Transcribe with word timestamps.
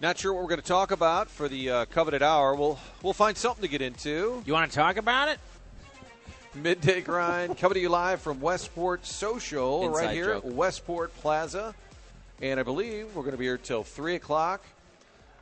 Not 0.00 0.16
sure 0.16 0.32
what 0.32 0.42
we're 0.42 0.48
going 0.48 0.60
to 0.60 0.66
talk 0.66 0.92
about 0.92 1.28
for 1.28 1.48
the 1.48 1.70
uh, 1.70 1.84
coveted 1.86 2.22
hour. 2.22 2.54
We'll 2.54 2.78
we'll 3.02 3.12
find 3.12 3.36
something 3.36 3.62
to 3.62 3.68
get 3.68 3.82
into. 3.82 4.42
You 4.46 4.52
want 4.52 4.70
to 4.70 4.76
talk 4.76 4.96
about 4.96 5.28
it? 5.28 5.40
Midday 6.54 7.02
grind 7.02 7.58
coming 7.58 7.74
to 7.74 7.80
you 7.80 7.88
live 7.88 8.20
from 8.20 8.40
Westport 8.40 9.04
Social 9.04 9.84
Inside 9.84 10.06
right 10.06 10.14
here 10.14 10.34
joke. 10.34 10.46
at 10.46 10.52
Westport 10.52 11.14
Plaza, 11.18 11.74
and 12.40 12.58
I 12.58 12.62
believe 12.62 13.14
we're 13.14 13.22
going 13.22 13.32
to 13.32 13.38
be 13.38 13.44
here 13.44 13.58
till 13.58 13.84
three 13.84 14.14
o'clock. 14.14 14.62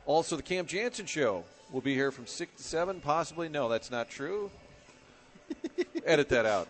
Also, 0.05 0.35
the 0.35 0.43
Cam 0.43 0.65
Jansen 0.65 1.05
Show 1.05 1.45
will 1.71 1.81
be 1.81 1.93
here 1.93 2.11
from 2.11 2.27
six 2.27 2.53
to 2.57 2.63
seven. 2.63 2.99
Possibly, 2.99 3.47
no, 3.47 3.69
that's 3.69 3.89
not 3.89 4.09
true. 4.09 4.51
Edit 6.05 6.29
that 6.29 6.45
out. 6.45 6.67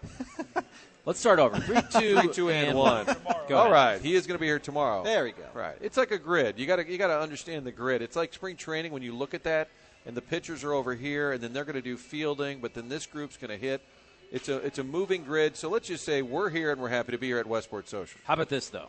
Let's 1.06 1.20
start 1.20 1.40
over. 1.40 1.58
Three, 1.58 1.82
two, 1.92 2.20
Three, 2.20 2.34
two, 2.34 2.50
and 2.50 2.78
one. 2.78 3.06
Go 3.48 3.58
All 3.58 3.72
right, 3.72 4.00
he 4.00 4.14
is 4.14 4.28
going 4.28 4.38
to 4.38 4.42
be 4.42 4.48
here 4.48 4.60
tomorrow. 4.60 5.04
There 5.04 5.24
we 5.24 5.32
go. 5.32 5.46
Right, 5.54 5.78
it's 5.82 5.98
like 5.98 6.12
a 6.12 6.20
grid. 6.20 6.60
You 6.60 6.68
got 6.68 6.76
to 6.76 6.90
you 6.90 6.98
got 6.98 7.08
to 7.08 7.20
understand 7.20 7.66
the 7.66 7.72
grid. 7.72 8.02
It's 8.02 8.16
like 8.16 8.34
spring 8.34 8.56
training 8.56 8.92
when 8.92 9.02
you 9.02 9.16
look 9.16 9.34
at 9.34 9.44
that, 9.44 9.70
and 10.06 10.16
the 10.16 10.22
pitchers 10.22 10.64
are 10.64 10.74
over 10.74 10.94
here, 10.94 11.32
and 11.32 11.42
then 11.42 11.54
they're 11.54 11.66
going 11.66 11.76
to 11.76 11.82
do 11.82 11.98
fielding, 11.98 12.60
but 12.60 12.76
then 12.76 12.88
this 12.88 13.08
group's 13.08 13.36
going 13.36 13.50
to 13.50 13.58
hit. 13.58 13.82
It's 14.32 14.50
a 14.50 14.58
it's 14.58 14.80
a 14.80 14.84
moving 14.84 15.24
grid. 15.24 15.56
So 15.56 15.70
let's 15.70 15.88
just 15.88 16.04
say 16.04 16.22
we're 16.22 16.50
here 16.50 16.72
and 16.72 16.82
we're 16.82 16.90
happy 16.90 17.14
to 17.14 17.18
be 17.18 17.28
here 17.28 17.40
at 17.40 17.48
Westport 17.48 17.88
Social. 17.88 18.20
How 18.26 18.34
about 18.34 18.50
this, 18.50 18.70
though? 18.70 18.88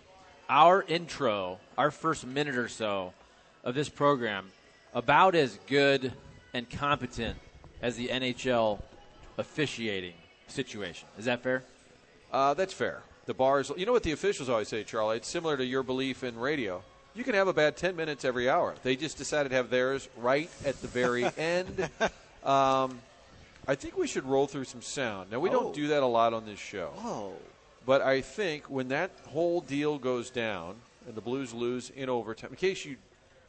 Our 0.49 0.83
intro, 0.83 1.59
our 1.77 1.91
first 1.91 2.27
minute 2.27 2.57
or 2.57 2.69
so 2.69 3.13
of 3.63 3.75
this 3.75 3.89
program, 3.89 4.51
about 4.95 5.35
as 5.35 5.59
good 5.67 6.13
and 6.55 6.69
competent 6.69 7.39
as 7.83 7.97
the 7.97 8.09
NHL 8.09 8.81
officiating 9.37 10.15
situation. 10.49 11.07
Is 11.19 11.27
that 11.27 11.43
fair? 11.43 11.63
Uh, 12.33 12.55
that's 12.55 12.73
fair. 12.73 13.03
The 13.27 13.35
bars. 13.35 13.71
You 13.77 13.87
know 13.87 13.93
what 13.93 14.03
the 14.03 14.13
officials 14.13 14.49
always 14.49 14.69
say, 14.69 14.83
Charlie? 14.85 15.19
It's 15.19 15.29
similar 15.29 15.57
to 15.57 15.65
your 15.65 15.83
belief 15.83 16.25
in 16.25 16.37
radio. 16.39 16.83
You 17.15 17.25
can 17.25 17.35
have 17.35 17.47
a 17.49 17.53
bad 17.53 17.77
ten 17.77 17.95
minutes 17.95 18.25
every 18.25 18.49
hour. 18.49 18.75
They 18.83 18.97
just 18.97 19.19
decided 19.19 19.51
to 19.51 19.55
have 19.55 19.71
theirs 19.71 20.09
right 20.17 20.51
at 20.65 20.81
the 20.81 20.89
very 20.89 21.25
end. 21.37 21.91
Um, 22.43 22.99
I 23.69 23.75
think 23.75 23.99
we 23.99 24.07
should 24.07 24.25
roll 24.25 24.47
through 24.47 24.65
some 24.65 24.81
sound. 24.81 25.31
Now 25.31 25.41
we 25.41 25.51
don't 25.51 25.67
oh. 25.67 25.73
do 25.75 25.89
that 25.89 26.03
a 26.03 26.07
lot 26.07 26.33
on 26.33 26.47
this 26.47 26.59
show. 26.59 26.91
Oh. 26.97 27.33
But 27.85 28.01
I 28.01 28.23
think 28.23 28.71
when 28.71 28.89
that 28.89 29.11
whole 29.29 29.61
deal 29.61 29.99
goes 29.99 30.31
down 30.31 30.77
and 31.07 31.15
the 31.15 31.21
Blues 31.21 31.53
lose 31.53 31.91
in 31.91 32.09
overtime, 32.09 32.51
in 32.51 32.57
case 32.57 32.87
you 32.87 32.97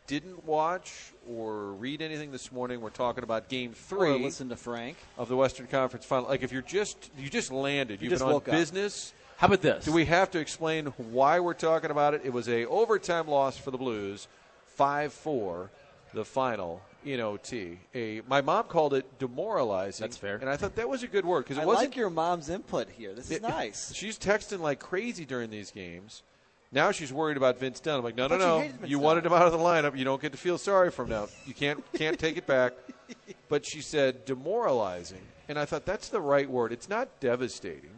didn't 0.07 0.45
watch 0.45 1.13
or 1.29 1.71
read 1.73 2.01
anything 2.01 2.31
this 2.31 2.51
morning, 2.51 2.81
we're 2.81 2.89
talking 2.89 3.23
about 3.23 3.47
Game 3.47 3.71
Or 3.71 3.75
Three 3.75 4.23
listen 4.23 4.49
to 4.49 4.57
Frank. 4.57 4.97
of 5.17 5.29
the 5.29 5.37
Western 5.37 5.67
Conference 5.67 6.05
Final. 6.05 6.27
Like 6.27 6.43
if 6.43 6.51
you're 6.51 6.61
just 6.63 7.11
you 7.17 7.29
just 7.29 7.51
landed, 7.51 8.01
you've 8.01 8.09
just 8.09 8.21
been 8.21 8.27
on 8.27 8.33
woke 8.33 8.49
up. 8.49 8.55
business. 8.55 9.13
How 9.37 9.47
about 9.47 9.61
this? 9.61 9.85
Do 9.85 9.93
we 9.93 10.03
have 10.05 10.31
to 10.31 10.39
explain 10.39 10.87
why 10.97 11.39
we're 11.39 11.53
talking 11.53 11.91
about 11.91 12.13
it? 12.13 12.21
It 12.25 12.33
was 12.33 12.49
a 12.49 12.65
overtime 12.65 13.29
loss 13.29 13.57
for 13.57 13.71
the 13.71 13.77
Blues, 13.77 14.27
five 14.75 15.13
four, 15.13 15.69
the 16.13 16.25
final 16.25 16.81
in 17.05 17.19
OT. 17.19 17.79
A 17.95 18.21
my 18.27 18.41
mom 18.41 18.65
called 18.65 18.93
it 18.93 19.19
demoralizing. 19.19 20.03
That's 20.03 20.17
fair. 20.17 20.35
and 20.37 20.49
I 20.49 20.57
thought 20.57 20.75
that 20.75 20.89
was 20.89 21.03
a 21.03 21.07
good 21.07 21.25
word 21.25 21.45
because 21.45 21.57
it 21.57 21.61
I 21.61 21.65
wasn't 21.65 21.89
like 21.91 21.95
your 21.97 22.09
mom's 22.09 22.49
input 22.49 22.89
here. 22.89 23.13
This 23.13 23.25
is 23.25 23.37
it- 23.37 23.41
nice. 23.41 23.93
She's 23.93 24.17
texting 24.19 24.59
like 24.59 24.79
crazy 24.79 25.25
during 25.25 25.49
these 25.49 25.71
games. 25.71 26.23
Now 26.71 26.91
she's 26.91 27.11
worried 27.11 27.35
about 27.37 27.57
Vince 27.57 27.79
Dunn. 27.79 27.97
I'm 27.97 28.03
like, 28.03 28.15
no, 28.15 28.27
no, 28.27 28.37
thought 28.37 28.63
you 28.65 28.71
no. 28.81 28.87
You 28.87 28.97
Dunn. 28.97 29.03
wanted 29.03 29.25
him 29.25 29.33
out 29.33 29.47
of 29.47 29.51
the 29.51 29.57
lineup. 29.57 29.97
You 29.97 30.05
don't 30.05 30.21
get 30.21 30.33
to 30.33 30.37
feel 30.37 30.57
sorry 30.59 30.91
for 30.91 31.03
him 31.03 31.09
now. 31.09 31.27
You 31.45 31.53
can't 31.53 31.83
can't 31.93 32.19
take 32.19 32.37
it 32.37 32.45
back. 32.47 32.73
But 33.49 33.65
she 33.65 33.81
said 33.81 34.25
demoralizing, 34.25 35.23
and 35.47 35.57
I 35.57 35.65
thought 35.65 35.83
that's 35.83 36.09
the 36.09 36.21
right 36.21 36.47
word. 36.47 36.71
It's 36.71 36.87
not 36.87 37.19
devastating. 37.19 37.89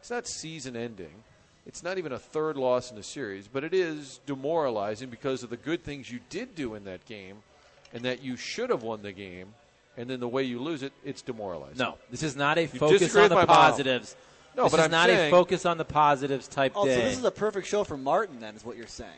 It's 0.00 0.08
not 0.10 0.26
season 0.26 0.74
ending. 0.76 1.12
It's 1.66 1.82
not 1.82 1.98
even 1.98 2.12
a 2.12 2.18
third 2.18 2.56
loss 2.56 2.88
in 2.90 2.96
the 2.96 3.02
series, 3.02 3.46
but 3.46 3.64
it 3.64 3.74
is 3.74 4.20
demoralizing 4.24 5.10
because 5.10 5.42
of 5.42 5.50
the 5.50 5.58
good 5.58 5.84
things 5.84 6.10
you 6.10 6.20
did 6.30 6.54
do 6.54 6.74
in 6.74 6.84
that 6.84 7.04
game, 7.04 7.42
and 7.94 8.04
that 8.04 8.22
you 8.22 8.36
should 8.36 8.68
have 8.68 8.82
won 8.82 9.00
the 9.02 9.12
game, 9.12 9.54
and 9.96 10.10
then 10.10 10.20
the 10.20 10.28
way 10.28 10.42
you 10.42 10.58
lose 10.58 10.82
it, 10.82 10.92
it's 11.04 11.22
demoralizing. 11.22 11.78
No, 11.78 11.94
this 12.10 12.22
is 12.22 12.36
not 12.36 12.58
a 12.58 12.66
focus 12.66 13.14
on 13.16 13.28
the 13.30 13.34
my 13.36 13.46
mom. 13.46 13.56
positives. 13.56 14.16
No, 14.56 14.64
this 14.64 14.72
but 14.72 14.80
is 14.80 14.84
I'm 14.84 14.90
not 14.90 15.08
saying- 15.08 15.28
a 15.28 15.30
focus 15.30 15.64
on 15.64 15.78
the 15.78 15.84
positives 15.84 16.46
type 16.48 16.76
Also, 16.76 16.88
day. 16.90 16.96
So 16.96 17.00
this 17.08 17.18
is 17.18 17.24
a 17.24 17.30
perfect 17.30 17.66
show 17.66 17.84
for 17.84 17.96
Martin. 17.96 18.40
Then 18.40 18.54
is 18.54 18.64
what 18.64 18.76
you're 18.76 18.86
saying. 18.86 19.10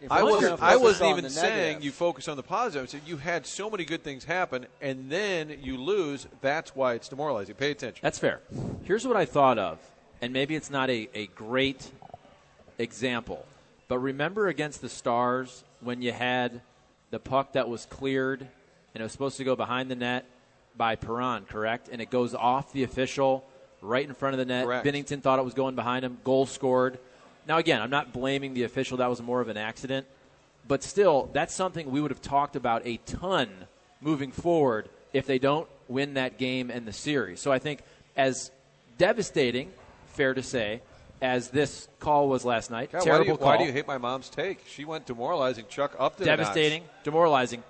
If 0.00 0.12
I 0.12 0.22
wasn't. 0.22 0.62
I 0.62 0.76
wasn't 0.76 1.18
even 1.18 1.28
saying 1.30 1.82
you 1.82 1.90
focus 1.90 2.28
on 2.28 2.36
the 2.36 2.42
positives. 2.42 2.94
You 3.04 3.16
had 3.16 3.46
so 3.46 3.68
many 3.68 3.84
good 3.84 4.04
things 4.04 4.24
happen, 4.24 4.66
and 4.80 5.10
then 5.10 5.58
you 5.60 5.76
lose. 5.76 6.28
That's 6.40 6.76
why 6.76 6.94
it's 6.94 7.08
demoralizing. 7.08 7.56
Pay 7.56 7.72
attention. 7.72 7.98
That's 8.02 8.18
fair. 8.18 8.40
Here's 8.84 9.04
what 9.06 9.16
I 9.16 9.24
thought 9.24 9.58
of, 9.58 9.78
and 10.22 10.32
maybe 10.32 10.54
it's 10.54 10.70
not 10.70 10.88
a, 10.88 11.08
a 11.14 11.26
great 11.28 11.90
example, 12.78 13.44
but 13.88 13.98
remember 13.98 14.46
against 14.48 14.80
the 14.82 14.88
Stars 14.88 15.64
when 15.80 16.00
you 16.00 16.12
had 16.12 16.60
the 17.10 17.18
puck 17.18 17.52
that 17.52 17.68
was 17.68 17.86
cleared 17.86 18.40
and 18.40 19.00
it 19.00 19.02
was 19.02 19.12
supposed 19.12 19.36
to 19.38 19.44
go 19.44 19.56
behind 19.56 19.90
the 19.90 19.96
net 19.96 20.24
by 20.76 20.96
Perron, 20.96 21.44
correct? 21.44 21.88
And 21.90 22.00
it 22.00 22.10
goes 22.10 22.34
off 22.34 22.72
the 22.72 22.84
official 22.84 23.44
right 23.80 24.06
in 24.06 24.14
front 24.14 24.34
of 24.34 24.38
the 24.38 24.44
net. 24.44 24.64
Correct. 24.64 24.86
Binnington 24.86 25.22
thought 25.22 25.38
it 25.38 25.44
was 25.44 25.54
going 25.54 25.74
behind 25.74 26.04
him. 26.04 26.18
Goal 26.24 26.46
scored. 26.46 26.98
Now, 27.46 27.58
again, 27.58 27.80
I'm 27.80 27.90
not 27.90 28.12
blaming 28.12 28.54
the 28.54 28.64
official. 28.64 28.98
That 28.98 29.10
was 29.10 29.22
more 29.22 29.40
of 29.40 29.48
an 29.48 29.56
accident. 29.56 30.06
But 30.66 30.82
still, 30.82 31.30
that's 31.32 31.54
something 31.54 31.90
we 31.90 32.00
would 32.00 32.10
have 32.10 32.20
talked 32.20 32.56
about 32.56 32.86
a 32.86 32.98
ton 32.98 33.48
moving 34.00 34.32
forward 34.32 34.88
if 35.12 35.26
they 35.26 35.38
don't 35.38 35.68
win 35.88 36.14
that 36.14 36.38
game 36.38 36.70
and 36.70 36.86
the 36.86 36.92
series. 36.92 37.40
So 37.40 37.50
I 37.50 37.58
think, 37.58 37.82
as 38.16 38.50
devastating, 38.98 39.72
fair 40.08 40.34
to 40.34 40.42
say, 40.42 40.82
as 41.20 41.50
this 41.50 41.88
call 41.98 42.28
was 42.28 42.44
last 42.44 42.70
night, 42.70 42.92
God, 42.92 42.98
why, 42.98 43.04
do 43.04 43.10
terrible 43.10 43.26
you, 43.26 43.36
call, 43.36 43.46
why 43.48 43.56
do 43.58 43.64
you 43.64 43.72
hate 43.72 43.86
my 43.86 43.98
mom's 43.98 44.28
take? 44.28 44.60
She 44.66 44.84
went 44.84 45.06
demoralizing. 45.06 45.66
Chuck 45.68 45.94
up 45.98 46.14
to 46.14 46.20
the 46.20 46.24
devastating, 46.24 46.84
demoralizing. 47.04 47.62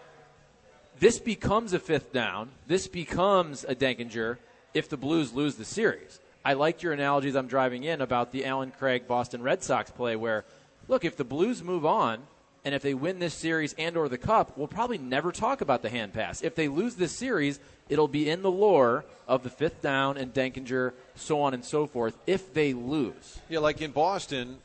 This 0.99 1.19
becomes 1.19 1.73
a 1.73 1.79
fifth 1.79 2.13
down. 2.13 2.51
This 2.67 2.89
becomes 2.89 3.65
a 3.65 3.75
Denkinger 3.75 4.39
if 4.75 4.89
the 4.89 4.97
Blues 4.97 5.33
lose 5.33 5.55
the 5.55 5.65
series. 5.65 6.21
I 6.45 6.55
liked 6.55 6.83
your 6.83 6.93
analogies 6.93 7.37
I'm 7.37 7.47
driving 7.47 7.85
in 7.85 8.01
about 8.01 8.33
the 8.33 8.45
Allen 8.45 8.73
Craig 8.77 9.07
Boston 9.07 9.43
Red 9.43 9.63
Sox 9.63 9.91
play 9.91 10.17
where, 10.17 10.45
look, 10.89 11.05
if 11.05 11.17
the 11.17 11.25
Blues 11.25 11.63
move 11.63 11.85
on 11.85 12.21
and 12.65 12.75
if 12.75 12.83
they 12.83 12.95
win 12.95 13.19
this 13.19 13.35
series 13.35 13.75
and 13.79 13.97
or 13.97 14.09
the 14.09 14.19
cup, 14.19 14.57
we'll 14.57 14.69
probably 14.69 14.99
never 14.99 15.33
talk 15.33 15.61
about 15.61 15.83
the 15.83 15.89
hand 15.89 16.13
pass. 16.13 16.43
If 16.43 16.55
they 16.55 16.69
lose 16.69 16.97
this 16.97 17.13
series, 17.13 17.61
it'll 17.89 18.09
be 18.09 18.29
in 18.29 18.43
the 18.43 18.51
lore 18.51 19.05
of 19.27 19.43
the 19.43 19.51
fifth 19.51 19.81
down 19.81 20.17
and 20.17 20.35
Denkinger, 20.35 20.93
so 21.15 21.41
on 21.41 21.55
and 21.55 21.65
so 21.65 21.87
forth, 21.87 22.17
if 22.27 22.53
they 22.53 22.73
lose. 22.73 23.39
Yeah, 23.49 23.61
like 23.61 23.81
in 23.81 23.93
Boston, 23.93 24.59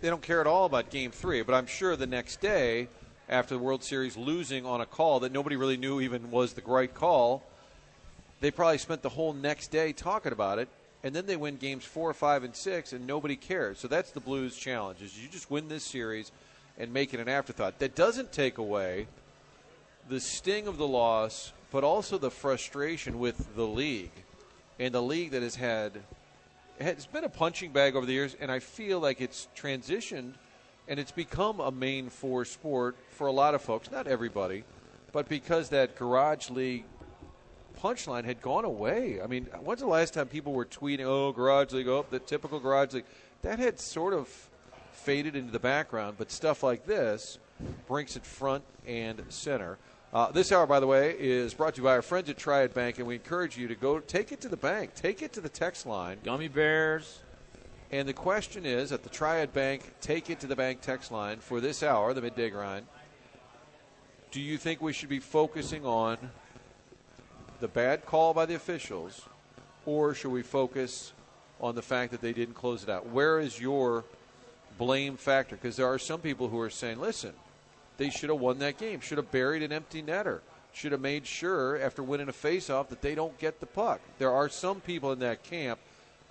they 0.00 0.08
don't 0.08 0.22
care 0.22 0.40
at 0.40 0.46
all 0.46 0.66
about 0.66 0.90
Game 0.90 1.10
Three. 1.10 1.42
But 1.42 1.54
I'm 1.54 1.66
sure 1.66 1.96
the 1.96 2.06
next 2.06 2.40
day, 2.40 2.88
after 3.28 3.54
the 3.54 3.60
World 3.60 3.82
Series 3.82 4.16
losing 4.16 4.66
on 4.66 4.80
a 4.80 4.86
call 4.86 5.20
that 5.20 5.32
nobody 5.32 5.56
really 5.56 5.76
knew 5.76 6.00
even 6.00 6.30
was 6.30 6.52
the 6.52 6.62
right 6.64 6.92
call, 6.92 7.42
they 8.40 8.50
probably 8.50 8.78
spent 8.78 9.02
the 9.02 9.08
whole 9.08 9.32
next 9.32 9.70
day 9.70 9.92
talking 9.92 10.32
about 10.32 10.58
it. 10.58 10.68
And 11.04 11.14
then 11.14 11.26
they 11.26 11.36
win 11.36 11.56
games 11.56 11.84
four, 11.84 12.14
five, 12.14 12.44
and 12.44 12.54
six, 12.54 12.92
and 12.92 13.06
nobody 13.06 13.34
cares. 13.34 13.80
So 13.80 13.88
that's 13.88 14.12
the 14.12 14.20
Blues' 14.20 14.56
challenge: 14.56 15.02
is 15.02 15.20
you 15.20 15.28
just 15.28 15.50
win 15.50 15.68
this 15.68 15.82
series 15.82 16.30
and 16.78 16.92
make 16.92 17.14
it 17.14 17.20
an 17.20 17.28
afterthought. 17.28 17.78
That 17.78 17.94
doesn't 17.94 18.32
take 18.32 18.58
away 18.58 19.06
the 20.08 20.20
sting 20.20 20.66
of 20.66 20.76
the 20.78 20.86
loss, 20.86 21.52
but 21.70 21.84
also 21.84 22.18
the 22.18 22.30
frustration 22.30 23.18
with 23.18 23.54
the 23.54 23.66
league 23.66 24.12
and 24.78 24.94
the 24.94 25.02
league 25.02 25.30
that 25.30 25.42
has 25.42 25.56
had 25.56 26.02
it's 26.80 27.06
been 27.06 27.24
a 27.24 27.28
punching 27.28 27.70
bag 27.70 27.94
over 27.94 28.06
the 28.06 28.12
years, 28.12 28.36
and 28.40 28.50
I 28.50 28.58
feel 28.58 28.98
like 28.98 29.20
it's 29.20 29.48
transitioned 29.56 30.32
and 30.88 30.98
it's 30.98 31.12
become 31.12 31.60
a 31.60 31.70
main 31.70 32.08
four 32.10 32.44
sport 32.44 32.96
for 33.10 33.26
a 33.28 33.32
lot 33.32 33.54
of 33.54 33.62
folks. 33.62 33.90
Not 33.90 34.06
everybody, 34.06 34.64
but 35.12 35.28
because 35.28 35.68
that 35.68 35.96
garage 35.96 36.50
league 36.50 36.84
punchline 37.80 38.24
had 38.24 38.42
gone 38.42 38.64
away. 38.64 39.20
I 39.22 39.26
mean, 39.26 39.46
when's 39.62 39.80
the 39.80 39.86
last 39.86 40.14
time 40.14 40.28
people 40.28 40.52
were 40.52 40.64
tweeting, 40.64 41.04
"Oh, 41.04 41.32
garage 41.32 41.72
league, 41.72 41.88
oh, 41.88 42.04
the 42.10 42.18
typical 42.18 42.58
garage 42.58 42.94
league"? 42.94 43.04
That 43.42 43.58
had 43.58 43.78
sort 43.78 44.12
of 44.12 44.28
faded 44.92 45.36
into 45.36 45.52
the 45.52 45.58
background, 45.58 46.16
but 46.18 46.30
stuff 46.30 46.62
like 46.62 46.86
this 46.86 47.38
brings 47.86 48.16
it 48.16 48.24
front 48.24 48.64
and 48.86 49.22
center. 49.28 49.78
Uh, 50.12 50.30
this 50.30 50.52
hour, 50.52 50.66
by 50.66 50.78
the 50.78 50.86
way, 50.86 51.16
is 51.18 51.54
brought 51.54 51.74
to 51.74 51.80
you 51.80 51.84
by 51.84 51.92
our 51.92 52.02
friends 52.02 52.28
at 52.28 52.36
Triad 52.36 52.74
Bank, 52.74 52.98
and 52.98 53.06
we 53.06 53.14
encourage 53.14 53.56
you 53.56 53.66
to 53.68 53.74
go 53.74 53.98
take 53.98 54.30
it 54.30 54.40
to 54.42 54.48
the 54.48 54.56
bank, 54.56 54.94
take 54.94 55.22
it 55.22 55.32
to 55.32 55.40
the 55.40 55.48
text 55.48 55.86
line. 55.86 56.18
Gummy 56.22 56.48
bears. 56.48 57.20
And 57.90 58.08
the 58.08 58.14
question 58.14 58.64
is 58.64 58.90
at 58.92 59.02
the 59.02 59.10
Triad 59.10 59.52
Bank, 59.52 59.92
take 60.00 60.30
it 60.30 60.40
to 60.40 60.46
the 60.46 60.56
bank 60.56 60.80
text 60.80 61.12
line 61.12 61.38
for 61.38 61.60
this 61.60 61.82
hour, 61.82 62.14
the 62.14 62.22
midday 62.22 62.48
grind. 62.48 62.86
Do 64.30 64.40
you 64.40 64.56
think 64.56 64.80
we 64.80 64.94
should 64.94 65.10
be 65.10 65.18
focusing 65.18 65.84
on 65.84 66.16
the 67.60 67.68
bad 67.68 68.06
call 68.06 68.32
by 68.32 68.46
the 68.46 68.54
officials, 68.54 69.28
or 69.84 70.14
should 70.14 70.32
we 70.32 70.42
focus 70.42 71.12
on 71.60 71.74
the 71.74 71.82
fact 71.82 72.12
that 72.12 72.22
they 72.22 72.32
didn't 72.32 72.54
close 72.54 72.82
it 72.82 72.88
out? 72.88 73.08
Where 73.08 73.40
is 73.40 73.60
your 73.60 74.04
blame 74.78 75.16
factor? 75.16 75.56
Because 75.56 75.76
there 75.76 75.86
are 75.86 75.98
some 75.98 76.20
people 76.20 76.48
who 76.48 76.60
are 76.60 76.70
saying, 76.70 77.00
listen, 77.00 77.32
they 77.98 78.10
should 78.10 78.30
have 78.30 78.40
won 78.40 78.58
that 78.60 78.78
game, 78.78 79.00
should 79.00 79.18
have 79.18 79.30
buried 79.30 79.62
an 79.62 79.72
empty 79.72 80.02
netter, 80.02 80.40
should 80.72 80.92
have 80.92 81.00
made 81.00 81.26
sure 81.26 81.80
after 81.80 82.02
winning 82.02 82.28
a 82.28 82.32
faceoff 82.32 82.88
that 82.88 83.02
they 83.02 83.14
don't 83.14 83.38
get 83.38 83.60
the 83.60 83.66
puck. 83.66 84.00
There 84.18 84.32
are 84.32 84.48
some 84.48 84.80
people 84.80 85.12
in 85.12 85.20
that 85.20 85.42
camp. 85.42 85.78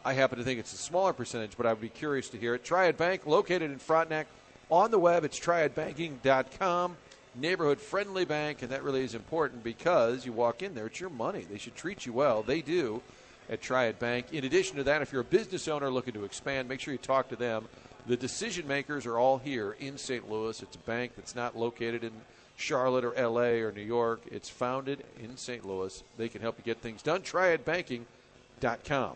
I 0.04 0.14
happen 0.14 0.40
to 0.40 0.44
think 0.44 0.60
it's 0.60 0.74
a 0.74 0.78
smaller 0.78 1.14
percentage, 1.14 1.56
but 1.56 1.66
I 1.66 1.74
would 1.74 1.82
be 1.82 1.90
curious 1.90 2.30
to 2.30 2.38
hear 2.38 2.56
it. 2.56 2.64
Triad 2.64 2.98
Bank, 2.98 3.28
located 3.28 3.72
in 3.72 3.78
Frontenac. 3.78 4.28
On 4.70 4.90
the 4.90 5.00
web, 5.00 5.24
it's 5.24 5.40
triadbanking.com. 5.40 6.98
Neighborhood 7.36 7.80
friendly 7.80 8.26
bank, 8.26 8.62
and 8.62 8.72
that 8.72 8.84
really 8.84 9.04
is 9.04 9.16
important 9.16 9.64
because 9.64 10.26
you 10.26 10.34
walk 10.34 10.62
in 10.64 10.74
there, 10.76 10.88
it's 10.88 11.00
your 11.00 11.10
money. 11.10 11.46
They 11.50 11.58
should 11.58 11.76
treat 11.76 12.06
you 12.06 12.12
well. 12.12 12.44
They 12.44 12.62
do 12.62 13.02
at 13.50 13.62
Triad 13.62 14.00
Bank. 14.00 14.28
In 14.34 14.44
addition 14.44 14.78
to 14.78 14.84
that, 14.84 15.02
if 15.02 15.12
you're 15.12 15.22
a 15.22 15.26
business 15.26 15.68
owner 15.68 15.90
looking 15.90 16.14
to 16.14 16.24
expand, 16.24 16.68
make 16.68 16.80
sure 16.80 16.94
you 16.94 16.98
talk 16.98 17.30
to 17.30 17.36
them. 17.36 17.68
The 18.08 18.18
decision 18.18 18.68
makers 18.68 19.06
are 19.06 19.18
all 19.18 19.38
here 19.38 19.76
in 19.80 19.98
St. 19.98 20.30
Louis. 20.30 20.62
It's 20.62 20.76
a 20.76 20.80
bank 20.80 21.14
that's 21.16 21.36
not 21.36 21.58
located 21.58 22.04
in 22.04 22.12
Charlotte 22.56 23.06
or 23.06 23.14
LA 23.14 23.64
or 23.64 23.72
New 23.72 23.82
York. 23.82 24.22
It's 24.32 24.50
founded 24.50 25.04
in 25.22 25.38
St. 25.38 25.66
Louis. 25.66 26.04
They 26.18 26.28
can 26.28 26.42
help 26.42 26.58
you 26.58 26.64
get 26.64 26.80
things 26.82 27.02
done. 27.02 27.22
TriadBanking.com. 27.22 29.14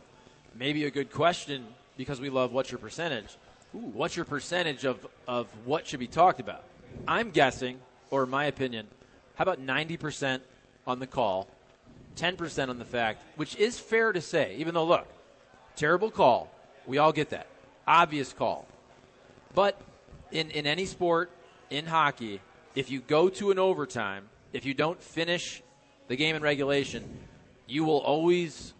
Maybe 0.56 0.86
a 0.86 0.92
good 0.92 1.12
question 1.12 1.66
because 1.98 2.22
we 2.22 2.30
love 2.30 2.52
what's 2.52 2.72
your 2.72 2.80
percentage. 2.80 3.38
What's 3.72 4.16
your 4.16 4.26
percentage 4.26 4.86
of, 4.86 5.06
of 5.28 5.48
what 5.66 5.86
should 5.88 6.00
be 6.00 6.08
talked 6.08 6.40
about? 6.40 6.64
I'm 7.08 7.32
guessing, 7.32 7.80
or 8.10 8.26
my 8.26 8.46
opinion, 8.46 8.88
how 9.36 9.44
about 9.44 9.60
90% 9.60 10.40
on 10.88 11.00
the 11.00 11.08
call, 11.08 11.48
10% 12.16 12.70
on 12.70 12.80
the 12.80 12.86
fact, 12.86 13.22
which 13.36 13.56
is 13.58 13.80
fair 13.80 14.14
to 14.14 14.22
say, 14.22 14.56
even 14.58 14.74
though, 14.74 14.86
look, 14.86 15.08
terrible 15.76 16.10
call. 16.10 16.50
We 16.86 17.00
all 17.00 17.12
get 17.12 17.32
that. 17.32 17.48
Obvious 17.88 18.32
call. 18.32 18.66
But 19.56 19.80
in, 20.32 20.52
in 20.52 20.68
any 20.68 20.86
sport, 20.86 21.32
in 21.70 21.86
hockey, 21.86 22.42
if 22.76 22.92
you 22.92 23.00
go 23.00 23.30
to 23.30 23.52
an 23.52 23.58
overtime, 23.58 24.28
if 24.52 24.66
you 24.66 24.74
don't 24.74 25.02
finish 25.02 25.64
the 26.08 26.16
game 26.16 26.36
in 26.36 26.44
regulation, 26.44 27.20
you 27.66 27.86
will 27.86 28.00
always 28.00 28.74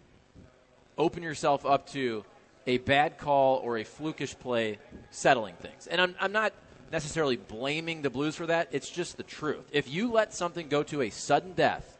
open 0.98 1.22
yourself 1.22 1.66
up 1.66 1.88
to 1.90 2.24
a 2.66 2.78
bad 2.78 3.16
call 3.18 3.56
or 3.56 3.78
a 3.78 3.84
flukish 3.84 4.38
play 4.38 4.78
settling 5.10 5.54
things. 5.56 5.86
And 5.86 6.00
I'm, 6.00 6.14
I'm 6.20 6.32
not 6.32 6.52
necessarily 6.92 7.36
blaming 7.36 8.02
the 8.02 8.10
Blues 8.10 8.36
for 8.36 8.46
that. 8.46 8.68
It's 8.72 8.88
just 8.88 9.16
the 9.16 9.22
truth. 9.22 9.64
If 9.72 9.88
you 9.88 10.12
let 10.12 10.34
something 10.34 10.68
go 10.68 10.82
to 10.84 11.02
a 11.02 11.10
sudden 11.10 11.52
death, 11.52 11.98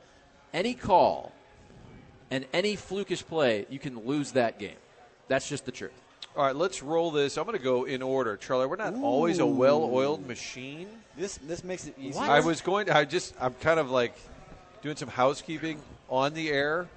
any 0.52 0.74
call 0.74 1.32
and 2.30 2.46
any 2.52 2.76
flukish 2.76 3.26
play, 3.26 3.66
you 3.70 3.78
can 3.78 4.04
lose 4.06 4.32
that 4.32 4.58
game. 4.58 4.76
That's 5.28 5.48
just 5.48 5.64
the 5.64 5.72
truth. 5.72 6.05
All 6.36 6.44
right, 6.44 6.54
let's 6.54 6.82
roll 6.82 7.10
this. 7.10 7.38
I'm 7.38 7.44
going 7.44 7.56
to 7.56 7.62
go 7.64 7.84
in 7.84 8.02
order. 8.02 8.36
Charlie, 8.36 8.66
we're 8.66 8.76
not 8.76 8.94
always 8.94 9.38
a 9.38 9.46
well 9.46 9.82
oiled 9.84 10.26
machine. 10.26 10.86
This 11.16 11.38
this 11.38 11.64
makes 11.64 11.86
it 11.86 11.94
easier. 11.98 12.22
I 12.22 12.40
was 12.40 12.60
going 12.60 12.86
to, 12.86 12.96
I 12.96 13.06
just, 13.06 13.34
I'm 13.40 13.54
kind 13.54 13.80
of 13.80 13.90
like 13.90 14.14
doing 14.82 14.96
some 14.96 15.08
housekeeping 15.08 15.80
on 16.10 16.34
the 16.34 16.50
air 16.50 16.88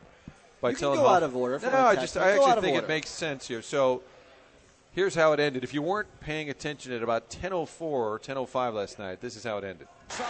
by 0.59 0.69
You 0.71 0.75
can 0.75 0.79
telling 0.81 0.99
go 0.99 1.07
how- 1.07 1.15
out 1.15 1.23
of 1.23 1.35
order 1.37 1.57
No, 1.59 1.69
no, 1.71 1.77
I 1.77 1.95
just, 1.95 2.17
I 2.17 2.31
me. 2.33 2.37
Go 2.37 2.43
out 2.43 2.49
actually 2.49 2.61
think 2.63 2.75
order. 2.75 2.85
it 2.85 2.89
makes 2.89 3.09
sense 3.09 3.47
here. 3.47 3.61
So 3.61 4.01
here's 4.91 5.15
how 5.15 5.31
it 5.31 5.39
ended. 5.39 5.63
If 5.63 5.73
you 5.73 5.81
weren't 5.81 6.09
paying 6.19 6.49
attention 6.49 6.91
at 6.91 7.01
about 7.01 7.29
10:04 7.29 7.81
or 7.81 8.19
10:05 8.19 8.73
last 8.73 8.99
night, 8.99 9.21
this 9.21 9.37
is 9.37 9.45
how 9.45 9.57
it 9.57 9.63
ended. 9.63 9.87
Side. 10.09 10.25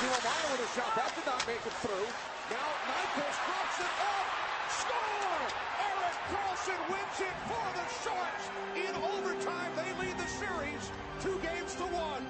Giovanni 0.00 0.52
with 0.52 0.64
a 0.64 0.80
shot. 0.80 0.94
That 0.96 1.12
did 1.14 1.26
not 1.26 1.46
make 1.46 1.56
it 1.60 1.72
through. 1.84 2.06
Now 2.48 2.64
Nyquist 2.88 3.38
drops 3.44 3.78
it 3.84 3.92
up. 4.00 4.26
Score! 4.72 5.44
Erik 5.84 6.16
Karlsson 6.32 6.80
wins 6.88 7.20
it 7.20 7.36
for 7.44 7.66
the 7.76 7.83
In 8.06 8.94
overtime, 8.96 9.70
they 9.76 10.04
lead 10.04 10.18
the 10.18 10.26
series 10.26 10.90
two 11.22 11.38
games 11.38 11.74
to 11.76 11.84
one. 11.84 12.26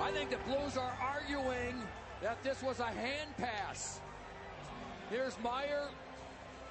I 0.00 0.12
think 0.12 0.30
the 0.30 0.36
Blues 0.46 0.76
are 0.76 0.96
arguing 1.00 1.82
that 2.22 2.40
this 2.44 2.62
was 2.62 2.78
a 2.78 2.86
hand 2.86 3.36
pass. 3.36 4.00
Here's 5.10 5.36
Meier. 5.42 5.88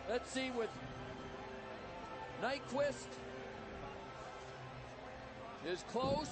Let's 0.09 0.31
see 0.31 0.51
with 0.51 0.69
Nyquist 2.41 3.07
is 5.67 5.83
close, 5.91 6.29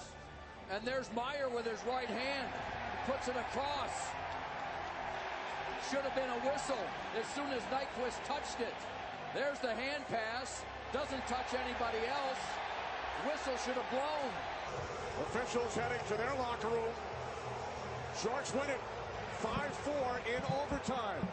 and 0.71 0.85
there's 0.85 1.09
Meier 1.13 1.49
with 1.49 1.65
his 1.65 1.79
right 1.85 2.07
hand. 2.07 2.47
Puts 3.07 3.27
it 3.27 3.35
across. 3.35 3.91
Should 5.89 6.01
have 6.01 6.15
been 6.15 6.29
a 6.29 6.49
whistle 6.49 6.85
as 7.19 7.25
soon 7.35 7.49
as 7.49 7.61
Nyquist 7.63 8.23
touched 8.23 8.61
it. 8.61 8.75
There's 9.33 9.59
the 9.59 9.73
hand 9.73 10.03
pass. 10.07 10.63
Doesn't 10.94 11.25
touch 11.25 11.56
anybody 11.56 12.06
else. 12.07 12.38
Whistle 13.25 13.57
should 13.66 13.74
have 13.74 13.90
blown. 13.90 14.31
Officials 15.22 15.74
heading 15.74 16.06
to 16.07 16.13
their 16.16 16.36
locker 16.36 16.68
room. 16.68 16.94
Sharks 18.22 18.54
win 18.54 18.69
it 18.69 18.80
5-4 19.42 20.38
in 20.38 20.44
overtime. 20.62 21.28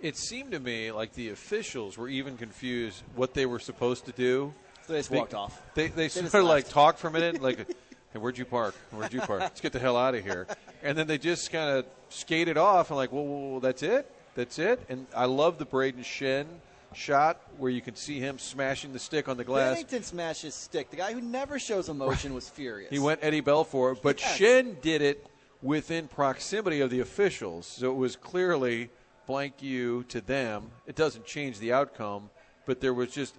It 0.00 0.16
seemed 0.16 0.52
to 0.52 0.60
me 0.60 0.92
like 0.92 1.12
the 1.12 1.28
officials 1.28 1.98
were 1.98 2.08
even 2.08 2.38
confused 2.38 3.02
what 3.14 3.34
they 3.34 3.44
were 3.44 3.58
supposed 3.58 4.06
to 4.06 4.12
do. 4.12 4.54
So 4.86 4.94
they 4.94 4.98
just 5.00 5.10
walked 5.10 5.34
off. 5.34 5.60
They, 5.74 5.88
they, 5.88 6.06
just 6.06 6.30
sort 6.30 6.34
of 6.34 6.44
like 6.44 6.64
left. 6.64 6.70
talked 6.70 6.98
for 6.98 7.08
a 7.08 7.10
minute, 7.10 7.42
like, 7.42 7.58
"Hey, 8.12 8.18
where'd 8.18 8.36
you 8.36 8.44
park? 8.44 8.74
Where'd 8.90 9.12
you 9.12 9.20
park? 9.20 9.40
Let's 9.40 9.60
get 9.60 9.72
the 9.72 9.78
hell 9.78 9.96
out 9.96 10.14
of 10.14 10.22
here." 10.22 10.46
And 10.82 10.96
then 10.98 11.06
they 11.06 11.16
just 11.16 11.50
kind 11.50 11.78
of 11.78 11.86
skated 12.10 12.58
off, 12.58 12.90
and 12.90 12.96
like, 12.96 13.12
"Well, 13.12 13.24
well, 13.24 13.50
well, 13.52 13.60
that's 13.60 13.82
it, 13.82 14.10
that's 14.34 14.58
it." 14.58 14.84
And 14.90 15.06
I 15.16 15.24
love 15.24 15.56
the 15.56 15.64
Brayden 15.64 16.00
Schenn 16.00 16.46
shot 16.94 17.40
where 17.58 17.70
you 17.70 17.80
can 17.80 17.94
see 17.94 18.18
him 18.20 18.38
smashing 18.38 18.92
the 18.92 18.98
stick 18.98 19.28
on 19.28 19.36
the 19.36 19.44
glass. 19.44 19.78
Binnington 19.82 20.02
smashed 20.04 20.42
his 20.42 20.54
stick. 20.54 20.90
The 20.90 20.96
guy 20.96 21.12
who 21.12 21.20
never 21.20 21.58
shows 21.58 21.88
emotion 21.88 22.34
was 22.34 22.48
furious. 22.48 22.90
He 22.90 22.98
went 22.98 23.20
Eddie 23.22 23.42
Belfour, 23.42 24.00
but 24.00 24.20
Yes. 24.20 24.38
Schenn 24.38 24.80
did 24.80 25.02
it 25.02 25.26
within 25.62 26.08
proximity 26.08 26.80
of 26.80 26.90
the 26.90 27.00
officials, 27.00 27.66
so 27.66 27.90
it 27.90 27.96
was 27.96 28.16
clearly 28.16 28.90
blank 29.26 29.62
you 29.62 30.04
to 30.04 30.20
them. 30.20 30.70
It 30.86 30.94
doesn't 30.94 31.24
change 31.24 31.58
the 31.58 31.72
outcome, 31.72 32.30
but 32.66 32.80
there 32.80 32.94
was 32.94 33.10
just 33.10 33.34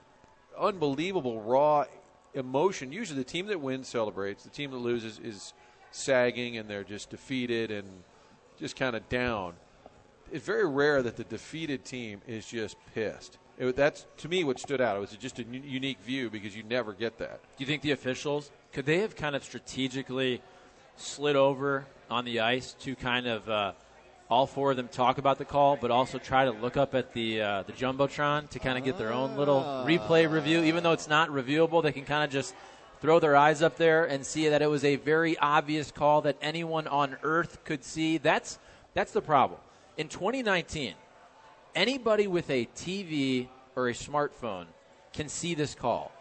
unbelievable 0.57 1.41
raw 1.41 1.85
emotion. 2.33 2.91
Usually, 2.91 3.17
the 3.19 3.23
team 3.25 3.47
that 3.47 3.59
wins 3.61 3.87
celebrates. 3.87 4.43
The 4.43 4.49
team 4.49 4.71
that 4.71 4.77
loses 4.77 5.19
is 5.19 5.53
sagging 5.91 6.57
and 6.57 6.69
they're 6.69 6.83
just 6.83 7.09
defeated 7.09 7.71
and 7.71 7.87
just 8.59 8.75
kind 8.75 8.95
of 8.95 9.07
down. 9.09 9.53
It's 10.31 10.45
very 10.45 10.67
rare 10.67 11.03
that 11.03 11.17
the 11.17 11.23
defeated 11.23 11.85
team 11.85 12.21
is 12.27 12.47
just 12.47 12.75
pissed. 12.93 13.37
It, 13.57 13.75
that's 13.75 14.05
to 14.17 14.29
me 14.29 14.43
what 14.43 14.59
stood 14.59 14.81
out. 14.81 14.97
It 14.97 14.99
was 14.99 15.11
just 15.11 15.39
a 15.39 15.43
u- 15.43 15.61
unique 15.63 15.99
view 15.99 16.29
because 16.29 16.55
you 16.55 16.63
never 16.63 16.93
get 16.93 17.17
that. 17.19 17.39
Do 17.57 17.63
you 17.63 17.65
think 17.65 17.81
the 17.81 17.91
officials 17.91 18.51
could 18.73 18.85
they 18.85 18.99
have 18.99 19.15
kind 19.15 19.35
of 19.35 19.43
strategically 19.43 20.41
slid 20.97 21.35
over 21.35 21.85
on 22.09 22.25
the 22.25 22.41
ice 22.41 22.73
to 22.81 22.95
kind 22.95 23.27
of 23.27 23.49
uh, 23.49 23.71
all 24.29 24.47
four 24.47 24.71
of 24.71 24.77
them 24.77 24.87
talk 24.87 25.17
about 25.17 25.37
the 25.37 25.45
call, 25.45 25.77
but 25.77 25.91
also 25.91 26.17
try 26.17 26.45
to 26.45 26.51
look 26.51 26.77
up 26.77 26.95
at 26.95 27.13
the 27.13 27.41
uh, 27.41 27.63
the 27.63 27.73
jumbotron 27.73 28.49
to 28.49 28.59
kind 28.59 28.77
of 28.77 28.83
get 28.83 28.97
their 28.97 29.13
own 29.13 29.37
little 29.37 29.61
replay 29.85 30.29
review, 30.29 30.63
even 30.63 30.83
though 30.83 30.93
it's 30.93 31.07
not 31.07 31.29
reviewable. 31.29 31.81
They 31.81 31.91
can 31.91 32.05
kind 32.05 32.23
of 32.23 32.31
just 32.31 32.53
throw 33.01 33.19
their 33.19 33.35
eyes 33.35 33.61
up 33.61 33.77
there 33.77 34.05
and 34.05 34.25
see 34.25 34.49
that 34.49 34.61
it 34.61 34.69
was 34.69 34.83
a 34.83 34.95
very 34.95 35.37
obvious 35.37 35.91
call 35.91 36.21
that 36.21 36.37
anyone 36.41 36.87
on 36.87 37.17
earth 37.23 37.63
could 37.63 37.83
see. 37.83 38.17
That's 38.17 38.59
that's 38.93 39.11
the 39.11 39.21
problem. 39.21 39.59
In 39.97 40.09
2019, 40.09 40.93
anybody 41.75 42.27
with 42.27 42.49
a 42.49 42.67
TV 42.75 43.47
or 43.75 43.89
a 43.89 43.93
smartphone 43.93 44.65
can 45.13 45.29
see 45.29 45.53
this 45.53 45.75
call. 45.75 46.11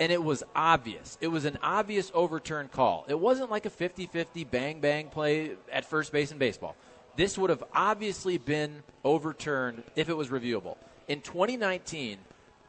And 0.00 0.12
it 0.12 0.22
was 0.22 0.44
obvious. 0.54 1.18
It 1.20 1.28
was 1.28 1.44
an 1.44 1.58
obvious 1.62 2.10
overturn 2.14 2.68
call. 2.68 3.04
It 3.08 3.18
wasn't 3.18 3.50
like 3.50 3.66
a 3.66 3.70
50 3.70 4.06
50 4.06 4.44
bang 4.44 4.80
bang 4.80 5.08
play 5.08 5.52
at 5.72 5.84
first 5.84 6.12
base 6.12 6.30
in 6.30 6.38
baseball. 6.38 6.76
This 7.16 7.36
would 7.36 7.50
have 7.50 7.64
obviously 7.74 8.38
been 8.38 8.84
overturned 9.02 9.82
if 9.96 10.08
it 10.08 10.16
was 10.16 10.28
reviewable. 10.28 10.76
In 11.08 11.20
2019, 11.20 12.18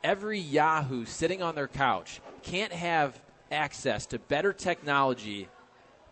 every 0.03 0.39
Yahoo 0.39 1.05
sitting 1.05 1.43
on 1.43 1.53
their 1.53 1.67
couch 1.67 2.19
can't 2.41 2.73
have 2.73 3.21
access 3.51 4.07
to 4.07 4.17
better 4.17 4.51
technology 4.51 5.47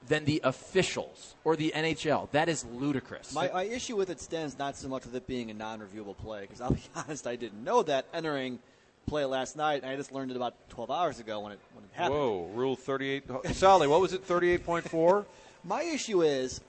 than 0.08 0.26
the 0.26 0.42
officials 0.44 1.36
or 1.44 1.56
the 1.56 1.74
NHL. 1.76 2.30
That 2.32 2.50
is 2.50 2.66
ludicrous. 2.66 3.34
My, 3.34 3.50
my 3.50 3.64
issue 3.64 3.96
with 3.96 4.10
it 4.10 4.22
stands 4.22 4.58
not 4.58 4.78
so 4.78 4.88
much 4.88 5.06
with 5.06 5.16
it 5.16 5.28
being 5.28 5.52
a 5.52 5.54
non-reviewable 5.54 6.18
play, 6.18 6.42
because 6.42 6.62
I'll 6.62 6.72
be 6.72 6.84
honest, 6.96 7.28
I 7.28 7.36
didn't 7.36 7.64
know 7.64 7.84
that 7.84 8.06
entering 8.14 8.60
play 9.08 9.26
last 9.26 9.56
night, 9.56 9.84
and 9.84 9.92
I 9.92 9.96
just 9.96 10.12
learned 10.12 10.32
it 10.32 10.38
about 10.38 10.54
12 10.70 10.92
hours 10.92 11.20
ago 11.20 11.40
when 11.40 11.54
it 11.54 11.60
when 11.74 11.84
it 11.86 11.90
happened. 11.94 12.20
Whoa, 12.20 12.50
Rule 12.54 12.76
38. 12.76 13.24
Sally, 13.54 13.88
what 13.88 14.02
was 14.02 14.14
it, 14.14 14.28
38.4? 14.28 15.26
My 15.64 15.82
issue 15.82 16.24
is 16.24 16.62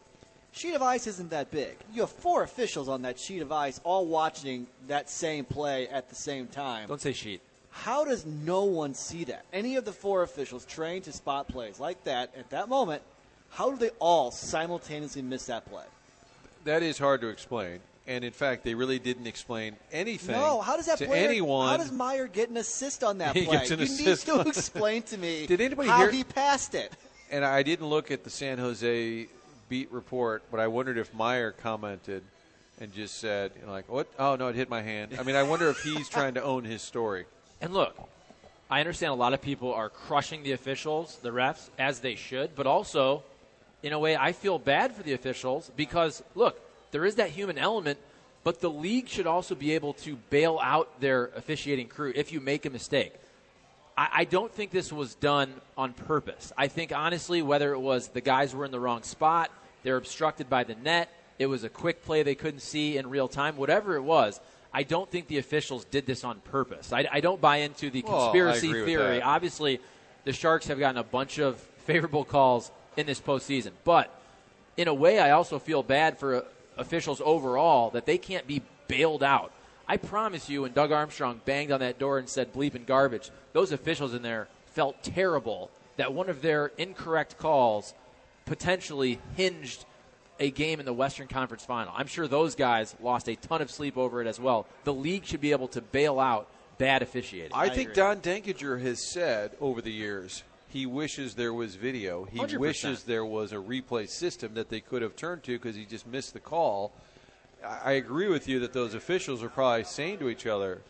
sheet 0.52 0.74
of 0.74 0.82
ice 0.82 1.06
isn't 1.06 1.30
that 1.30 1.50
big. 1.50 1.76
You 1.92 2.02
have 2.02 2.10
four 2.10 2.42
officials 2.42 2.88
on 2.88 3.02
that 3.02 3.18
sheet 3.18 3.42
of 3.42 3.52
ice 3.52 3.80
all 3.84 4.06
watching 4.06 4.66
that 4.86 5.10
same 5.10 5.44
play 5.44 5.88
at 5.88 6.08
the 6.08 6.14
same 6.14 6.46
time. 6.46 6.88
Don't 6.88 7.00
say 7.00 7.12
sheet. 7.12 7.40
How 7.70 8.04
does 8.04 8.26
no 8.26 8.64
one 8.64 8.94
see 8.94 9.24
that? 9.24 9.44
Any 9.52 9.76
of 9.76 9.84
the 9.84 9.92
four 9.92 10.22
officials 10.22 10.64
trained 10.64 11.04
to 11.04 11.12
spot 11.12 11.48
plays 11.48 11.78
like 11.78 12.02
that 12.04 12.34
at 12.36 12.50
that 12.50 12.68
moment, 12.68 13.02
how 13.50 13.70
do 13.70 13.76
they 13.76 13.90
all 13.98 14.30
simultaneously 14.30 15.22
miss 15.22 15.46
that 15.46 15.68
play? 15.70 15.84
That 16.64 16.82
is 16.82 16.98
hard 16.98 17.20
to 17.22 17.28
explain. 17.28 17.80
And 18.06 18.24
in 18.24 18.32
fact, 18.32 18.64
they 18.64 18.74
really 18.74 18.98
didn't 18.98 19.26
explain 19.26 19.76
anything 19.92 20.34
No, 20.34 20.60
how 20.62 20.76
does 20.76 20.86
that 20.86 20.96
to 20.98 21.06
player, 21.06 21.28
anyone. 21.28 21.68
How 21.68 21.76
does 21.76 21.92
Meier 21.92 22.26
get 22.26 22.48
an 22.48 22.56
assist 22.56 23.04
on 23.04 23.18
that 23.18 23.34
He 23.36 23.44
play? 23.44 23.58
gets 23.58 23.70
an 23.70 23.78
you 23.80 23.84
assist 23.84 24.26
need 24.28 24.34
to 24.42 24.48
explain 24.48 25.02
to 25.02 25.18
me 25.18 25.46
Did 25.46 25.60
anybody 25.60 25.88
how 25.90 25.98
hear- 25.98 26.10
he 26.10 26.24
passed 26.24 26.74
it. 26.74 26.90
and 27.30 27.44
I 27.44 27.62
didn't 27.62 27.86
look 27.86 28.10
at 28.10 28.24
the 28.24 28.30
San 28.30 28.56
Jose 28.58 29.26
beat 29.68 29.92
report, 29.92 30.42
but 30.50 30.58
I 30.58 30.68
wondered 30.68 30.96
if 30.96 31.12
Meier 31.12 31.52
commented 31.52 32.22
and 32.80 32.94
just 32.94 33.18
said, 33.18 33.52
you 33.60 33.66
know, 33.66 33.72
like, 33.72 33.88
"What? 33.90 34.06
Oh 34.18 34.36
no, 34.36 34.48
it 34.48 34.54
hit 34.54 34.70
my 34.70 34.80
hand." 34.80 35.16
I 35.18 35.22
mean, 35.24 35.36
I 35.36 35.42
wonder 35.42 35.68
if 35.68 35.82
he's 35.82 36.08
trying 36.08 36.34
to 36.34 36.42
own 36.42 36.64
his 36.64 36.80
story. 36.80 37.26
And 37.60 37.74
look, 37.74 37.94
I 38.70 38.78
understand 38.80 39.10
a 39.10 39.16
lot 39.16 39.34
of 39.34 39.42
people 39.42 39.74
are 39.74 39.88
crushing 39.90 40.44
the 40.44 40.52
officials, 40.52 41.18
the 41.22 41.30
refs, 41.30 41.68
as 41.78 41.98
they 42.00 42.14
should, 42.14 42.54
but 42.54 42.66
also, 42.68 43.24
in 43.82 43.92
a 43.92 43.98
way, 43.98 44.16
I 44.16 44.32
feel 44.32 44.58
bad 44.58 44.94
for 44.94 45.02
the 45.02 45.12
officials 45.12 45.70
because, 45.76 46.22
look, 46.34 46.60
there 46.90 47.04
is 47.04 47.16
that 47.16 47.30
human 47.30 47.58
element, 47.58 47.98
but 48.44 48.60
the 48.60 48.70
league 48.70 49.08
should 49.08 49.26
also 49.26 49.54
be 49.54 49.72
able 49.72 49.94
to 49.94 50.16
bail 50.30 50.58
out 50.62 51.00
their 51.00 51.26
officiating 51.36 51.88
crew 51.88 52.12
if 52.14 52.32
you 52.32 52.40
make 52.40 52.66
a 52.66 52.70
mistake. 52.70 53.12
I, 53.96 54.08
I 54.12 54.24
don't 54.24 54.52
think 54.52 54.70
this 54.70 54.92
was 54.92 55.14
done 55.14 55.52
on 55.76 55.92
purpose. 55.92 56.52
I 56.56 56.68
think, 56.68 56.92
honestly, 56.94 57.42
whether 57.42 57.72
it 57.72 57.80
was 57.80 58.08
the 58.08 58.20
guys 58.20 58.54
were 58.54 58.64
in 58.64 58.70
the 58.70 58.80
wrong 58.80 59.02
spot, 59.02 59.50
they're 59.82 59.96
obstructed 59.96 60.50
by 60.50 60.64
the 60.64 60.74
net, 60.74 61.08
it 61.38 61.46
was 61.46 61.62
a 61.62 61.68
quick 61.68 62.04
play 62.04 62.22
they 62.22 62.34
couldn't 62.34 62.60
see 62.60 62.96
in 62.96 63.08
real 63.08 63.28
time, 63.28 63.56
whatever 63.56 63.94
it 63.94 64.02
was, 64.02 64.40
I 64.72 64.82
don't 64.82 65.10
think 65.10 65.28
the 65.28 65.38
officials 65.38 65.84
did 65.84 66.04
this 66.04 66.24
on 66.24 66.40
purpose. 66.40 66.92
I, 66.92 67.06
I 67.10 67.20
don't 67.20 67.40
buy 67.40 67.58
into 67.58 67.90
the 67.90 68.02
conspiracy 68.02 68.68
with 68.68 68.84
theory. 68.84 69.22
Obviously, 69.22 69.80
the 70.24 70.32
Sharks 70.32 70.66
have 70.66 70.78
gotten 70.78 70.98
a 70.98 71.04
bunch 71.04 71.38
of 71.38 71.58
favorable 71.86 72.24
calls 72.24 72.70
in 72.98 73.06
this 73.06 73.20
postseason, 73.20 73.70
but 73.84 74.12
in 74.76 74.88
a 74.88 74.94
way, 74.94 75.20
I 75.20 75.30
also 75.30 75.60
feel 75.60 75.84
bad 75.84 76.18
for 76.18 76.34
uh, 76.34 76.42
officials 76.76 77.22
overall 77.24 77.90
that 77.90 78.06
they 78.06 78.18
can't 78.18 78.46
be 78.46 78.60
bailed 78.88 79.22
out. 79.22 79.52
I 79.86 79.98
promise 79.98 80.50
you, 80.50 80.62
when 80.62 80.72
Doug 80.72 80.90
Armstrong 80.90 81.40
banged 81.44 81.70
on 81.70 81.78
that 81.78 82.00
door 82.00 82.18
and 82.18 82.28
said 82.28 82.52
bleep 82.52 82.74
and 82.74 82.84
garbage, 82.84 83.30
those 83.52 83.70
officials 83.70 84.14
in 84.14 84.22
there 84.22 84.48
felt 84.66 85.00
terrible 85.04 85.70
that 85.96 86.12
one 86.12 86.28
of 86.28 86.42
their 86.42 86.72
incorrect 86.76 87.38
calls 87.38 87.94
potentially 88.46 89.20
hinged 89.36 89.84
a 90.40 90.50
game 90.50 90.80
in 90.80 90.86
the 90.86 90.92
Western 90.92 91.28
Conference 91.28 91.64
final. 91.64 91.92
I'm 91.96 92.08
sure 92.08 92.26
those 92.26 92.56
guys 92.56 92.96
lost 93.00 93.28
a 93.28 93.36
ton 93.36 93.62
of 93.62 93.70
sleep 93.70 93.96
over 93.96 94.20
it 94.20 94.26
as 94.26 94.40
well. 94.40 94.66
The 94.82 94.94
league 94.94 95.24
should 95.24 95.40
be 95.40 95.52
able 95.52 95.68
to 95.68 95.80
bail 95.80 96.18
out 96.18 96.48
bad 96.78 97.02
officiating. 97.02 97.52
I, 97.54 97.68
think 97.68 97.94
Don 97.94 98.20
Denkinger 98.20 98.80
has 98.80 99.12
said 99.12 99.52
over 99.60 99.80
the 99.82 99.92
years 99.92 100.42
he 100.68 100.86
wishes 100.86 101.34
there 101.34 101.54
was 101.54 101.74
video. 101.74 102.24
He 102.24 102.38
100%. 102.38 102.58
wishes 102.58 103.02
there 103.04 103.24
was 103.24 103.52
a 103.52 103.56
replay 103.56 104.08
system 104.08 104.54
that 104.54 104.68
they 104.68 104.80
could 104.80 105.02
have 105.02 105.16
turned 105.16 105.42
to 105.44 105.52
because 105.52 105.74
he 105.74 105.84
just 105.84 106.06
missed 106.06 106.34
the 106.34 106.40
call. 106.40 106.92
I 107.64 107.78
I 107.84 107.92
agree 107.92 108.28
with 108.28 108.48
you 108.48 108.60
that 108.60 108.72
those 108.72 108.94
officials 108.94 109.42
are 109.42 109.48
probably 109.48 109.84
saying 109.84 110.18
to 110.18 110.28
each 110.28 110.46
other 110.46 110.80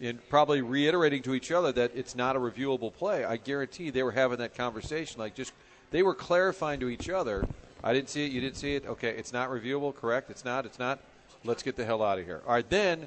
and 0.00 0.18
probably 0.28 0.62
reiterating 0.62 1.22
to 1.22 1.34
each 1.34 1.52
other 1.52 1.70
that 1.72 1.92
it's 1.94 2.16
not 2.16 2.34
a 2.34 2.40
reviewable 2.40 2.92
play. 2.92 3.24
I 3.24 3.36
guarantee 3.36 3.90
they 3.90 4.02
were 4.02 4.12
having 4.12 4.38
that 4.38 4.54
conversation. 4.54 5.20
Like 5.20 5.34
just 5.34 5.52
they 5.90 6.02
were 6.02 6.14
clarifying 6.14 6.80
to 6.80 6.88
each 6.88 7.08
other. 7.08 7.46
I 7.84 7.92
didn't 7.92 8.08
see 8.08 8.24
it. 8.24 8.32
You 8.32 8.40
didn't 8.40 8.56
see 8.56 8.74
it. 8.74 8.86
Okay, 8.86 9.10
it's 9.10 9.32
not 9.32 9.50
reviewable. 9.50 9.94
Correct. 9.94 10.30
It's 10.30 10.44
not. 10.44 10.66
It's 10.66 10.78
not. 10.78 10.98
Let's 11.44 11.62
get 11.62 11.76
the 11.76 11.84
hell 11.84 12.02
out 12.02 12.18
of 12.18 12.24
here. 12.24 12.40
All 12.46 12.54
right, 12.54 12.68
then 12.68 13.06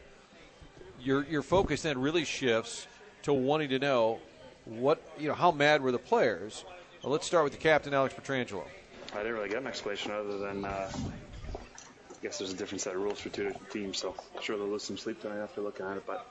your 1.02 1.26
your 1.26 1.42
focus 1.42 1.82
then 1.82 2.00
really 2.00 2.26
shifts 2.26 2.88
to 3.24 3.34
wanting 3.34 3.70
to 3.70 3.80
know 3.80 4.20
what 4.66 5.02
you 5.18 5.28
know 5.28 5.34
how 5.34 5.52
mad 5.52 5.82
were 5.82 5.92
the 5.92 6.00
players. 6.00 6.66
Well, 7.04 7.12
let's 7.12 7.26
start 7.28 7.44
with 7.44 7.54
the 7.54 7.60
captain, 7.60 7.94
Alex 7.94 8.14
Pietrangelo. 8.16 8.64
I 9.14 9.18
didn't 9.20 9.34
really 9.34 9.50
get 9.50 9.60
an 9.60 9.68
explanation 9.68 10.12
other 10.12 10.38
than 10.40 10.66
uh, 10.66 10.92
I 10.92 12.22
guess 12.22 12.40
there's 12.40 12.52
a 12.52 12.58
different 12.58 12.82
set 12.82 12.96
of 12.96 13.02
rules 13.02 13.20
for 13.20 13.30
two 13.30 13.44
different 13.44 13.70
teams. 13.70 14.00
So 14.00 14.16
I'm 14.36 14.42
sure 14.42 14.58
they'll 14.58 14.68
lose 14.68 14.84
some 14.84 14.98
sleep 14.98 15.22
tonight 15.22 15.42
after 15.42 15.62
looking 15.62 15.86
at 15.86 15.98
it. 15.98 16.04
But 16.06 16.26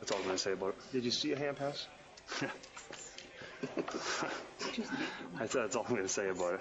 that's 0.00 0.10
all 0.12 0.18
I'm 0.18 0.24
going 0.24 0.36
to 0.36 0.42
say 0.42 0.52
about 0.52 0.70
it. 0.70 0.92
Did 0.92 1.04
you 1.04 1.10
see 1.10 1.32
a 1.32 1.38
hand 1.38 1.56
pass? 1.56 1.86
that's, 5.38 5.52
that's 5.54 5.76
all 5.76 5.84
I'm 5.84 5.94
going 5.94 6.02
to 6.02 6.08
say 6.08 6.28
about 6.28 6.54
it. 6.54 6.60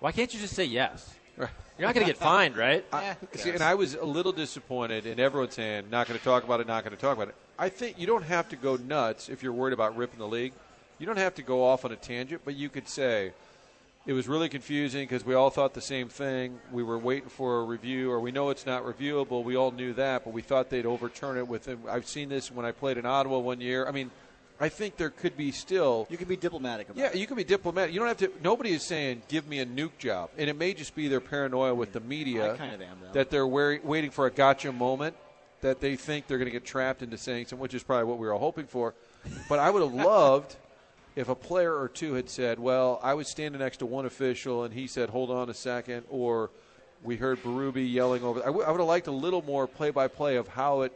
Why 0.00 0.12
can't 0.12 0.32
you 0.32 0.40
just 0.40 0.54
say 0.54 0.64
yes? 0.64 1.14
You're 1.36 1.48
not 1.78 1.94
going 1.94 2.06
to 2.06 2.12
get 2.12 2.20
fined, 2.20 2.56
right? 2.56 2.84
I, 2.92 3.16
see, 3.32 3.50
and 3.50 3.62
I 3.62 3.74
was 3.74 3.94
a 3.94 4.04
little 4.04 4.32
disappointed, 4.32 5.06
in 5.06 5.18
everyone's 5.18 5.54
saying, 5.54 5.90
not 5.90 6.06
going 6.06 6.18
to 6.18 6.24
talk 6.24 6.44
about 6.44 6.60
it, 6.60 6.68
not 6.68 6.84
going 6.84 6.94
to 6.94 7.00
talk 7.00 7.16
about 7.16 7.28
it. 7.28 7.34
I 7.58 7.68
think 7.68 7.98
you 7.98 8.06
don't 8.06 8.24
have 8.24 8.48
to 8.50 8.56
go 8.56 8.76
nuts 8.76 9.28
if 9.28 9.42
you're 9.42 9.52
worried 9.52 9.72
about 9.72 9.96
ripping 9.96 10.18
the 10.18 10.28
league. 10.28 10.52
You 10.98 11.06
don't 11.06 11.18
have 11.18 11.34
to 11.36 11.42
go 11.42 11.64
off 11.64 11.84
on 11.84 11.92
a 11.92 11.96
tangent, 11.96 12.42
but 12.44 12.54
you 12.54 12.68
could 12.68 12.88
say, 12.88 13.32
it 14.06 14.12
was 14.12 14.28
really 14.28 14.48
confusing 14.48 15.04
because 15.04 15.24
we 15.24 15.34
all 15.34 15.50
thought 15.50 15.72
the 15.72 15.80
same 15.80 16.08
thing. 16.08 16.58
We 16.70 16.82
were 16.82 16.98
waiting 16.98 17.28
for 17.28 17.60
a 17.60 17.64
review, 17.64 18.10
or 18.10 18.20
we 18.20 18.32
know 18.32 18.50
it's 18.50 18.66
not 18.66 18.84
reviewable. 18.84 19.42
We 19.42 19.56
all 19.56 19.70
knew 19.70 19.94
that, 19.94 20.24
but 20.24 20.32
we 20.32 20.42
thought 20.42 20.68
they'd 20.68 20.86
overturn 20.86 21.38
it 21.38 21.48
with. 21.48 21.68
I've 21.88 22.06
seen 22.06 22.28
this 22.28 22.50
when 22.50 22.66
I 22.66 22.72
played 22.72 22.98
in 22.98 23.06
Ottawa 23.06 23.38
one 23.38 23.60
year. 23.60 23.86
I 23.86 23.92
mean, 23.92 24.10
I 24.60 24.68
think 24.68 24.96
there 24.96 25.10
could 25.10 25.36
be 25.36 25.52
still. 25.52 26.06
You 26.10 26.18
can 26.18 26.28
be 26.28 26.36
diplomatic 26.36 26.90
about 26.90 26.98
it. 26.98 27.00
Yeah, 27.00 27.10
it. 27.12 27.16
you 27.16 27.26
can 27.26 27.36
be 27.36 27.44
diplomatic. 27.44 27.94
You 27.94 28.00
don't 28.00 28.08
have 28.08 28.18
to. 28.18 28.30
Nobody 28.42 28.72
is 28.72 28.84
saying 28.84 29.22
give 29.28 29.48
me 29.48 29.60
a 29.60 29.66
nuke 29.66 29.96
job, 29.98 30.30
and 30.36 30.50
it 30.50 30.56
may 30.56 30.74
just 30.74 30.94
be 30.94 31.08
their 31.08 31.20
paranoia 31.20 31.74
with 31.74 31.92
the 31.92 32.00
media 32.00 32.52
I 32.52 32.56
kind 32.56 32.74
of 32.74 32.82
am, 32.82 32.98
though. 33.02 33.12
that 33.12 33.30
they're 33.30 33.46
waiting 33.46 34.10
for 34.10 34.26
a 34.26 34.30
gotcha 34.30 34.70
moment 34.70 35.16
that 35.64 35.80
they 35.80 35.96
think 35.96 36.26
they're 36.26 36.36
going 36.36 36.44
to 36.44 36.52
get 36.52 36.64
trapped 36.64 37.02
into 37.02 37.16
saying 37.16 37.46
something, 37.46 37.58
which 37.62 37.72
is 37.72 37.82
probably 37.82 38.04
what 38.04 38.18
we 38.18 38.26
were 38.26 38.34
all 38.34 38.38
hoping 38.38 38.66
for. 38.66 38.94
But 39.48 39.58
I 39.58 39.70
would 39.70 39.82
have 39.82 39.94
loved 39.94 40.56
if 41.16 41.30
a 41.30 41.34
player 41.34 41.74
or 41.74 41.88
two 41.88 42.12
had 42.12 42.28
said, 42.28 42.58
"Well, 42.58 43.00
I 43.02 43.14
was 43.14 43.28
standing 43.28 43.60
next 43.60 43.78
to 43.78 43.86
one 43.86 44.04
official, 44.04 44.64
and 44.64 44.74
he 44.74 44.86
said, 44.86 45.08
hold 45.08 45.30
on 45.30 45.48
a 45.48 45.54
second, 45.54 46.04
or 46.10 46.50
we 47.02 47.16
heard 47.16 47.42
Berube 47.42 47.90
yelling 47.90 48.22
over." 48.22 48.42
I, 48.42 48.46
w- 48.46 48.64
I 48.64 48.70
would 48.70 48.80
have 48.80 48.86
liked 48.86 49.06
a 49.06 49.12
little 49.12 49.40
more 49.42 49.66
play-by-play 49.66 50.36
of 50.36 50.48
how 50.48 50.82
it 50.82 50.92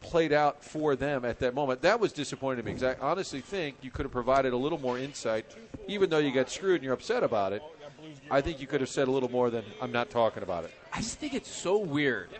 played 0.00 0.32
out 0.32 0.64
for 0.64 0.96
them 0.96 1.24
at 1.24 1.38
that 1.38 1.54
moment. 1.54 1.82
That 1.82 2.00
was 2.00 2.12
disappointing 2.12 2.64
to 2.64 2.66
me 2.68 2.74
because 2.74 2.96
I 2.96 3.00
honestly 3.00 3.40
think 3.40 3.76
you 3.82 3.92
could 3.92 4.04
have 4.04 4.12
provided 4.12 4.52
a 4.52 4.56
little 4.56 4.80
more 4.80 4.98
insight, 4.98 5.46
even 5.86 6.10
though 6.10 6.18
you 6.18 6.32
got 6.32 6.50
screwed 6.50 6.76
and 6.76 6.82
you're 6.82 6.94
upset 6.94 7.22
about 7.22 7.52
it. 7.52 7.62
I 8.32 8.40
think 8.40 8.60
you 8.60 8.66
could 8.66 8.80
have 8.80 8.90
said 8.90 9.06
a 9.06 9.12
little 9.12 9.30
more 9.30 9.48
than 9.48 9.64
"I'm 9.80 9.92
not 9.92 10.10
talking 10.10 10.42
about 10.42 10.64
it." 10.64 10.72
I 10.92 10.96
just 10.96 11.20
think 11.20 11.34
it's 11.34 11.48
so 11.48 11.78
weird, 11.78 12.30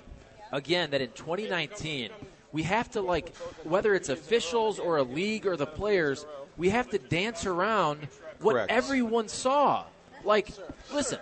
again, 0.52 0.90
that 0.90 1.00
in 1.00 1.10
2019, 1.12 2.10
we 2.52 2.62
have 2.64 2.90
to, 2.90 3.00
like, 3.00 3.34
whether 3.64 3.94
it's 3.94 4.08
officials 4.08 4.78
or 4.78 4.98
a 4.98 5.02
league 5.02 5.46
or 5.46 5.56
the 5.56 5.66
players, 5.66 6.26
we 6.56 6.68
have 6.68 6.90
to 6.90 6.98
dance 6.98 7.46
around 7.46 8.06
what 8.40 8.52
Correct. 8.52 8.70
everyone 8.70 9.28
saw. 9.28 9.84
Like, 10.24 10.50
listen, 10.92 11.18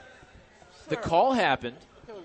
the 0.88 0.96
call 0.96 1.32
happened, 1.32 1.76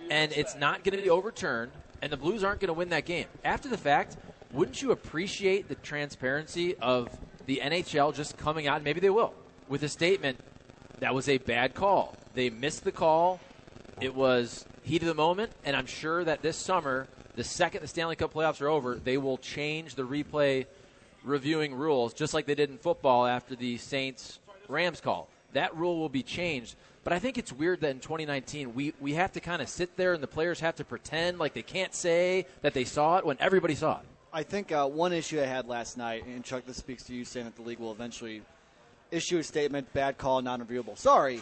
and 0.10 0.32
it's 0.34 0.56
not 0.56 0.84
going 0.84 0.98
to 0.98 1.04
be 1.04 1.10
overturned, 1.10 1.72
and 2.02 2.12
the 2.12 2.18
Blues 2.18 2.44
aren't 2.44 2.60
going 2.60 2.70
to 2.70 2.74
win 2.74 2.90
that 2.90 3.06
game. 3.06 3.28
After 3.44 3.70
the 3.70 3.78
fact, 3.78 4.18
wouldn't 4.52 4.82
you 4.82 4.92
appreciate 4.92 5.68
the 5.68 5.76
transparency 5.76 6.76
of 6.78 7.10
the 7.46 7.62
NHL 7.64 8.16
just 8.16 8.38
coming 8.38 8.68
out, 8.68 8.84
maybe 8.84 9.00
they 9.00 9.10
will, 9.10 9.34
with 9.70 9.84
a 9.84 9.90
statement 9.90 10.40
that 11.00 11.14
was 11.14 11.30
a 11.30 11.38
bad 11.38 11.76
call. 11.76 12.16
They 12.34 12.50
missed 12.50 12.84
the 12.84 12.92
call. 12.92 13.40
It 14.02 14.16
was 14.16 14.66
heat 14.86 15.02
of 15.02 15.08
the 15.08 15.16
moment, 15.16 15.52
and 15.66 15.76
I'm 15.76 15.88
sure 15.88 16.24
that 16.24 16.42
this 16.42 16.56
summer, 16.56 17.08
the 17.36 17.44
second 17.44 17.82
the 17.82 17.88
Stanley 17.88 18.16
Cup 18.16 18.34
playoffs 18.34 18.62
are 18.62 18.70
over, 18.70 18.96
they 18.96 19.18
will 19.18 19.38
change 19.38 19.96
the 19.96 20.04
replay 20.04 20.68
reviewing 21.24 21.74
rules, 21.74 22.14
just 22.14 22.34
like 22.34 22.46
they 22.46 22.56
did 22.56 22.70
in 22.70 22.78
football 22.78 23.26
after 23.26 23.56
the 23.56 23.78
Saints 23.78 24.40
Rams 24.68 25.02
call. 25.02 25.28
That 25.54 25.76
rule 25.76 25.98
will 25.98 26.10
be 26.10 26.22
changed. 26.22 26.76
But 27.04 27.14
I 27.14 27.20
think 27.20 27.38
it's 27.38 27.52
weird 27.52 27.82
that 27.82 27.92
in 27.92 28.00
2019 28.00 28.74
we, 28.74 28.94
we 29.00 29.14
have 29.14 29.32
to 29.34 29.40
kind 29.40 29.62
of 29.62 29.70
sit 29.70 29.96
there 29.96 30.14
and 30.14 30.22
the 30.22 30.28
players 30.28 30.60
have 30.60 30.76
to 30.78 30.84
pretend 30.84 31.40
like 31.40 31.54
they 31.54 31.62
can't 31.62 31.94
say 31.94 32.46
that 32.62 32.74
they 32.74 32.84
saw 32.84 33.18
it 33.18 33.26
when 33.26 33.38
everybody 33.40 33.76
saw 33.76 34.00
it. 34.00 34.06
I 34.34 34.44
think 34.44 34.72
uh, 34.72 34.88
one 34.88 35.14
issue 35.14 35.40
I 35.40 35.46
had 35.46 35.68
last 35.68 35.98
night, 35.98 36.26
and 36.26 36.44
Chuck, 36.44 36.66
this 36.66 36.78
speaks 36.78 37.04
to 37.04 37.14
you 37.14 37.24
saying 37.24 37.46
that 37.46 37.56
the 37.56 37.62
league 37.62 37.80
will 37.80 37.92
eventually 37.92 38.42
issue 39.12 39.38
a 39.38 39.44
statement, 39.44 39.92
bad 39.94 40.18
call, 40.18 40.42
non-reviewable. 40.42 40.98
Sorry, 40.98 41.42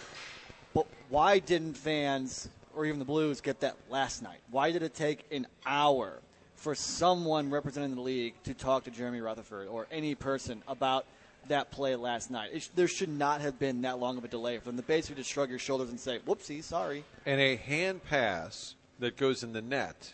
but 0.73 0.85
why 1.09 1.39
didn't 1.39 1.75
fans 1.75 2.49
or 2.75 2.85
even 2.85 2.99
the 2.99 3.05
Blues 3.05 3.41
get 3.41 3.59
that 3.61 3.75
last 3.89 4.21
night? 4.21 4.39
Why 4.51 4.71
did 4.71 4.83
it 4.83 4.93
take 4.93 5.25
an 5.31 5.47
hour 5.65 6.19
for 6.55 6.75
someone 6.75 7.49
representing 7.49 7.95
the 7.95 8.01
league 8.01 8.33
to 8.43 8.53
talk 8.53 8.85
to 8.85 8.91
Jeremy 8.91 9.19
Rutherford 9.19 9.67
or 9.67 9.85
any 9.91 10.15
person 10.15 10.63
about 10.67 11.05
that 11.49 11.71
play 11.71 11.95
last 11.95 12.31
night. 12.31 12.51
It 12.53 12.63
sh- 12.63 12.69
there 12.75 12.87
should 12.87 13.09
not 13.09 13.41
have 13.41 13.59
been 13.59 13.81
that 13.81 13.99
long 13.99 14.17
of 14.17 14.23
a 14.23 14.29
delay 14.29 14.57
for 14.57 14.65
them 14.65 14.77
to 14.77 14.83
basically 14.83 15.17
just 15.17 15.29
shrug 15.29 15.49
your 15.49 15.59
shoulders 15.59 15.89
and 15.89 15.99
say, 15.99 16.19
"Whoopsie, 16.19 16.63
sorry." 16.63 17.03
And 17.25 17.41
a 17.41 17.57
hand 17.57 18.03
pass 18.05 18.75
that 18.99 19.17
goes 19.17 19.43
in 19.43 19.51
the 19.51 19.61
net 19.61 20.13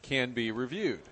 can 0.00 0.32
be 0.32 0.50
reviewed. 0.50 1.02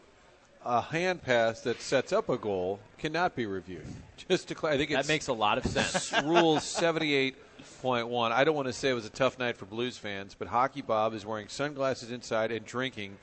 A 0.64 0.80
hand 0.80 1.22
pass 1.22 1.60
that 1.60 1.80
sets 1.80 2.12
up 2.12 2.28
a 2.28 2.38
goal 2.38 2.80
cannot 2.98 3.36
be 3.36 3.46
reviewed. 3.46 3.86
Just 4.28 4.48
to 4.48 4.56
cl- 4.58 4.72
I 4.72 4.76
think 4.76 4.90
That 4.90 5.08
makes 5.08 5.28
a 5.28 5.32
lot 5.32 5.58
of 5.58 5.66
sense. 5.66 6.12
Rules 6.24 6.64
seventy 6.64 7.14
eight 7.14 7.36
point 7.82 8.08
one. 8.08 8.32
I 8.32 8.44
don't 8.44 8.54
want 8.54 8.68
to 8.68 8.72
say 8.72 8.90
it 8.90 8.94
was 8.94 9.06
a 9.06 9.10
tough 9.10 9.38
night 9.38 9.56
for 9.56 9.66
Blues 9.66 9.96
fans, 9.96 10.34
but 10.38 10.48
Hockey 10.48 10.82
Bob 10.82 11.14
is 11.14 11.24
wearing 11.24 11.48
sunglasses 11.48 12.10
inside 12.10 12.50
and 12.52 12.64
drinking 12.64 13.16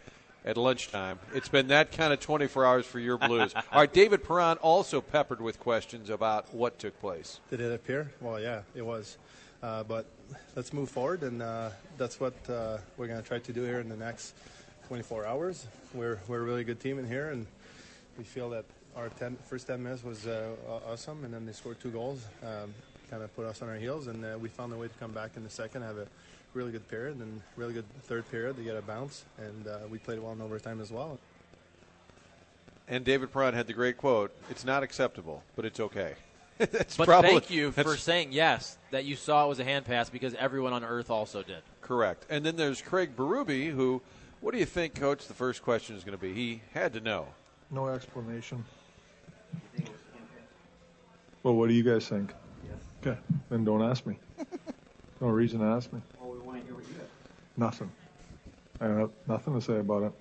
at 0.46 0.58
lunchtime. 0.58 1.20
It's 1.34 1.50
been 1.50 1.68
that 1.70 1.92
kind 1.92 2.14
of 2.14 2.20
twenty 2.20 2.48
four 2.48 2.66
hours 2.66 2.86
for 2.86 3.00
your 3.00 3.18
Blues. 3.18 3.54
All 3.72 3.80
right, 3.82 3.92
David 3.92 4.24
Perron 4.24 4.58
also 4.58 5.02
peppered 5.02 5.42
with 5.42 5.60
questions 5.60 6.10
about 6.10 6.54
what 6.54 6.80
took 6.80 7.00
place. 7.00 7.40
Did 7.50 7.62
it 7.62 7.74
appear? 7.74 8.12
Well, 8.22 8.40
yeah, 8.40 8.62
it 8.74 8.86
was. 8.86 9.18
Uh, 9.64 9.84
but 9.84 10.06
let's 10.56 10.74
move 10.74 10.90
forward, 10.90 11.24
and 11.24 11.42
uh, 11.42 11.70
that's 11.98 12.20
what 12.20 12.34
uh, 12.50 12.78
we're 12.98 13.08
going 13.08 13.22
to 13.22 13.28
try 13.28 13.40
to 13.40 13.54
do 13.54 13.64
here 13.64 13.80
in 13.80 13.90
the 13.90 13.96
next 13.96 14.36
24 14.88 15.26
hours. 15.26 15.66
We're, 15.94 16.20
we're 16.28 16.42
a 16.42 16.44
really 16.44 16.64
good 16.64 16.80
team 16.80 17.00
in 17.00 17.08
here, 17.08 17.30
and 17.30 17.48
we 18.18 18.24
feel 18.24 18.50
that 18.52 18.66
our 18.96 19.10
10, 19.10 19.38
first 19.50 19.68
10 19.68 19.82
minutes 19.82 20.04
was 20.04 20.28
uh, 20.28 20.52
awesome, 20.88 21.24
and 21.26 21.34
then 21.34 21.46
they 21.46 21.52
scored 21.52 21.80
two 21.80 21.90
goals, 21.90 22.26
um, 22.44 22.74
kind 23.06 23.24
of 23.24 23.36
put 23.36 23.46
us 23.46 23.62
on 23.62 23.70
our 23.70 23.76
heels, 23.76 24.08
and 24.08 24.24
uh, 24.24 24.38
we 24.40 24.50
found 24.50 24.74
a 24.74 24.76
way 24.76 24.88
to 24.88 24.94
come 24.96 25.12
back 25.12 25.32
in 25.38 25.44
the 25.44 25.50
second, 25.50 25.82
have 25.82 25.98
a 25.98 26.08
really 26.54 26.72
good 26.72 26.88
period, 26.88 27.18
and 27.20 27.42
really 27.56 27.74
good 27.74 27.86
third 28.04 28.30
period 28.32 28.56
to 28.58 28.64
get 28.64 28.76
a 28.76 28.82
bounce, 28.82 29.26
and 29.38 29.68
uh, 29.68 29.80
we 29.90 29.98
played 29.98 30.20
well 30.20 30.34
in 30.34 30.42
overtime 30.42 30.82
as 30.82 30.92
well. 30.92 31.20
And 32.88 33.04
David 33.04 33.32
Perron 33.34 33.54
had 33.54 33.68
the 33.68 33.74
great 33.74 33.98
quote: 33.98 34.32
"It's 34.50 34.66
not 34.66 34.84
acceptable, 34.84 35.44
but 35.56 35.66
it's 35.66 35.80
okay." 35.80 36.16
that's 36.58 36.96
but 36.96 37.06
probably, 37.06 37.32
thank 37.32 37.50
you 37.50 37.72
for 37.72 37.98
saying 37.98 38.30
yes 38.32 38.78
that 38.92 39.04
you 39.04 39.18
saw 39.18 39.46
it 39.46 39.50
was 39.50 39.60
a 39.60 39.66
hand 39.66 39.84
pass 39.84 40.10
because 40.10 40.34
everyone 40.36 40.72
on 40.72 40.86
Earth 40.86 41.10
also 41.10 41.44
did. 41.44 41.62
correct. 41.82 42.26
And 42.30 42.46
then 42.46 42.56
there's 42.56 42.82
Craig 42.82 43.14
Berube, 43.18 43.72
who, 43.72 44.02
what 44.40 44.54
do 44.54 44.60
you 44.60 44.66
think, 44.66 44.96
Coach? 44.96 45.28
The 45.28 45.34
first 45.34 45.62
question 45.64 45.98
is 45.98 46.06
going 46.06 46.18
to 46.18 46.22
be. 46.22 46.34
He 46.34 46.62
had 46.74 46.94
to 46.94 47.02
know. 47.02 47.28
No 47.72 47.90
explanation. 47.90 48.64
Well, 51.44 51.56
what 51.56 51.68
do 51.68 51.76
you 51.76 51.84
guys 51.84 52.08
think? 52.08 52.34
Okay, 53.06 53.20
then 53.50 53.64
don't 53.64 53.84
ask 53.84 54.06
me. 54.08 54.18
no 55.22 55.28
reason 55.28 55.60
to 55.60 55.66
ask 55.66 55.94
me. 55.94 56.02
Well, 56.20 56.32
we 56.32 56.40
want 56.40 56.60
to 56.60 56.66
hear 56.66 56.74
what 56.74 56.88
you 56.88 56.96
have. 56.96 57.08
Nothing. 57.56 57.92
I 58.82 58.86
have 58.86 59.12
nothing 59.28 59.54
to 59.54 59.62
say 59.62 59.78
about 59.78 60.04
it. 60.04 60.12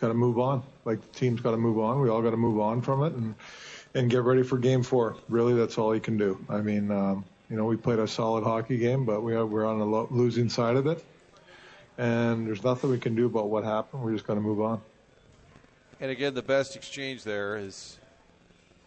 Got 0.00 0.08
to 0.08 0.14
move 0.14 0.38
on. 0.38 0.62
Like 0.84 1.00
the 1.00 1.18
team's 1.18 1.40
got 1.40 1.52
to 1.52 1.56
move 1.56 1.78
on. 1.78 2.00
We 2.02 2.10
all 2.10 2.20
got 2.20 2.32
to 2.32 2.36
move 2.36 2.60
on 2.60 2.82
from 2.82 3.02
it 3.04 3.14
and 3.14 3.34
and 3.94 4.10
get 4.10 4.22
ready 4.22 4.42
for 4.42 4.58
Game 4.58 4.82
Four. 4.82 5.16
Really, 5.30 5.54
that's 5.54 5.78
all 5.78 5.94
you 5.94 6.00
can 6.00 6.18
do. 6.18 6.44
I 6.50 6.60
mean, 6.60 6.90
um, 6.90 7.24
you 7.48 7.56
know, 7.56 7.64
we 7.64 7.76
played 7.76 7.98
a 7.98 8.06
solid 8.06 8.44
hockey 8.44 8.76
game, 8.76 9.06
but 9.06 9.22
we 9.22 9.34
are, 9.34 9.46
we're 9.46 9.64
on 9.64 9.78
the 9.78 9.86
lo- 9.86 10.08
losing 10.10 10.50
side 10.50 10.76
of 10.76 10.86
it, 10.86 11.02
and 11.96 12.46
there's 12.46 12.62
nothing 12.62 12.90
we 12.90 12.98
can 12.98 13.14
do 13.14 13.24
about 13.24 13.48
what 13.48 13.64
happened. 13.64 14.02
We're 14.02 14.12
just 14.12 14.26
got 14.26 14.34
to 14.34 14.40
move 14.40 14.60
on. 14.60 14.82
And 15.98 16.10
again, 16.10 16.34
the 16.34 16.42
best 16.42 16.76
exchange 16.76 17.24
there 17.24 17.56
is, 17.56 17.96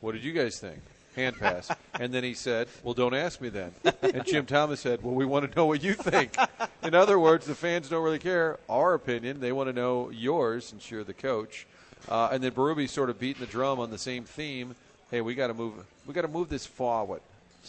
"What 0.01 0.12
did 0.12 0.24
you 0.24 0.34
guys 0.34 0.60
think?" 0.60 0.79
Hand 1.19 1.38
pass. 1.38 1.71
and 1.99 2.13
then 2.13 2.23
he 2.23 2.33
said, 2.33 2.67
"Well, 2.83 2.93
don't 2.93 3.13
ask 3.13 3.41
me 3.41 3.49
then." 3.49 3.73
And 4.01 4.25
Jim 4.25 4.45
Thomas 4.45 4.79
said, 4.79 5.03
"Well, 5.03 5.13
we 5.13 5.25
want 5.25 5.49
to 5.49 5.55
know 5.55 5.65
what 5.65 5.83
you 5.83 5.93
think." 5.93 6.35
In 6.83 6.95
other 6.95 7.19
words, 7.19 7.45
the 7.45 7.55
fans 7.55 7.89
don't 7.89 8.03
really 8.03 8.19
care 8.19 8.57
our 8.69 8.93
opinion; 8.93 9.39
they 9.39 9.51
want 9.51 9.67
to 9.67 9.73
know 9.73 10.09
yours, 10.09 10.65
since 10.65 10.89
you're 10.89 11.03
the 11.03 11.13
coach. 11.13 11.67
Uh, 12.07 12.29
and 12.31 12.43
then 12.43 12.51
Berube 12.51 12.88
sort 12.89 13.09
of 13.09 13.19
beating 13.19 13.41
the 13.41 13.51
drum 13.51 13.79
on 13.79 13.91
the 13.91 13.97
same 13.97 14.23
theme. 14.23 14.75
Hey, 15.11 15.21
we 15.21 15.35
got 15.35 15.47
to 15.47 15.53
move. 15.53 15.73
We 16.05 16.13
got 16.13 16.21
to 16.21 16.27
move 16.27 16.49
this 16.49 16.65
forward. 16.65 17.21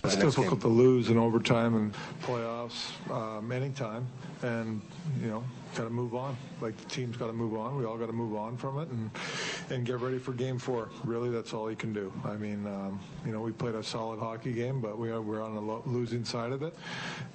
It's 0.04 0.16
difficult 0.16 0.60
to 0.60 0.68
lose 0.68 1.10
in 1.10 1.18
overtime 1.18 1.74
and 1.74 1.94
playoffs 2.22 2.92
um, 3.10 3.50
anytime, 3.52 4.06
and 4.42 4.80
you 5.20 5.28
know, 5.28 5.44
got 5.74 5.84
to 5.84 5.90
move 5.90 6.14
on. 6.14 6.36
Like 6.60 6.76
the 6.76 6.88
team's 6.88 7.16
got 7.16 7.26
to 7.26 7.32
move 7.32 7.54
on. 7.54 7.76
We 7.76 7.84
all 7.84 7.96
got 7.96 8.06
to 8.06 8.12
move 8.12 8.34
on 8.36 8.56
from 8.56 8.78
it 8.78 8.88
and 8.88 9.10
and 9.70 9.86
get 9.86 10.00
ready 10.00 10.18
for 10.18 10.32
Game 10.32 10.58
Four. 10.58 10.88
Really, 11.04 11.30
that's 11.30 11.52
all 11.52 11.70
you 11.70 11.76
can 11.76 11.92
do. 11.92 12.12
I 12.24 12.36
mean, 12.36 12.66
um, 12.66 13.00
you 13.24 13.32
know, 13.32 13.40
we 13.40 13.52
played 13.52 13.74
a 13.74 13.82
solid 13.82 14.18
hockey 14.18 14.52
game, 14.52 14.80
but 14.80 14.98
we 14.98 15.10
are 15.10 15.20
we're 15.20 15.42
on 15.42 15.54
the 15.54 15.60
lo- 15.60 15.82
losing 15.86 16.24
side 16.24 16.52
of 16.52 16.62
it, 16.62 16.74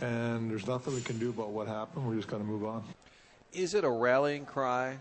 and 0.01 0.49
there's 0.49 0.67
nothing 0.67 0.93
we 0.93 1.01
can 1.01 1.17
do 1.17 1.29
about 1.29 1.49
what 1.49 1.67
happened. 1.67 2.07
We 2.07 2.15
just 2.15 2.27
got 2.27 2.37
to 2.37 2.43
move 2.43 2.65
on. 2.65 2.83
Is 3.53 3.73
it 3.73 3.83
a 3.83 3.89
rallying 3.89 4.45
cry 4.45 4.97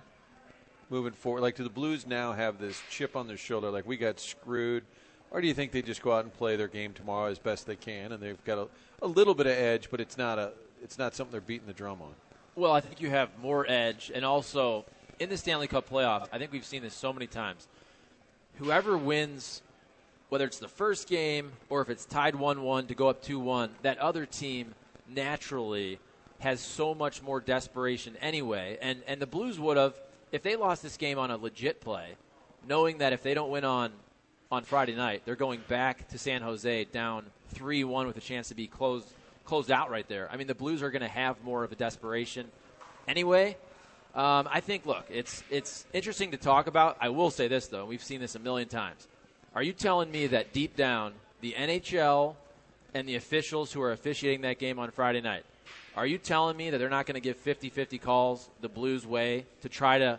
moving 0.90 1.12
forward? 1.12 1.40
Like, 1.40 1.56
do 1.56 1.64
the 1.64 1.70
Blues 1.70 2.06
now 2.06 2.32
have 2.32 2.58
this 2.58 2.80
chip 2.88 3.16
on 3.16 3.26
their 3.26 3.36
shoulder, 3.36 3.70
like 3.70 3.86
we 3.86 3.96
got 3.96 4.20
screwed, 4.20 4.84
or 5.30 5.40
do 5.40 5.48
you 5.48 5.54
think 5.54 5.72
they 5.72 5.82
just 5.82 6.02
go 6.02 6.12
out 6.12 6.24
and 6.24 6.32
play 6.32 6.54
their 6.54 6.68
game 6.68 6.92
tomorrow 6.92 7.30
as 7.30 7.38
best 7.38 7.66
they 7.66 7.76
can, 7.76 8.12
and 8.12 8.22
they've 8.22 8.42
got 8.44 8.58
a, 8.58 8.68
a 9.02 9.08
little 9.08 9.34
bit 9.34 9.46
of 9.46 9.54
edge, 9.54 9.90
but 9.90 10.00
it's 10.00 10.16
not 10.16 10.38
a 10.38 10.52
it's 10.82 10.98
not 10.98 11.14
something 11.14 11.32
they're 11.32 11.40
beating 11.40 11.66
the 11.66 11.72
drum 11.72 12.02
on? 12.02 12.14
Well, 12.56 12.70
I 12.70 12.80
think 12.80 13.00
you 13.00 13.10
have 13.10 13.30
more 13.42 13.66
edge, 13.68 14.12
and 14.14 14.24
also 14.24 14.84
in 15.18 15.28
the 15.28 15.36
Stanley 15.36 15.66
Cup 15.66 15.90
playoffs, 15.90 16.28
I 16.32 16.38
think 16.38 16.52
we've 16.52 16.64
seen 16.64 16.82
this 16.82 16.94
so 16.94 17.12
many 17.12 17.26
times. 17.26 17.66
Whoever 18.58 18.96
wins, 18.96 19.60
whether 20.28 20.44
it's 20.44 20.60
the 20.60 20.68
first 20.68 21.08
game 21.08 21.50
or 21.68 21.80
if 21.82 21.90
it's 21.90 22.04
tied 22.04 22.36
1 22.36 22.62
1 22.62 22.86
to 22.86 22.94
go 22.94 23.08
up 23.08 23.22
2 23.22 23.40
1, 23.40 23.70
that 23.82 23.98
other 23.98 24.24
team 24.24 24.76
naturally 25.08 25.98
has 26.38 26.60
so 26.60 26.94
much 26.94 27.22
more 27.22 27.40
desperation 27.40 28.16
anyway. 28.20 28.78
And, 28.80 29.02
and 29.08 29.20
the 29.20 29.26
Blues 29.26 29.58
would 29.58 29.76
have, 29.76 30.00
if 30.30 30.44
they 30.44 30.54
lost 30.54 30.80
this 30.80 30.96
game 30.96 31.18
on 31.18 31.32
a 31.32 31.36
legit 31.36 31.80
play, 31.80 32.10
knowing 32.68 32.98
that 32.98 33.12
if 33.12 33.24
they 33.24 33.34
don't 33.34 33.50
win 33.50 33.64
on, 33.64 33.90
on 34.52 34.62
Friday 34.62 34.94
night, 34.94 35.22
they're 35.24 35.34
going 35.34 35.60
back 35.66 36.06
to 36.10 36.18
San 36.18 36.40
Jose 36.42 36.84
down 36.84 37.26
3 37.48 37.82
1 37.82 38.06
with 38.06 38.16
a 38.16 38.20
chance 38.20 38.46
to 38.48 38.54
be 38.54 38.68
closed, 38.68 39.08
closed 39.44 39.70
out 39.70 39.90
right 39.90 40.08
there. 40.08 40.28
I 40.30 40.36
mean, 40.36 40.46
the 40.46 40.54
Blues 40.54 40.82
are 40.82 40.90
going 40.90 41.02
to 41.02 41.08
have 41.08 41.42
more 41.42 41.64
of 41.64 41.72
a 41.72 41.74
desperation 41.74 42.50
anyway. 43.06 43.56
Um, 44.14 44.48
I 44.50 44.60
think, 44.60 44.86
look, 44.86 45.04
it's 45.10 45.42
it's 45.50 45.86
interesting 45.92 46.30
to 46.30 46.36
talk 46.36 46.68
about. 46.68 46.96
I 47.00 47.08
will 47.08 47.30
say 47.30 47.48
this 47.48 47.66
though, 47.66 47.84
we've 47.84 48.02
seen 48.02 48.20
this 48.20 48.36
a 48.36 48.38
million 48.38 48.68
times. 48.68 49.08
Are 49.54 49.62
you 49.62 49.72
telling 49.72 50.10
me 50.10 50.28
that 50.28 50.52
deep 50.52 50.76
down, 50.76 51.14
the 51.40 51.52
NHL 51.52 52.36
and 52.92 53.08
the 53.08 53.16
officials 53.16 53.72
who 53.72 53.82
are 53.82 53.92
officiating 53.92 54.42
that 54.42 54.58
game 54.58 54.78
on 54.78 54.90
Friday 54.92 55.20
night, 55.20 55.44
are 55.96 56.06
you 56.06 56.18
telling 56.18 56.56
me 56.56 56.70
that 56.70 56.78
they're 56.78 56.88
not 56.88 57.06
going 57.06 57.14
to 57.14 57.20
give 57.20 57.42
50-50 57.42 58.00
calls 58.00 58.48
the 58.60 58.68
Blues 58.68 59.06
way 59.06 59.46
to 59.62 59.68
try 59.68 59.98
to? 59.98 60.18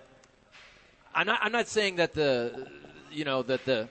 I'm 1.14 1.28
not. 1.28 1.40
I'm 1.42 1.52
not 1.54 1.68
saying 1.68 1.98
that 1.98 2.14
the, 2.14 2.68
you 3.12 3.24
know, 3.24 3.44
that 3.44 3.64
the. 3.66 3.88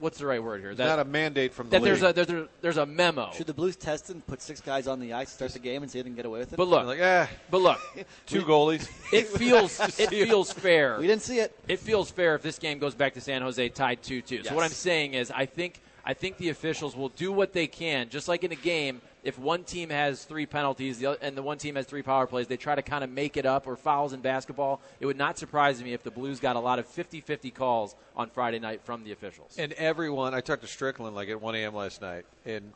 What's 0.00 0.18
the 0.18 0.26
right 0.26 0.42
word 0.42 0.60
here? 0.60 0.70
It's 0.70 0.78
That, 0.78 0.86
not 0.86 0.98
a 1.00 1.04
mandate 1.04 1.52
from 1.52 1.68
the 1.68 1.78
that 1.78 1.82
there's 1.84 2.02
league. 2.02 2.10
a 2.18 2.24
there's 2.24 2.30
a, 2.30 2.48
there's 2.60 2.76
a 2.76 2.86
memo. 2.86 3.30
Should 3.32 3.46
the 3.46 3.54
Blues 3.54 3.76
test 3.76 4.10
and 4.10 4.24
put 4.26 4.40
six 4.42 4.60
guys 4.60 4.86
on 4.86 5.00
the 5.00 5.12
ice 5.12 5.28
to 5.30 5.34
start 5.34 5.52
the 5.52 5.58
game 5.58 5.82
and 5.82 5.90
see 5.90 5.98
if 5.98 6.04
they 6.04 6.10
can 6.10 6.16
get 6.16 6.26
away 6.26 6.38
with 6.40 6.52
it? 6.52 6.56
But 6.56 6.68
look, 6.68 6.86
Like, 6.86 7.00
eh, 7.00 7.26
but 7.50 7.60
look, 7.60 7.78
two 8.26 8.42
goalies. 8.42 8.88
It 9.12 9.26
feels 9.28 9.78
it 9.98 10.08
feels 10.10 10.52
fair. 10.52 10.98
we 10.98 11.06
didn't 11.06 11.22
see 11.22 11.38
it. 11.40 11.58
It 11.68 11.78
feels 11.80 12.10
fair 12.10 12.34
if 12.34 12.42
this 12.42 12.58
game 12.58 12.78
goes 12.78 12.94
back 12.94 13.14
to 13.14 13.20
San 13.20 13.42
Jose 13.42 13.68
tied 13.70 14.02
2-2. 14.02 14.46
So 14.46 14.54
what 14.54 14.64
I'm 14.64 14.70
saying 14.70 15.14
is 15.14 15.30
I 15.30 15.46
think 15.46 15.80
I 16.04 16.14
think 16.14 16.38
the 16.38 16.48
officials 16.50 16.96
will 16.96 17.10
do 17.10 17.32
what 17.32 17.52
they 17.52 17.66
can 17.66 18.08
just 18.08 18.28
like 18.28 18.44
in 18.44 18.52
a 18.52 18.56
game 18.56 19.00
if 19.28 19.38
one 19.38 19.62
team 19.62 19.90
has 19.90 20.24
3 20.24 20.46
penalties 20.46 20.98
the 20.98 21.06
other, 21.06 21.18
and 21.20 21.36
the 21.36 21.42
one 21.42 21.58
team 21.58 21.76
has 21.76 21.84
3 21.84 22.00
power 22.00 22.26
plays 22.26 22.46
they 22.46 22.56
try 22.56 22.74
to 22.74 22.80
kind 22.80 23.04
of 23.04 23.10
make 23.10 23.36
it 23.36 23.44
up 23.44 23.66
or 23.66 23.76
fouls 23.76 24.14
in 24.14 24.20
basketball. 24.20 24.80
It 25.00 25.06
would 25.06 25.18
not 25.18 25.36
surprise 25.38 25.82
me 25.82 25.92
if 25.92 26.02
the 26.02 26.10
Blues 26.10 26.40
got 26.40 26.56
a 26.56 26.60
lot 26.60 26.78
of 26.78 26.86
50-50 26.88 27.54
calls 27.54 27.94
on 28.16 28.30
Friday 28.30 28.58
night 28.58 28.80
from 28.84 29.04
the 29.04 29.12
officials. 29.12 29.56
And 29.58 29.74
everyone, 29.74 30.32
I 30.32 30.40
talked 30.40 30.62
to 30.62 30.68
Strickland 30.68 31.14
like 31.14 31.28
at 31.28 31.40
1 31.40 31.54
a.m. 31.56 31.74
last 31.74 32.00
night, 32.00 32.24
and 32.46 32.72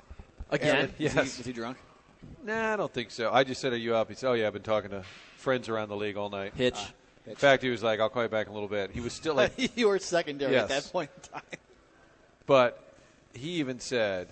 Again? 0.50 0.76
and- 0.76 0.88
Was, 0.92 1.00
yes, 1.00 1.12
he, 1.14 1.18
was 1.20 1.46
he 1.46 1.52
drunk? 1.54 1.78
Nah, 2.44 2.74
I 2.74 2.76
don't 2.76 2.92
think 2.92 3.10
so. 3.10 3.32
I 3.32 3.42
just 3.44 3.60
said, 3.60 3.72
"Are 3.72 3.76
you 3.76 3.96
up?" 3.96 4.08
He 4.08 4.14
said, 4.14 4.28
"Oh 4.28 4.34
yeah, 4.34 4.46
I've 4.46 4.52
been 4.52 4.62
talking 4.62 4.90
to 4.90 5.02
friends 5.38 5.68
around 5.68 5.88
the 5.88 5.96
league 5.96 6.16
all 6.16 6.30
night." 6.30 6.52
Ah. 6.54 6.58
Hitch. 6.58 6.78
In 7.26 7.34
fact, 7.34 7.62
he 7.64 7.68
was 7.70 7.82
like, 7.82 7.98
"I'll 7.98 8.08
call 8.10 8.22
you 8.22 8.28
back 8.28 8.46
in 8.46 8.52
a 8.52 8.54
little 8.54 8.68
bit." 8.68 8.90
He 8.92 9.00
was 9.00 9.12
still 9.12 9.34
like, 9.34 9.52
you 9.76 9.88
were 9.88 9.98
secondary 9.98 10.56
at 10.56 10.68
that 10.68 10.88
point 10.92 11.10
in 11.16 11.30
time. 11.32 11.58
but 12.46 12.94
he 13.34 13.50
even 13.54 13.80
said, 13.80 14.28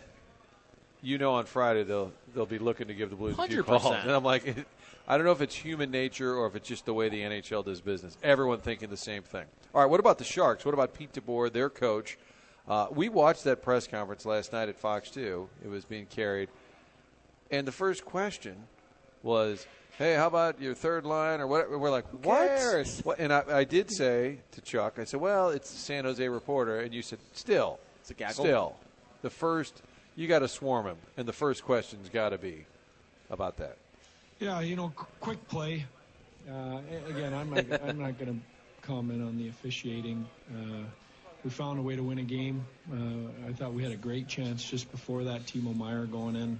"You 1.02 1.18
know, 1.18 1.34
on 1.34 1.46
Friday 1.46 1.84
they'll 1.84 2.12
they'll 2.34 2.46
be 2.46 2.58
looking 2.58 2.88
to 2.88 2.94
give 2.94 3.10
the 3.10 3.16
Blues 3.16 3.38
a 3.38 3.46
few 3.46 3.62
100%. 3.62 3.66
calls." 3.66 3.96
And 4.02 4.10
I'm 4.10 4.24
like, 4.24 4.54
I 5.08 5.16
don't 5.16 5.26
know 5.26 5.32
if 5.32 5.40
it's 5.40 5.54
human 5.54 5.90
nature 5.90 6.34
or 6.34 6.46
if 6.46 6.54
it's 6.54 6.68
just 6.68 6.86
the 6.86 6.94
way 6.94 7.08
the 7.08 7.20
NHL 7.20 7.64
does 7.64 7.80
business. 7.80 8.16
Everyone 8.22 8.58
thinking 8.60 8.90
the 8.90 8.96
same 8.96 9.22
thing. 9.22 9.44
All 9.74 9.80
right, 9.80 9.90
what 9.90 10.00
about 10.00 10.18
the 10.18 10.24
Sharks? 10.24 10.64
What 10.64 10.74
about 10.74 10.94
Pete 10.94 11.12
DeBoer, 11.12 11.52
their 11.52 11.70
coach? 11.70 12.16
Uh, 12.68 12.86
we 12.90 13.08
watched 13.08 13.44
that 13.44 13.62
press 13.62 13.86
conference 13.88 14.24
last 14.24 14.52
night 14.52 14.68
at 14.68 14.76
Fox 14.76 15.10
2. 15.10 15.48
It 15.64 15.68
was 15.68 15.84
being 15.84 16.06
carried. 16.06 16.48
And 17.50 17.66
the 17.66 17.72
first 17.72 18.04
question 18.04 18.54
was, 19.24 19.66
hey, 19.98 20.14
how 20.14 20.28
about 20.28 20.60
your 20.60 20.74
third 20.74 21.04
line 21.04 21.40
or 21.40 21.46
whatever? 21.46 21.78
We're 21.78 21.90
like? 21.90 22.06
What? 22.24 23.18
And 23.18 23.32
I, 23.32 23.42
I 23.48 23.64
did 23.64 23.90
say 23.90 24.38
to 24.52 24.60
Chuck, 24.60 24.98
I 24.98 25.04
said, 25.04 25.20
well, 25.20 25.48
it's 25.48 25.70
the 25.70 25.78
San 25.78 26.04
Jose 26.04 26.26
Reporter. 26.28 26.80
And 26.80 26.94
you 26.94 27.02
said, 27.02 27.18
still. 27.32 27.80
It's 28.02 28.10
a 28.10 28.14
gaggle. 28.14 28.44
Still. 28.44 28.76
The 29.22 29.30
first, 29.30 29.82
you 30.16 30.28
got 30.28 30.40
to 30.40 30.48
swarm 30.48 30.86
him. 30.86 30.96
And 31.16 31.26
the 31.26 31.32
first 31.32 31.64
question's 31.64 32.08
got 32.08 32.30
to 32.30 32.38
be 32.38 32.66
about 33.30 33.56
that. 33.58 33.76
Yeah, 34.38 34.60
you 34.60 34.76
know, 34.76 34.92
qu- 34.94 35.06
quick 35.20 35.48
play. 35.48 35.84
Uh, 36.50 36.80
again, 37.08 37.34
I'm 37.34 37.50
not, 37.50 37.82
I'm 37.82 37.98
not 37.98 38.18
going 38.18 38.34
to 38.34 38.86
comment 38.86 39.22
on 39.22 39.36
the 39.38 39.48
officiating. 39.48 40.26
Uh, 40.50 40.84
we 41.44 41.50
found 41.50 41.78
a 41.78 41.82
way 41.82 41.96
to 41.96 42.02
win 42.02 42.18
a 42.18 42.22
game. 42.22 42.64
Uh, 42.92 43.48
I 43.48 43.52
thought 43.52 43.72
we 43.72 43.82
had 43.82 43.92
a 43.92 43.96
great 43.96 44.28
chance 44.28 44.64
just 44.64 44.90
before 44.90 45.24
that. 45.24 45.46
Timo 45.46 45.76
Meier 45.76 46.06
going 46.06 46.36
in. 46.36 46.58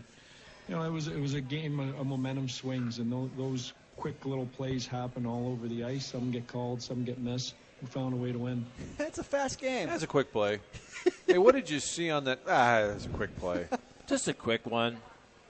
You 0.68 0.76
know, 0.76 0.82
it 0.82 0.90
was 0.90 1.08
it 1.08 1.18
was 1.18 1.34
a 1.34 1.40
game 1.40 1.80
of, 1.80 1.98
of 1.98 2.06
momentum 2.06 2.48
swings, 2.48 2.98
and 2.98 3.10
those, 3.10 3.30
those 3.36 3.72
quick 3.96 4.24
little 4.24 4.46
plays 4.46 4.86
happen 4.86 5.26
all 5.26 5.48
over 5.48 5.66
the 5.68 5.84
ice. 5.84 6.06
Some 6.06 6.30
get 6.30 6.46
called, 6.46 6.80
some 6.80 7.04
get 7.04 7.18
missed. 7.18 7.54
We 7.82 7.88
found 7.88 8.14
a 8.14 8.16
way 8.16 8.30
to 8.32 8.38
win. 8.38 8.66
It's 8.98 9.18
a 9.18 9.24
fast 9.24 9.58
game. 9.58 9.88
That's 9.88 10.02
a 10.02 10.06
quick 10.06 10.32
play. 10.32 10.60
hey, 11.32 11.38
what 11.38 11.54
did 11.54 11.70
you 11.70 11.80
see 11.80 12.10
on 12.10 12.24
that? 12.24 12.40
Ah, 12.46 12.86
that's 12.88 13.06
a 13.06 13.08
quick 13.10 13.36
play. 13.38 13.66
Just 14.06 14.28
a 14.28 14.34
quick 14.34 14.66
one. 14.66 14.96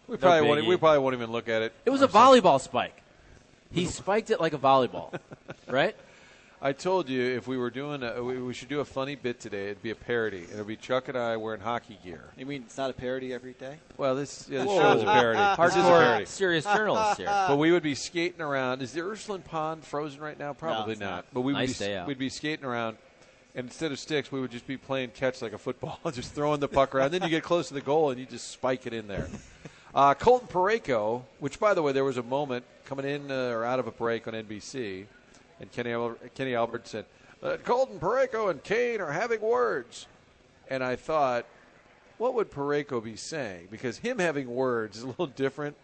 We 0.07 0.15
No 0.15 0.21
probably 0.21 0.49
won't. 0.49 0.67
We 0.67 0.77
probably 0.77 0.99
won't 0.99 1.15
even 1.15 1.31
look 1.31 1.49
at 1.49 1.63
it. 1.63 1.73
It 1.85 1.91
was 1.91 2.03
a 2.03 2.09
volleyball 2.09 2.61
spike. 2.61 3.01
He 3.73 3.87
spiked 3.87 4.31
it 4.31 4.41
like 4.41 4.53
a 4.53 4.59
volleyball, 4.59 5.19
right? 5.69 5.97
I 6.63 6.73
told 6.75 7.09
you 7.09 7.23
if 7.23 7.49
we 7.49 7.57
were 7.57 7.71
doing, 7.71 8.03
a, 8.03 8.23
we, 8.23 8.37
we 8.39 8.53
should 8.53 8.69
do 8.69 8.81
a 8.81 8.85
funny 8.85 9.15
bit 9.15 9.41
today. 9.41 9.67
It'd 9.71 9.83
be 9.83 9.93
a 9.93 9.95
parody. 9.95 10.43
It'd 10.53 10.67
be 10.67 10.77
Chuck 10.77 11.09
and 11.09 11.17
I 11.17 11.39
wearing 11.39 11.63
hockey 11.63 11.99
gear. 12.05 12.25
You 12.37 12.45
mean 12.45 12.65
it's 12.67 12.77
not 12.77 12.91
a 12.91 12.93
parody 12.93 13.33
every 13.33 13.55
day? 13.55 13.77
Well, 13.97 14.15
this, 14.15 14.47
yeah, 14.51 14.59
this 14.59 14.69
Whoa. 14.69 14.79
show 14.79 14.93
is 14.99 15.03
a 15.03 15.07
parody. 15.07 15.39
This 15.63 15.77
is 15.77 15.85
a 15.85 15.89
parody. 15.89 16.25
serious 16.27 16.65
journalist 16.67 17.17
here. 17.17 17.29
But 17.29 17.57
we 17.57 17.73
would 17.73 17.83
be 17.83 17.95
skating 17.95 18.43
around. 18.43 18.83
Is 18.83 18.93
the 18.93 19.01
Ursuline 19.01 19.41
Pond 19.41 19.85
frozen 19.85 20.21
right 20.21 20.39
now? 20.39 20.53
Probably 20.53 20.93
it's 20.93 21.01
not. 21.01 21.11
not. 21.11 21.25
But 21.33 21.41
we 21.43 21.55
would 21.55 21.61
Nice 21.61 21.79
be, 21.79 21.87
day 21.87 21.97
out. 21.97 22.07
we'd 22.07 22.19
be 22.19 22.29
skating 22.29 22.67
around, 22.67 22.99
and 23.55 23.67
instead 23.67 23.93
of 23.93 23.99
sticks, 23.99 24.31
we 24.31 24.41
would 24.41 24.51
just 24.51 24.67
be 24.67 24.77
playing 24.77 25.11
catch 25.11 25.43
like 25.43 25.53
a 25.53 25.59
football, 25.59 25.99
just 26.13 26.33
throwing 26.35 26.61
the 26.61 26.69
puck 26.69 26.95
around. 26.95 27.11
then 27.13 27.23
you 27.23 27.29
get 27.29 27.43
close 27.43 27.69
to 27.69 27.75
the 27.75 27.81
goal 27.81 28.11
and 28.11 28.21
you 28.21 28.27
just 28.27 28.49
spike 28.51 28.87
it 28.87 28.93
in 28.95 29.09
there. 29.09 29.29
Uh, 29.95 30.15
Colton 30.15 30.47
Parayko, 30.49 31.23
which 31.41 31.59
by 31.59 31.75
the 31.75 31.83
way, 31.83 31.93
there 31.93 32.05
was 32.05 32.17
a 32.17 32.23
moment 32.23 32.65
coming 32.85 33.05
in 33.07 33.31
uh, 33.31 33.51
or 33.51 33.65
out 33.65 33.79
of 33.81 33.87
a 33.87 33.91
break 33.91 34.29
on 34.29 34.35
NBC, 34.35 35.07
and 35.61 35.71
Kenny 35.73 35.93
Al- 35.93 36.17
Kenny 36.35 36.55
Albert 36.55 36.87
said, 36.87 37.05
uh, 37.43 37.57
"Colton 37.65 37.99
Parayko 37.99 38.51
and 38.51 38.63
Kane 38.63 39.01
are 39.01 39.11
having 39.11 39.41
words," 39.41 40.07
and 40.69 40.85
I 40.85 40.95
thought, 40.95 41.45
what 42.19 42.35
would 42.35 42.53
Parayko 42.53 43.03
be 43.03 43.17
saying? 43.17 43.67
Because 43.71 43.99
him 43.99 44.19
having 44.21 44.49
words 44.55 44.99
is 44.99 45.03
a 45.03 45.07
little 45.09 45.27
different. 45.27 45.75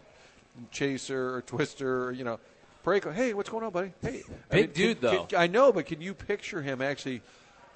than 0.55 0.67
Chaser 0.71 1.35
or 1.35 1.41
Twister, 1.41 2.05
or, 2.05 2.11
you 2.13 2.23
know, 2.23 2.39
Parayko. 2.85 3.13
Hey, 3.13 3.33
what's 3.33 3.49
going 3.49 3.63
on, 3.65 3.71
buddy? 3.71 3.91
Hey, 4.01 4.23
I 4.49 4.55
Big 4.55 4.73
can- 4.73 4.83
dude, 4.83 5.01
though. 5.01 5.23
can- 5.25 5.37
I 5.39 5.47
know, 5.47 5.71
but 5.73 5.85
can 5.85 5.99
you 5.99 6.13
picture 6.13 6.61
him 6.61 6.81
actually 6.81 7.21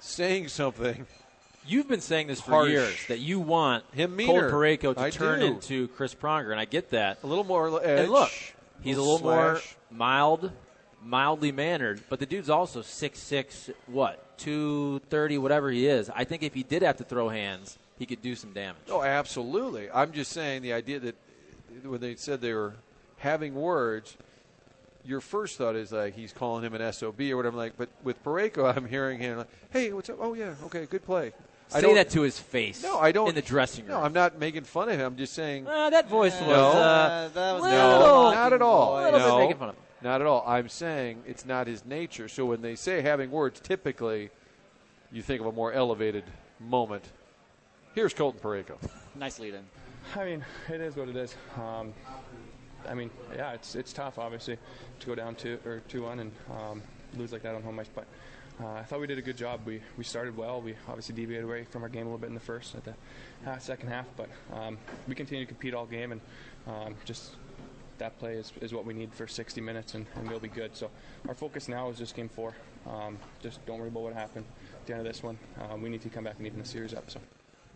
saying 0.02 0.48
something? 0.48 1.06
You've 1.66 1.88
been 1.88 2.00
saying 2.00 2.26
this 2.26 2.40
for 2.40 2.50
Harsh. 2.50 2.70
years 2.70 3.06
that 3.06 3.20
you 3.20 3.38
want 3.38 3.84
Him 3.92 4.16
Cole. 4.18 4.40
Parayko 4.42 4.94
to 4.94 5.00
I 5.00 5.10
turn 5.10 5.40
do. 5.40 5.46
into 5.46 5.88
Chris 5.88 6.14
Pronger, 6.14 6.50
and 6.50 6.58
I 6.58 6.64
get 6.64 6.90
that. 6.90 7.18
A 7.22 7.26
little 7.26 7.44
more 7.44 7.82
edge. 7.82 8.00
And 8.00 8.10
look, 8.10 8.30
he's 8.82 8.96
a 8.96 9.02
little 9.02 9.20
more 9.20 9.60
mild, 9.90 10.50
mildly 11.02 11.52
mannered, 11.52 12.02
but 12.08 12.18
the 12.18 12.26
dude's 12.26 12.50
also 12.50 12.82
six 12.82 13.20
six, 13.20 13.70
what 13.86 14.36
two 14.38 15.00
thirty, 15.08 15.38
whatever 15.38 15.70
he 15.70 15.86
is. 15.86 16.10
I 16.10 16.24
think 16.24 16.42
if 16.42 16.52
he 16.52 16.64
did 16.64 16.82
have 16.82 16.96
to 16.96 17.04
throw 17.04 17.28
hands, 17.28 17.78
he 17.96 18.06
could 18.06 18.22
do 18.22 18.34
some 18.34 18.52
damage. 18.52 18.82
Oh, 18.90 19.02
absolutely. 19.02 19.88
I'm 19.88 20.12
just 20.12 20.32
saying 20.32 20.62
the 20.62 20.72
idea 20.72 20.98
that 20.98 21.14
when 21.84 22.00
they 22.00 22.16
said 22.16 22.40
they 22.40 22.54
were 22.54 22.74
having 23.18 23.54
words, 23.54 24.16
your 25.04 25.20
first 25.20 25.58
thought 25.58 25.76
is 25.76 25.92
like 25.92 26.14
he's 26.14 26.32
calling 26.32 26.64
him 26.64 26.74
an 26.74 26.92
SOB 26.92 27.20
or 27.22 27.36
whatever. 27.36 27.56
Like, 27.56 27.76
but 27.76 27.88
with 28.04 28.22
Parayko, 28.24 28.72
I'm 28.76 28.86
hearing 28.86 29.18
him 29.18 29.38
like, 29.38 29.48
"Hey, 29.70 29.92
what's 29.92 30.08
up? 30.10 30.18
Oh 30.20 30.34
yeah, 30.34 30.54
okay, 30.64 30.86
good 30.86 31.04
play." 31.04 31.32
I 31.74 31.76
Say 31.76 31.86
don't- 31.86 31.94
that 31.94 32.10
to 32.10 32.20
his 32.20 32.38
face. 32.38 32.82
No, 32.82 32.98
I 32.98 33.12
don't. 33.12 33.30
in 33.30 33.34
the 33.34 33.40
dressing 33.42 33.86
room. 33.86 33.94
No, 33.94 34.02
I'm 34.04 34.12
not 34.12 34.38
making 34.38 34.64
fun 34.64 34.88
of 34.90 34.94
him. 34.96 35.06
I'm 35.06 35.16
just 35.16 35.32
saying. 35.32 35.66
Uh, 35.66 35.88
that 35.90 36.06
voice 36.08 36.38
was 36.38 36.48
No. 36.48 36.70
uh, 36.72 37.28
that 37.28 37.52
was 37.54 37.62
little, 37.62 37.78
No, 37.78 38.30
not 38.32 38.52
at 38.52 38.60
all. 38.62 38.98
A 38.98 39.04
little 39.04 39.18
no, 39.20 39.36
bit 39.36 39.42
making 39.44 39.56
fun 39.58 39.68
of 39.70 39.74
him. 39.76 39.82
Not 40.02 40.20
at 40.20 40.26
all. 40.26 40.44
I'm 40.46 40.68
saying 40.68 41.22
it's 41.26 41.46
not 41.46 41.66
his 41.66 41.84
nature. 41.86 42.28
So 42.28 42.44
when 42.44 42.60
they 42.60 42.74
say 42.74 43.00
having 43.00 43.30
words, 43.30 43.58
typically 43.60 44.30
you 45.12 45.22
think 45.22 45.40
of 45.40 45.46
a 45.46 45.52
more 45.52 45.72
elevated 45.72 46.24
moment. 46.60 47.04
Here's 47.94 48.12
Colton 48.12 48.40
Parayko. 48.40 48.76
Nice 49.14 49.38
lead 49.38 49.54
in. 49.54 49.64
I 50.16 50.24
mean, 50.24 50.44
it 50.68 50.80
is 50.80 50.96
what 50.96 51.08
it 51.08 51.16
is. 51.16 51.34
Um, 51.56 51.94
I 52.88 52.94
mean, 52.94 53.10
yeah, 53.34 53.52
it's 53.52 53.74
it's 53.74 53.92
tough, 53.92 54.18
obviously, 54.18 54.58
to 55.00 55.06
go 55.06 55.14
down 55.14 55.34
two 55.34 55.58
or 55.64 55.82
two 55.88 56.02
one 56.02 56.20
and 56.20 56.32
um, 56.50 56.82
lose 57.16 57.32
like 57.32 57.42
that 57.42 57.54
on 57.54 57.62
home 57.62 57.78
ice. 57.78 57.90
But 57.94 58.06
uh, 58.62 58.74
I 58.74 58.82
thought 58.82 59.00
we 59.00 59.06
did 59.06 59.18
a 59.18 59.22
good 59.22 59.36
job. 59.36 59.60
We 59.64 59.80
we 59.96 60.04
started 60.04 60.36
well. 60.36 60.60
We 60.60 60.74
obviously 60.88 61.14
deviated 61.14 61.44
away 61.44 61.64
from 61.64 61.82
our 61.82 61.88
game 61.88 62.02
a 62.02 62.10
little 62.10 62.18
bit 62.18 62.28
in 62.28 62.34
the 62.34 62.40
first, 62.40 62.74
at 62.74 62.84
the 62.84 62.94
second 63.58 63.88
half. 63.88 64.06
But 64.16 64.28
um, 64.52 64.78
we 65.08 65.14
continue 65.14 65.44
to 65.44 65.48
compete 65.48 65.74
all 65.74 65.86
game, 65.86 66.12
and 66.12 66.20
um, 66.66 66.94
just 67.04 67.36
that 67.98 68.18
play 68.18 68.34
is, 68.34 68.52
is 68.60 68.72
what 68.74 68.84
we 68.84 68.92
need 68.92 69.14
for 69.14 69.26
60 69.28 69.60
minutes, 69.60 69.94
and, 69.94 70.06
and 70.16 70.28
we'll 70.28 70.40
be 70.40 70.48
good. 70.48 70.76
So 70.76 70.90
our 71.28 71.34
focus 71.34 71.68
now 71.68 71.88
is 71.90 71.98
just 71.98 72.16
game 72.16 72.28
four. 72.28 72.54
Um, 72.86 73.16
just 73.40 73.64
don't 73.64 73.78
worry 73.78 73.88
about 73.88 74.02
what 74.02 74.14
happened 74.14 74.44
at 74.74 74.86
the 74.86 74.92
end 74.94 75.06
of 75.06 75.06
this 75.06 75.22
one. 75.22 75.38
Um, 75.60 75.82
we 75.82 75.88
need 75.88 76.02
to 76.02 76.08
come 76.08 76.24
back 76.24 76.34
and 76.38 76.46
even 76.46 76.58
the 76.58 76.66
series 76.66 76.94
up. 76.94 77.10
So. 77.10 77.20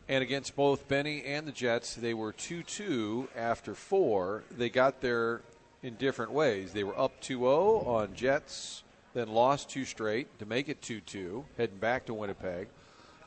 And 0.08 0.22
against 0.22 0.54
both 0.54 0.86
Benny 0.86 1.24
and 1.24 1.46
the 1.46 1.52
Jets, 1.52 1.94
they 1.94 2.14
were 2.14 2.32
2 2.32 2.62
2 2.62 3.28
after 3.36 3.74
four. 3.74 4.44
They 4.50 4.70
got 4.70 5.00
there 5.00 5.40
in 5.82 5.94
different 5.94 6.32
ways. 6.32 6.72
They 6.72 6.84
were 6.84 6.98
up 6.98 7.20
2 7.20 7.40
0 7.40 7.84
on 7.86 8.14
Jets, 8.14 8.84
then 9.14 9.28
lost 9.28 9.68
two 9.68 9.84
straight 9.84 10.38
to 10.38 10.46
make 10.46 10.68
it 10.68 10.80
2 10.80 11.00
2, 11.00 11.44
heading 11.56 11.78
back 11.78 12.06
to 12.06 12.14
Winnipeg. 12.14 12.68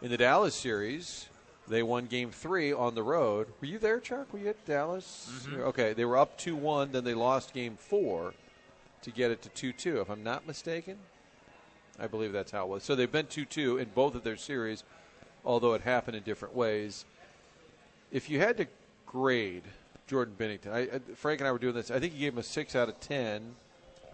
In 0.01 0.09
the 0.09 0.17
Dallas 0.17 0.55
series, 0.55 1.27
they 1.67 1.83
won 1.83 2.05
game 2.05 2.31
three 2.31 2.71
on 2.71 2.95
the 2.95 3.03
road. 3.03 3.47
Were 3.59 3.67
you 3.67 3.77
there, 3.77 3.99
Chuck? 3.99 4.31
Were 4.31 4.39
you 4.39 4.47
at 4.49 4.65
Dallas? 4.65 5.29
Mm-hmm. 5.43 5.61
Okay, 5.61 5.93
they 5.93 6.05
were 6.05 6.17
up 6.17 6.37
2 6.37 6.55
1, 6.55 6.93
then 6.93 7.03
they 7.03 7.13
lost 7.13 7.53
game 7.53 7.75
four 7.75 8.33
to 9.01 9.11
get 9.11 9.31
it 9.31 9.41
to 9.41 9.49
2 9.49 9.73
2, 9.73 9.99
if 9.99 10.09
I'm 10.09 10.23
not 10.23 10.47
mistaken. 10.47 10.97
I 11.99 12.07
believe 12.07 12.31
that's 12.31 12.51
how 12.51 12.63
it 12.63 12.69
was. 12.69 12.83
So 12.83 12.95
they've 12.95 13.11
been 13.11 13.27
2 13.27 13.43
2 13.43 13.77
in 13.77 13.89
both 13.93 14.15
of 14.15 14.23
their 14.23 14.37
series, 14.37 14.83
although 15.45 15.73
it 15.73 15.81
happened 15.81 16.17
in 16.17 16.23
different 16.23 16.55
ways. 16.55 17.05
If 18.11 18.29
you 18.29 18.39
had 18.39 18.57
to 18.57 18.67
grade 19.05 19.63
Jordan 20.07 20.35
Binnington, 20.37 20.71
I, 20.73 20.79
I, 20.79 20.99
Frank 21.15 21.41
and 21.41 21.47
I 21.47 21.51
were 21.51 21.59
doing 21.59 21.75
this. 21.75 21.91
I 21.91 21.99
think 21.99 22.13
he 22.13 22.19
gave 22.19 22.33
him 22.33 22.39
a 22.39 22.43
6 22.43 22.75
out 22.75 22.89
of 22.89 22.99
10. 22.99 23.55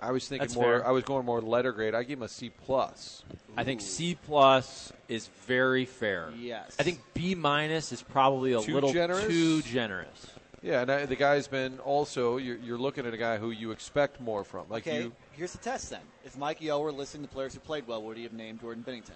I 0.01 0.11
was 0.11 0.27
thinking 0.27 0.45
That's 0.47 0.55
more. 0.55 0.79
fair. 0.79 0.87
I 0.87 0.91
was 0.91 1.03
going 1.03 1.25
more 1.25 1.41
letter 1.41 1.71
grade. 1.71 1.95
I 1.95 2.03
gave 2.03 2.17
him 2.17 2.23
a 2.23 2.27
C 2.27 2.51
plus. 2.65 3.23
I 3.55 3.63
think 3.63 3.79
C 3.81 4.17
plus 4.25 4.91
is 5.07 5.29
very 5.47 5.85
fair. 5.85 6.31
Yes. 6.37 6.75
I 6.77 6.83
think 6.83 6.99
B 7.13 7.33
minus 7.33 7.91
is 7.91 8.01
probably 8.01 8.53
a 8.53 8.61
Too 8.61 8.73
little 8.73 8.91
generous? 8.91 9.25
too 9.25 9.61
generous. 9.61 10.27
Yeah, 10.61 10.81
and 10.81 10.91
I, 10.91 11.05
the 11.05 11.15
guy's 11.15 11.47
been 11.47 11.79
also. 11.79 12.37
You're, 12.37 12.57
you're 12.57 12.77
looking 12.77 13.05
at 13.05 13.13
a 13.13 13.17
guy 13.17 13.37
who 13.37 13.51
you 13.51 13.71
expect 13.71 14.19
more 14.19 14.43
from. 14.43 14.65
Like 14.67 14.87
okay, 14.87 15.03
you, 15.03 15.11
here's 15.31 15.51
the 15.51 15.59
test 15.59 15.91
then. 15.91 16.01
If 16.25 16.37
Mikey 16.37 16.71
O 16.71 16.79
were 16.79 16.91
listening 16.91 17.27
to 17.27 17.29
players 17.29 17.53
who 17.53 17.59
played 17.59 17.87
well, 17.87 18.01
would 18.03 18.17
he 18.17 18.23
have 18.23 18.33
named 18.33 18.61
Jordan 18.61 18.83
Binnington? 18.85 19.11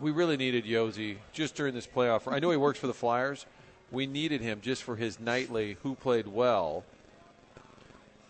We 0.00 0.10
really 0.10 0.36
needed 0.36 0.64
Yosi 0.64 1.16
just 1.32 1.54
during 1.54 1.74
this 1.74 1.86
playoff. 1.86 2.30
I 2.30 2.38
know 2.38 2.50
he 2.50 2.56
works 2.56 2.78
for 2.78 2.86
the 2.86 2.94
Flyers. 2.94 3.46
We 3.90 4.06
needed 4.06 4.40
him 4.40 4.60
just 4.60 4.82
for 4.82 4.96
his 4.96 5.20
nightly 5.20 5.76
who 5.82 5.94
played 5.94 6.26
well. 6.26 6.84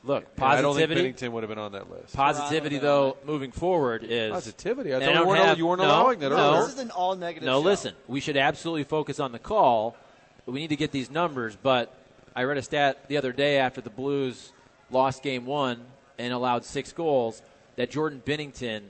Look, 0.04 0.26
And 0.36 0.44
I 0.44 0.60
don't 0.60 0.74
think 0.74 0.88
positivity. 0.90 1.12
Binnington 1.28 1.32
would 1.32 1.44
have 1.44 1.48
been 1.48 1.58
on 1.60 1.72
that 1.72 1.88
list. 1.88 2.14
Positivity, 2.14 2.78
though, 2.78 3.16
moving 3.24 3.52
forward 3.52 4.02
is 4.02 4.32
Positivity? 4.32 4.92
I 4.92 4.98
thought 4.98 5.08
we 5.08 5.14
don't 5.14 5.28
weren't 5.28 5.40
al- 5.40 5.46
have- 5.46 5.58
you 5.58 5.66
weren't 5.66 5.80
no, 5.80 5.86
allowing 5.86 6.18
that 6.18 6.30
no. 6.30 6.36
earlier. 6.36 6.62
This 6.62 6.74
is 6.74 6.80
an 6.80 6.90
all 6.90 7.14
negative. 7.14 7.46
No, 7.46 7.60
show. 7.60 7.64
listen. 7.64 7.94
We 8.08 8.18
should 8.18 8.36
absolutely 8.36 8.82
focus 8.82 9.20
on 9.20 9.30
the 9.30 9.38
call. 9.38 9.96
We 10.44 10.54
need 10.58 10.70
to 10.70 10.76
get 10.76 10.90
these 10.90 11.08
numbers. 11.08 11.54
But 11.54 11.94
I 12.34 12.42
read 12.42 12.58
a 12.58 12.62
stat 12.62 13.06
the 13.08 13.16
other 13.16 13.32
day 13.32 13.58
after 13.58 13.80
the 13.80 13.90
Blues 13.90 14.50
lost 14.90 15.22
Game 15.22 15.46
One 15.46 15.84
and 16.18 16.32
allowed 16.32 16.64
six 16.64 16.92
goals 16.92 17.40
that 17.76 17.88
Jordan 17.92 18.20
Binnington 18.26 18.82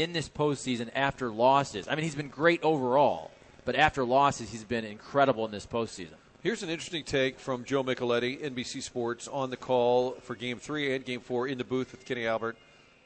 in 0.00 0.12
this 0.14 0.28
postseason 0.28 0.90
after 0.94 1.30
losses. 1.30 1.86
I 1.86 1.94
mean, 1.94 2.04
he's 2.04 2.14
been 2.14 2.28
great 2.28 2.62
overall, 2.62 3.30
but 3.66 3.76
after 3.76 4.02
losses, 4.02 4.50
he's 4.50 4.64
been 4.64 4.84
incredible 4.84 5.44
in 5.44 5.50
this 5.50 5.66
postseason. 5.66 6.14
Here's 6.42 6.62
an 6.62 6.70
interesting 6.70 7.04
take 7.04 7.38
from 7.38 7.64
Joe 7.64 7.84
Micheletti, 7.84 8.40
NBC 8.42 8.82
Sports, 8.82 9.28
on 9.28 9.50
the 9.50 9.58
call 9.58 10.12
for 10.22 10.34
Game 10.34 10.58
Three 10.58 10.94
and 10.94 11.04
Game 11.04 11.20
Four 11.20 11.48
in 11.48 11.58
the 11.58 11.64
booth 11.64 11.92
with 11.92 12.06
Kenny 12.06 12.26
Albert. 12.26 12.56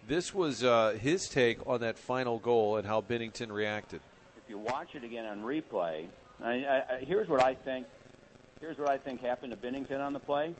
This 0.06 0.32
was 0.32 0.62
uh, 0.62 0.96
his 1.00 1.28
take 1.28 1.66
on 1.66 1.80
that 1.80 1.98
final 1.98 2.38
goal 2.38 2.76
and 2.76 2.86
how 2.86 3.00
Binnington 3.00 3.50
reacted. 3.50 4.00
if 4.36 4.48
you 4.48 4.58
watch 4.58 4.94
it 4.94 5.02
again 5.02 5.24
on 5.26 5.42
replay, 5.42 6.06
I, 6.42 6.52
I, 6.52 6.84
I, 6.94 7.04
here's 7.04 7.28
what 7.28 7.42
I 7.42 7.54
think. 7.54 7.86
Here's 8.60 8.78
what 8.78 8.88
I 8.88 8.98
think 8.98 9.20
happened 9.20 9.52
to 9.52 9.58
Binnington 9.58 10.00
on 10.00 10.12
the 10.12 10.20
play. 10.20 10.54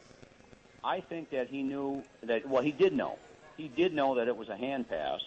I 0.83 1.01
think 1.01 1.31
that 1.31 1.49
he 1.49 1.62
knew 1.62 2.03
that. 2.25 2.49
Well, 2.49 2.62
he 2.62 2.73
did 2.73 2.92
know. 2.92 3.18
He 3.57 3.68
did 3.68 3.94
know 3.94 4.16
that 4.16 4.27
it 4.27 4.37
was 4.37 4.49
a 4.49 4.57
hand 4.57 4.88
pass, 4.88 5.20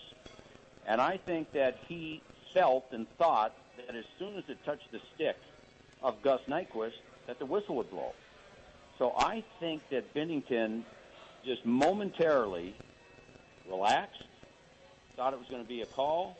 and 0.88 1.02
I 1.02 1.18
think 1.18 1.52
that 1.52 1.78
he 1.88 2.22
felt 2.54 2.86
and 2.92 3.06
thought 3.18 3.56
that 3.86 3.96
as 3.96 4.06
soon 4.18 4.36
as 4.38 4.44
it 4.48 4.58
touched 4.66 4.92
the 4.92 5.00
stick 5.14 5.38
of 6.02 6.22
Gus 6.22 6.42
Nyquist, 6.48 6.94
that 7.28 7.40
the 7.40 7.46
whistle 7.46 7.76
would 7.76 7.92
blow. 7.92 8.14
So 8.98 9.14
I 9.18 9.44
think 9.60 9.82
that 9.92 10.14
Binnington 10.16 10.84
just 11.46 11.66
momentarily 11.66 12.76
relaxed, 13.70 14.24
thought 15.16 15.34
it 15.34 15.40
was 15.40 15.48
going 15.50 15.62
to 15.62 15.68
be 15.68 15.82
a 15.82 15.86
call, 15.86 16.38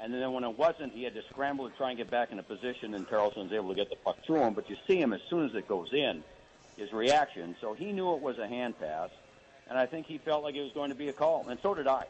and 0.00 0.14
then 0.14 0.32
when 0.32 0.44
it 0.44 0.56
wasn't, 0.56 0.92
he 0.92 1.02
had 1.02 1.14
to 1.14 1.22
scramble 1.30 1.68
to 1.68 1.76
try 1.76 1.88
and 1.88 1.98
get 1.98 2.10
back 2.10 2.30
in 2.30 2.38
a 2.38 2.42
position, 2.42 2.94
and 2.94 3.08
Karlsson 3.08 3.44
was 3.44 3.52
able 3.52 3.70
to 3.70 3.74
get 3.74 3.90
the 3.90 3.96
puck 3.96 4.18
through 4.24 4.42
him. 4.42 4.54
But 4.54 4.70
you 4.70 4.76
see 4.86 5.00
him 5.00 5.12
as 5.12 5.20
soon 5.28 5.48
as 5.48 5.54
it 5.54 5.66
goes 5.66 5.92
in, 5.92 6.22
his 6.76 6.92
reaction. 6.92 7.56
So 7.60 7.74
he 7.74 7.90
knew 7.90 8.14
it 8.14 8.20
was 8.20 8.38
a 8.38 8.46
hand 8.46 8.78
pass, 8.78 9.10
and 9.68 9.76
I 9.76 9.86
think 9.86 10.06
he 10.06 10.18
felt 10.18 10.44
like 10.44 10.54
it 10.54 10.62
was 10.62 10.72
going 10.72 10.90
to 10.90 10.96
be 10.96 11.08
a 11.08 11.12
call, 11.12 11.48
and 11.48 11.58
so 11.62 11.74
did 11.74 11.88
I. 11.88 12.04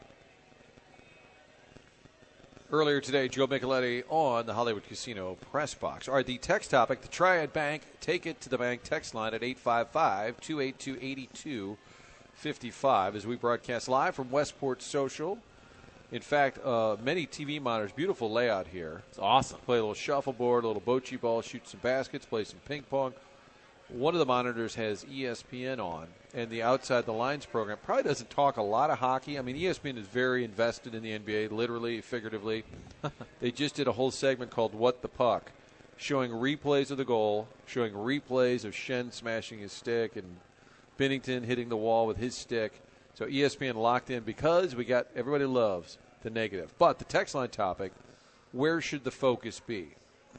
Earlier 2.70 3.00
today, 3.00 3.28
Joe 3.28 3.46
Micheletti 3.46 4.02
on 4.10 4.44
the 4.44 4.52
Hollywood 4.52 4.86
Casino 4.86 5.38
press 5.50 5.72
box. 5.72 6.06
All 6.06 6.14
right, 6.14 6.26
the 6.26 6.36
text 6.36 6.70
topic 6.70 7.00
the 7.00 7.08
Triad 7.08 7.54
Bank, 7.54 7.80
take 8.02 8.26
it 8.26 8.42
to 8.42 8.50
the 8.50 8.58
bank 8.58 8.82
text 8.82 9.14
line 9.14 9.32
at 9.32 9.42
855 9.42 10.38
282 10.38 10.98
8255 11.00 13.16
as 13.16 13.26
we 13.26 13.36
broadcast 13.36 13.88
live 13.88 14.14
from 14.14 14.30
Westport 14.30 14.82
Social. 14.82 15.38
In 16.12 16.20
fact, 16.20 16.62
uh, 16.62 16.98
many 17.02 17.26
TV 17.26 17.58
monitors, 17.58 17.92
beautiful 17.92 18.30
layout 18.30 18.66
here. 18.66 19.00
It's 19.08 19.18
awesome. 19.18 19.60
Play 19.64 19.78
a 19.78 19.80
little 19.80 19.94
shuffleboard, 19.94 20.64
a 20.64 20.66
little 20.66 20.82
bocce 20.82 21.18
ball, 21.18 21.40
shoot 21.40 21.66
some 21.66 21.80
baskets, 21.80 22.26
play 22.26 22.44
some 22.44 22.60
ping 22.66 22.82
pong. 22.82 23.14
One 23.88 24.14
of 24.14 24.18
the 24.18 24.26
monitors 24.26 24.74
has 24.74 25.04
ESPN 25.04 25.82
on, 25.82 26.08
and 26.34 26.50
the 26.50 26.62
Outside 26.62 27.06
the 27.06 27.12
Lines 27.12 27.46
program 27.46 27.78
probably 27.82 28.04
doesn't 28.04 28.30
talk 28.30 28.56
a 28.56 28.62
lot 28.62 28.90
of 28.90 28.98
hockey. 28.98 29.38
I 29.38 29.42
mean, 29.42 29.56
ESPN 29.56 29.96
is 29.96 30.06
very 30.06 30.44
invested 30.44 30.94
in 30.94 31.02
the 31.02 31.18
NBA, 31.18 31.50
literally, 31.50 32.00
figuratively. 32.00 32.64
they 33.40 33.50
just 33.50 33.74
did 33.74 33.88
a 33.88 33.92
whole 33.92 34.10
segment 34.10 34.50
called 34.50 34.74
What 34.74 35.02
the 35.02 35.08
Puck, 35.08 35.52
showing 35.96 36.30
replays 36.30 36.90
of 36.90 36.98
the 36.98 37.04
goal, 37.04 37.48
showing 37.66 37.92
replays 37.92 38.64
of 38.64 38.74
Schenn 38.74 39.12
smashing 39.12 39.58
his 39.58 39.72
stick 39.72 40.16
and 40.16 40.36
Binnington 40.98 41.44
hitting 41.44 41.68
the 41.68 41.76
wall 41.76 42.06
with 42.06 42.16
his 42.16 42.34
stick. 42.34 42.80
So 43.14 43.26
ESPN 43.26 43.74
locked 43.74 44.10
in 44.10 44.22
because 44.22 44.74
we 44.74 44.84
got 44.84 45.06
everybody 45.16 45.44
loves 45.44 45.98
the 46.22 46.30
negative. 46.30 46.74
But 46.78 46.98
the 46.98 47.04
text 47.04 47.34
line 47.34 47.48
topic 47.48 47.92
where 48.52 48.80
should 48.80 49.04
the 49.04 49.10
focus 49.10 49.60
be? 49.60 49.88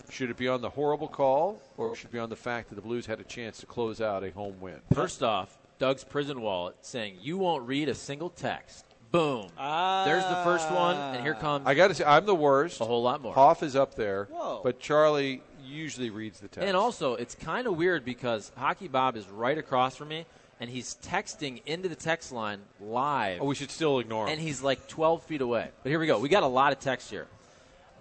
Should 0.10 0.32
it 0.32 0.38
be 0.38 0.48
on 0.48 0.62
the 0.62 0.70
horrible 0.70 1.08
call, 1.08 1.62
or 1.78 1.96
should 1.96 2.08
it 2.08 2.14
be 2.14 2.20
on 2.20 2.30
the 2.30 2.36
fact 2.36 2.70
that 2.70 2.76
the 2.76 2.82
Blues 2.82 3.06
had 3.06 3.20
a 3.20 3.24
chance 3.24 3.60
to 3.60 3.68
close 3.68 4.02
out 4.02 4.24
a 4.24 4.32
home 4.32 4.60
win? 4.60 4.80
First 4.94 5.22
off, 5.22 5.59
Doug's 5.80 6.04
prison 6.04 6.42
wallet 6.42 6.76
saying 6.82 7.16
you 7.22 7.38
won't 7.38 7.66
read 7.66 7.90
a 7.90 7.96
single 7.96 8.30
text. 8.30 8.86
Boom. 9.12 9.48
There's 9.58 10.24
the 10.26 10.42
first 10.44 10.68
ah. 10.70 10.76
one, 10.76 11.16
and 11.16 11.24
here 11.24 11.34
comes. 11.34 11.66
I 11.66 11.74
got 11.74 11.88
to 11.88 11.96
say, 11.96 12.04
I'm 12.04 12.26
the 12.26 12.36
worst. 12.36 12.80
A 12.80 12.86
whole 12.86 13.02
lot 13.02 13.22
more. 13.22 13.34
Hoff 13.34 13.64
is 13.64 13.76
up 13.76 13.96
there, 13.96 14.26
Whoa. 14.26 14.62
but 14.64 14.80
Charlie 14.80 15.42
usually 15.66 16.10
reads 16.10 16.40
the 16.40 16.48
text. 16.48 16.68
And 16.68 16.78
also, 16.78 17.16
it's 17.16 17.34
kind 17.34 17.66
of 17.66 17.76
weird 17.76 18.06
because 18.06 18.52
Hockey 18.56 18.88
Bob 18.88 19.16
is 19.16 19.28
right 19.28 19.58
across 19.58 19.96
from 19.96 20.10
me, 20.10 20.26
and 20.60 20.70
he's 20.70 20.98
texting 21.02 21.62
into 21.66 21.90
the 21.90 21.96
text 21.96 22.32
line 22.32 22.60
live. 22.80 23.42
Oh, 23.42 23.46
we 23.46 23.56
should 23.56 23.72
still 23.72 24.00
ignore 24.00 24.28
him. 24.28 24.34
And 24.34 24.42
he's 24.42 24.62
like 24.62 24.88
12 24.90 25.24
feet 25.24 25.42
away. 25.42 25.70
But 25.82 25.90
here 25.90 26.00
we 26.00 26.06
go. 26.06 26.20
We 26.20 26.30
got 26.30 26.44
a 26.44 26.48
lot 26.48 26.72
of 26.72 26.80
text 26.80 27.10
here. 27.10 27.28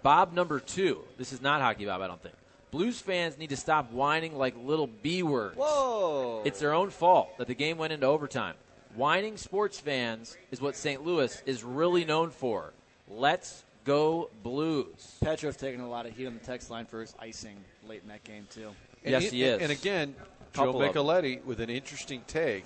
Bob 0.02 0.32
number 0.32 0.60
two. 0.60 1.00
This 1.16 1.32
is 1.32 1.40
not 1.40 1.60
Hockey 1.60 1.86
Bob, 1.86 2.02
I 2.02 2.06
don't 2.06 2.22
think. 2.22 2.34
Blues 2.70 3.00
fans 3.00 3.38
need 3.38 3.50
to 3.50 3.56
stop 3.56 3.90
whining 3.92 4.36
like 4.36 4.54
little 4.62 4.86
B 4.86 5.22
words. 5.22 5.56
Whoa. 5.56 6.42
It's 6.44 6.60
their 6.60 6.74
own 6.74 6.90
fault 6.90 7.36
that 7.38 7.46
the 7.46 7.54
game 7.54 7.78
went 7.78 7.92
into 7.92 8.06
overtime. 8.06 8.54
Whining 8.94 9.36
sports 9.36 9.78
fans 9.78 10.36
is 10.50 10.60
what 10.60 10.76
St. 10.76 11.04
Louis 11.04 11.42
is 11.46 11.64
really 11.64 12.04
known 12.04 12.30
for. 12.30 12.72
Let's 13.08 13.64
go 13.84 14.28
Blues. 14.42 15.16
Petrov's 15.22 15.56
taking 15.56 15.80
a 15.80 15.88
lot 15.88 16.04
of 16.06 16.14
heat 16.16 16.26
on 16.26 16.34
the 16.34 16.40
text 16.40 16.70
line 16.70 16.84
for 16.84 17.00
his 17.00 17.14
icing 17.18 17.56
late 17.88 18.02
in 18.02 18.08
that 18.08 18.24
game 18.24 18.46
too. 18.50 18.70
And 19.04 19.12
yes, 19.12 19.24
it- 19.24 19.32
he 19.32 19.44
is. 19.44 19.62
And 19.62 19.72
again, 19.72 20.14
Couple 20.52 20.74
Joe 20.74 20.82
of. 20.82 20.94
Micheletti 20.94 21.44
with 21.44 21.60
an 21.60 21.70
interesting 21.70 22.22
take. 22.26 22.64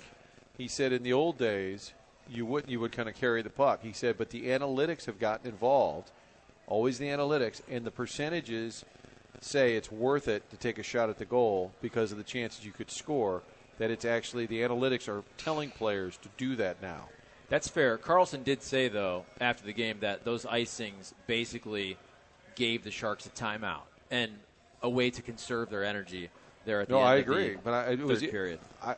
He 0.57 0.67
said 0.67 0.91
in 0.93 1.03
the 1.03 1.13
old 1.13 1.37
days 1.37 1.93
you 2.29 2.45
wouldn't 2.45 2.71
you 2.71 2.79
would 2.79 2.91
kind 2.91 3.07
of 3.09 3.15
carry 3.15 3.41
the 3.41 3.49
puck. 3.49 3.81
He 3.83 3.91
said, 3.93 4.17
but 4.17 4.29
the 4.31 4.47
analytics 4.47 5.05
have 5.05 5.19
gotten 5.19 5.47
involved. 5.47 6.11
Always 6.67 6.97
the 6.97 7.07
analytics 7.07 7.61
and 7.69 7.85
the 7.85 7.91
percentages 7.91 8.85
say 9.43 9.75
it's 9.75 9.91
worth 9.91 10.27
it 10.27 10.49
to 10.49 10.57
take 10.57 10.77
a 10.79 10.83
shot 10.83 11.09
at 11.09 11.17
the 11.17 11.25
goal 11.25 11.71
because 11.81 12.11
of 12.11 12.17
the 12.17 12.23
chances 12.23 12.65
you 12.65 12.71
could 12.71 12.91
score. 12.91 13.41
That 13.79 13.89
it's 13.89 14.05
actually 14.05 14.45
the 14.45 14.61
analytics 14.61 15.07
are 15.09 15.23
telling 15.37 15.71
players 15.71 16.17
to 16.17 16.29
do 16.37 16.55
that 16.57 16.81
now. 16.81 17.09
That's 17.49 17.67
fair. 17.67 17.97
Karlsson 17.97 18.43
did 18.43 18.61
say, 18.61 18.87
though, 18.87 19.25
after 19.41 19.65
the 19.65 19.73
game, 19.73 19.97
that 20.01 20.23
those 20.23 20.45
icings 20.45 21.13
basically 21.27 21.97
gave 22.55 22.83
the 22.83 22.91
Sharks 22.91 23.25
a 23.25 23.29
timeout 23.29 23.81
and 24.11 24.31
a 24.81 24.89
way 24.89 25.09
to 25.09 25.21
conserve 25.21 25.69
their 25.69 25.83
energy 25.83 26.29
there 26.65 26.81
at 26.81 26.87
the 26.87 26.93
No, 26.93 26.99
end 26.99 27.07
I 27.07 27.15
of 27.15 27.25
the 27.25 27.31
agree, 27.31 27.57
but 27.63 27.73
I, 27.73 27.91
it 27.91 27.99
was 27.99 28.21
period. 28.21 28.59
I, 28.81 28.95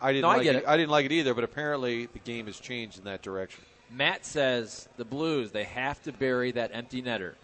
I 0.00 0.12
didn't 0.12 0.22
No, 0.22 0.28
I 0.28 0.34
like 0.36 0.42
get 0.44 0.56
it. 0.56 0.62
it. 0.64 0.68
I 0.68 0.76
didn't 0.76 0.90
like 0.90 1.06
it 1.06 1.12
either. 1.12 1.34
But 1.34 1.44
apparently, 1.44 2.06
the 2.06 2.18
game 2.20 2.46
has 2.46 2.60
changed 2.60 2.98
in 2.98 3.04
that 3.04 3.22
direction. 3.22 3.64
Matt 3.90 4.26
says 4.26 4.88
the 4.96 5.04
Blues, 5.04 5.50
they 5.50 5.64
have 5.64 6.02
to 6.02 6.12
bury 6.12 6.52
that 6.52 6.70
empty 6.74 7.02
netter. 7.02 7.34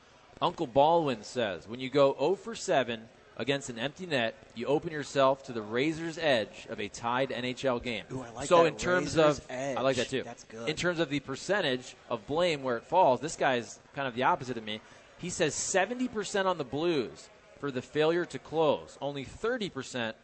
Uncle 0.41 0.67
Baldwin 0.67 1.23
says 1.23 1.69
when 1.69 1.81
you 1.81 1.91
go 1.91 2.15
0 2.19 2.35
for 2.37 2.55
7 2.55 3.09
against 3.37 3.71
an 3.71 3.79
empty 3.79 4.07
net, 4.07 4.35
you 4.55 4.67
open 4.67 4.93
yourself 4.93 5.45
to 5.45 5.53
the 5.53 5.63
razor's 5.63 6.19
edge 6.19 6.67
of 6.69 6.81
a 6.81 6.89
tied 6.89 7.31
NHL 7.31 7.83
game. 7.83 8.05
Ooh, 8.13 8.23
I 8.23 8.31
like 8.31 8.49
so 8.49 8.59
that, 8.59 8.67
in 8.67 8.77
terms 8.77 9.17
razor's 9.17 9.39
of 9.39 9.47
edge. 9.51 9.77
I 9.77 9.81
like 9.81 9.97
that 9.97 10.09
too. 10.09 10.23
That's 10.25 10.45
good. 10.45 10.69
In 10.69 10.77
terms 10.77 10.99
of 10.99 11.09
the 11.09 11.21
percentage 11.21 11.95
of 12.09 12.27
blame 12.27 12.63
where 12.63 12.77
it 12.77 12.85
falls, 12.85 13.21
this 13.21 13.37
guy's 13.37 13.79
kind 13.95 14.07
of 14.07 14.15
the 14.15 14.25
opposite 14.25 14.57
of 14.57 14.65
me. 14.65 14.81
He 15.19 15.31
says 15.31 15.55
70% 15.55 16.47
on 16.47 16.59
the 16.59 16.65
Blues 16.65 17.29
for 17.59 17.71
the 17.71 17.83
failure 17.83 18.25
to 18.25 18.39
close, 18.39 18.97
only 19.03 19.25
30% 19.25 20.15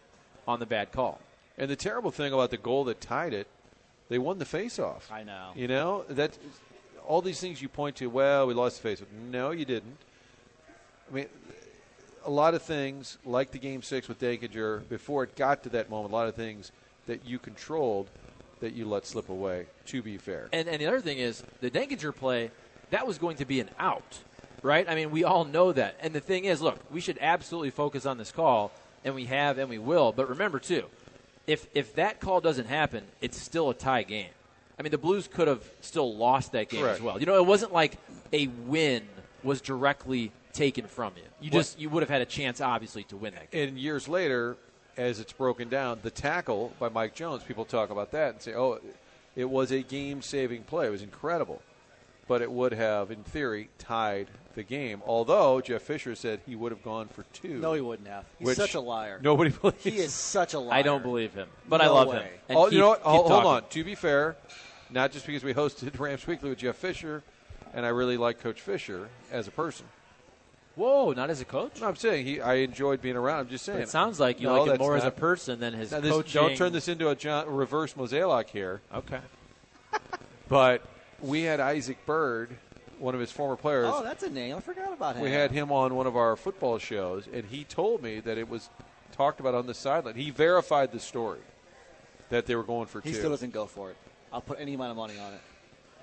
on 0.49 0.59
the 0.59 0.67
bad 0.67 0.93
call. 0.93 1.21
And 1.59 1.71
the 1.71 1.77
terrible 1.77 2.11
thing 2.11 2.33
about 2.33 2.51
the 2.51 2.57
goal 2.57 2.85
that 2.85 3.01
tied 3.01 3.35
it, 3.35 3.47
they 4.09 4.19
won 4.19 4.39
the 4.39 4.45
faceoff. 4.45 5.11
I 5.11 5.23
know. 5.23 5.51
You 5.55 5.69
know 5.69 6.05
that 6.09 6.39
all 7.07 7.23
these 7.23 7.41
things 7.41 7.63
you 7.63 7.69
point 7.69 7.97
to. 7.97 8.07
Well, 8.09 8.47
we 8.47 8.55
lost 8.55 8.83
the 8.83 8.89
faceoff. 8.89 9.07
No, 9.31 9.51
you 9.51 9.65
didn't. 9.65 9.97
I 11.11 11.15
mean, 11.15 11.27
a 12.25 12.31
lot 12.31 12.55
of 12.55 12.63
things 12.63 13.19
like 13.25 13.53
the 13.53 13.59
game 13.59 13.83
six 13.83 14.09
with 14.09 14.19
Denkinger 14.19 14.89
before 14.89 15.25
it 15.25 15.37
got 15.37 15.63
to 15.63 15.69
that 15.71 15.89
moment. 15.89 16.13
A 16.13 16.17
lot 16.17 16.29
of 16.29 16.35
things 16.35 16.73
that 17.07 17.25
you 17.25 17.39
controlled 17.39 18.09
that 18.61 18.73
you 18.73 18.85
let 18.85 19.07
slip 19.07 19.29
away. 19.29 19.67
To 19.87 20.03
be 20.03 20.19
fair, 20.19 20.49
And, 20.53 20.69
and 20.69 20.81
the 20.81 20.87
other 20.87 21.01
thing 21.01 21.19
is 21.19 21.43
the 21.61 21.71
Denkinger 21.71 22.15
play, 22.15 22.51
that 22.91 23.07
was 23.07 23.19
going 23.19 23.37
to 23.37 23.45
be 23.45 23.61
an 23.61 23.71
out, 23.79 24.19
right? 24.63 24.89
I 24.89 24.95
mean, 24.95 25.11
we 25.11 25.25
all 25.25 25.45
know 25.45 25.73
that. 25.73 25.97
And 26.01 26.15
the 26.15 26.21
thing 26.21 26.45
is, 26.45 26.61
look, 26.61 26.79
we 26.91 27.01
should 27.01 27.19
absolutely 27.21 27.71
focus 27.71 28.07
on 28.07 28.19
this 28.19 28.33
call, 28.33 28.73
and 29.05 29.15
we 29.15 29.27
have 29.27 29.59
and 29.59 29.69
we 29.69 29.79
will. 29.79 30.13
But 30.13 30.29
remember, 30.29 30.59
too, 30.59 30.87
if, 31.47 31.67
if 31.75 31.95
that 31.95 32.21
call 32.21 32.41
doesn't 32.41 32.67
happen, 32.67 33.05
it's 33.21 33.41
still 33.41 33.71
a 33.71 33.75
tie 33.75 34.03
game. 34.03 34.31
I 34.79 34.83
mean, 34.83 34.91
the 34.91 34.99
Blues 34.99 35.27
could 35.29 35.49
have 35.49 35.63
still 35.81 36.15
lost 36.17 36.53
that 36.53 36.69
game 36.69 36.83
Correct. 36.83 36.97
as 36.99 37.03
well. 37.03 37.19
You 37.19 37.27
know, 37.27 37.37
it 37.37 37.47
wasn't 37.47 37.73
like 37.73 37.97
a 38.33 38.47
win 38.49 39.03
was 39.43 39.61
directly 39.61 40.33
taken 40.53 40.87
from 40.87 41.13
you. 41.17 41.23
You 41.41 41.51
What- 41.51 41.59
just 41.61 41.79
you 41.79 41.89
would 41.91 42.03
have 42.03 42.11
had 42.11 42.21
a 42.23 42.27
chance, 42.27 42.61
obviously, 42.61 43.05
to 43.05 43.17
win 43.17 43.35
that 43.35 43.51
game. 43.51 43.69
and 43.69 43.79
years 43.79 44.09
later, 44.09 44.57
as 44.97 45.21
it's 45.21 45.33
broken 45.33 45.69
down, 45.69 45.99
the 46.03 46.11
tackle 46.11 46.73
by 46.79 46.89
Mike 46.89 47.15
Jones, 47.15 47.43
people 47.43 47.65
talk 47.65 47.91
about 47.91 48.11
that 48.13 48.33
and 48.35 48.43
say, 48.43 48.55
"Oh, 48.55 48.81
it 49.35 49.45
was 49.51 49.71
a 49.71 49.83
game-saving 49.83 50.65
play. 50.65 50.87
It 50.87 50.91
was 50.91 51.03
incredible." 51.03 51.63
But 52.29 52.43
it 52.43 52.51
would 52.51 52.73
have, 52.73 53.13
in 53.13 53.23
theory, 53.23 53.69
tied 53.79 54.27
the 54.57 54.65
game. 54.65 55.01
Although 55.07 55.61
Jeff 55.61 55.83
Fisher 55.83 56.17
said 56.17 56.41
he 56.45 56.57
would 56.57 56.73
have 56.73 56.83
gone 56.83 57.07
for 57.07 57.23
two. 57.33 57.59
No, 57.61 57.73
he 57.75 57.81
wouldn't 57.81 58.09
have. 58.09 58.25
He's 58.41 58.47
which 58.49 58.57
such 58.57 58.75
a 58.75 58.81
liar. 58.81 59.21
Nobody 59.23 59.51
believes. 59.51 59.85
He 59.85 59.99
is 59.99 60.13
such 60.13 60.53
a 60.55 60.59
liar. 60.59 60.77
I 60.77 60.83
don't 60.83 61.03
believe 61.05 61.35
him, 61.35 61.49
but 61.69 61.81
I 61.81 61.87
love 61.87 62.09
way. 62.09 62.23
him. 62.23 62.29
And 62.49 62.59
oh, 62.59 62.65
keep- 62.65 62.73
you 62.73 62.79
know 62.81 62.89
what? 62.89 62.99
keep 62.99 63.07
Hold, 63.07 63.31
hold 63.31 63.45
on. 63.47 63.69
To 63.69 63.85
be 63.85 63.95
fair, 63.95 64.37
not 64.91 65.13
just 65.13 65.27
because 65.27 65.45
we 65.45 65.55
hosted 65.55 65.99
Rams 65.99 66.27
Weekly 66.27 66.51
with 66.51 66.59
Jeff 66.59 66.77
Fisher, 66.77 67.23
and 67.75 67.85
I 67.85 67.91
really 67.91 68.17
like 68.17 68.41
Coach 68.41 68.61
Fisher 68.61 69.09
as 69.31 69.49
a 69.49 69.51
person. 69.51 69.87
Whoa, 70.77 71.13
not 71.13 71.31
as 71.31 71.41
a 71.41 71.47
coach? 71.47 71.81
No, 71.81 71.89
I'm 71.89 71.97
saying 71.97 72.27
he. 72.27 72.41
I 72.41 72.57
enjoyed 72.57 73.01
being 73.01 73.17
around. 73.17 73.41
I'm 73.41 73.49
just 73.49 73.65
saying. 73.65 73.79
But 73.79 73.85
it 73.85 73.89
sounds 73.89 74.21
like 74.21 74.41
you 74.41 74.47
No, 74.47 74.53
like 74.53 74.63
him 74.63 74.69
that's 74.69 74.79
more 74.81 74.97
as 74.97 75.05
a 75.05 75.11
person 75.11 75.59
than 75.59 75.73
his 75.73 75.91
Now, 75.91 76.01
this- 76.01 76.13
coaching. 76.13 76.43
Don't 76.43 76.57
turn 76.57 76.73
this 76.75 76.89
into 76.89 77.09
a 77.09 77.15
John, 77.15 77.49
reverse 77.49 77.97
Mosaic 77.97 78.51
here. 78.51 78.81
Okay. 78.95 79.21
But 80.49 80.83
we 81.21 81.43
had 81.43 81.59
Isaac 81.61 82.05
Bird, 82.07 82.51
one 82.99 83.15
of 83.15 83.21
his 83.21 83.33
former 83.33 83.57
players. 83.57 83.89
Oh, 83.93 84.05
that's 84.05 84.23
a 84.23 84.31
name. 84.31 84.55
I 84.57 84.61
forgot 84.61 84.93
about 84.93 85.17
him. 85.17 85.23
we 85.23 85.31
had 85.33 85.51
him 85.51 85.73
on 85.73 85.95
one 85.97 86.07
of 86.07 86.17
our 86.17 86.37
football 86.37 86.79
shows, 86.79 87.27
and 87.33 87.45
he 87.47 87.65
told 87.65 88.01
me 88.03 88.21
that 88.21 88.39
it 88.39 88.49
was 88.49 88.69
talked 89.13 89.41
about 89.41 89.55
on 89.55 89.67
the 89.67 89.75
sideline. 89.75 90.15
He 90.15 90.31
verified 90.31 90.93
the 90.93 91.01
story 91.01 91.41
that 92.29 92.47
they 92.47 92.55
were 92.55 92.63
going 92.63 92.87
for 92.87 93.01
He 93.01 93.11
two. 93.11 93.17
still 93.17 93.31
doesn't 93.31 93.53
go 93.53 93.67
for 93.67 93.91
it. 93.91 93.97
I'll 94.37 94.43
put 94.43 94.61
any 94.61 94.75
amount 94.75 94.91
of 94.91 94.99
money 94.99 95.19
on 95.19 95.33
it. 95.33 95.41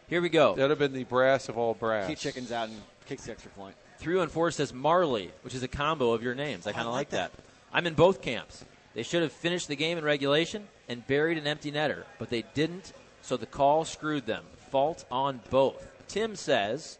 Here 0.07 0.19
we 0.19 0.27
go. 0.27 0.55
That 0.55 0.63
would 0.63 0.71
have 0.71 0.79
been 0.79 0.91
the 0.91 1.03
brass 1.03 1.49
of 1.49 1.57
all 1.59 1.75
brass. 1.75 2.09
He 2.09 2.15
chickens 2.15 2.51
out 2.51 2.67
and 2.67 2.81
kicks 3.05 3.25
the 3.25 3.31
extra 3.31 3.51
point. 3.51 3.75
Three 3.99 4.15
one 4.15 4.27
four 4.27 4.49
says 4.49 4.73
Marley, 4.73 5.29
which 5.43 5.53
is 5.53 5.61
a 5.61 5.67
combo 5.67 6.13
of 6.13 6.23
your 6.23 6.33
names. 6.33 6.65
I 6.65 6.71
kind 6.71 6.87
I 6.87 6.87
of 6.87 6.93
like 6.93 6.97
like 6.97 7.09
that. 7.11 7.31
I'm 7.71 7.85
in 7.85 7.93
both 7.93 8.23
camps. 8.23 8.65
They 8.95 9.03
should 9.03 9.21
have 9.21 9.31
finished 9.31 9.67
the 9.67 9.75
game 9.75 9.99
in 9.99 10.03
regulation 10.03 10.67
and 10.89 11.05
buried 11.05 11.37
an 11.37 11.45
empty 11.45 11.71
netter, 11.71 12.05
but 12.17 12.31
they 12.31 12.43
didn't, 12.55 12.93
so 13.21 13.37
the 13.37 13.45
call 13.45 13.85
screwed 13.85 14.25
them. 14.25 14.43
Fault 14.71 15.05
on 15.11 15.39
both. 15.51 15.87
Tim 16.07 16.35
says. 16.35 16.97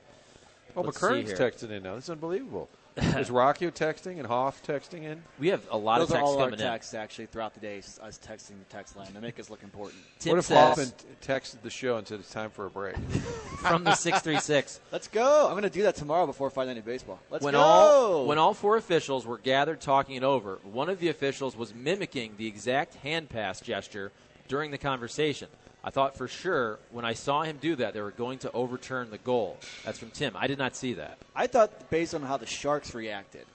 Oh, 0.78 0.82
let's 0.82 1.00
see 1.00 1.06
texting 1.06 1.72
in 1.72 1.82
now. 1.82 1.96
This 1.96 2.04
is 2.04 2.10
unbelievable. 2.12 2.70
is 3.18 3.30
Rockio 3.30 3.72
texting 3.72 4.18
and 4.20 4.28
Hoff 4.28 4.62
texting 4.62 5.04
in? 5.04 5.24
We 5.40 5.48
have 5.50 5.66
a 5.72 5.78
lot 5.78 6.00
Those 6.00 6.10
of 6.12 6.16
are 6.16 6.20
texts 6.20 6.30
all 6.32 6.40
our 6.40 6.46
coming 6.48 6.60
in. 6.60 6.66
texts 6.66 6.94
actually 6.94 7.26
throughout 7.26 7.54
the 7.56 7.60
day. 7.60 7.80
s- 7.80 8.00
Us 8.02 8.20
texting 8.20 8.60
the 8.60 8.66
text 8.70 8.96
line 8.96 9.12
to 9.14 9.22
make 9.22 9.40
us 9.40 9.50
look 9.50 9.64
important. 9.64 10.00
Tim 10.20 10.32
what 10.32 10.40
if 10.40 10.46
says- 10.46 10.58
Hoffman 10.58 10.88
t- 10.90 11.06
texted 11.28 11.62
the 11.64 11.70
show 11.72 11.98
and 11.98 12.08
said 12.08 12.20
it's 12.20 12.32
time 12.32 12.52
for 12.52 12.66
a 12.66 12.70
break? 12.70 12.96
From 13.62 13.84
the 13.84 13.96
six 13.96 14.22
three 14.22 14.40
six. 14.40 14.80
Let's 14.92 15.08
go. 15.08 15.46
I'm 15.48 15.54
going 15.54 15.64
to 15.64 15.70
do 15.70 15.84
that 15.84 15.96
tomorrow 15.96 16.26
before 16.28 16.50
Friday 16.50 16.74
Night 16.76 16.86
Baseball. 16.86 17.20
Let's 17.32 17.44
when 17.44 17.54
go. 17.54 17.60
all 17.62 18.26
when 18.28 18.38
all 18.38 18.54
four 18.54 18.78
officials 18.78 19.26
were 19.26 19.38
gathered 19.40 19.82
talking 19.82 20.16
it 20.16 20.24
over, 20.24 20.60
one 20.64 20.90
of 20.90 21.00
the 21.00 21.10
officials 21.10 21.56
was 21.56 21.74
mimicking 21.74 22.34
the 22.38 22.46
exact 22.48 22.96
hand 22.96 23.30
pass 23.30 23.60
gesture 23.62 24.12
during 24.48 24.70
the 24.72 24.78
conversation. 24.78 25.48
I 25.84 25.90
thought 25.90 26.18
for 26.18 26.28
sure 26.28 26.80
when 26.92 27.04
I 27.04 27.14
saw 27.14 27.44
him 27.44 27.58
do 27.60 27.76
that, 27.76 27.94
they 27.94 28.02
were 28.02 28.12
going 28.12 28.40
to 28.40 28.52
overturn 28.54 29.10
the 29.10 29.18
goal. 29.18 29.58
That's 29.84 30.00
from 30.00 30.12
Tim. 30.12 30.34
I 30.36 30.48
did 30.48 30.58
not 30.58 30.76
see 30.76 30.94
that. 30.94 31.18
I 31.36 31.48
thought, 31.48 31.90
based 31.90 32.16
on 32.16 32.22
how 32.22 32.38
the 32.38 32.46
Sharks 32.46 32.96
reacted, 32.96 33.46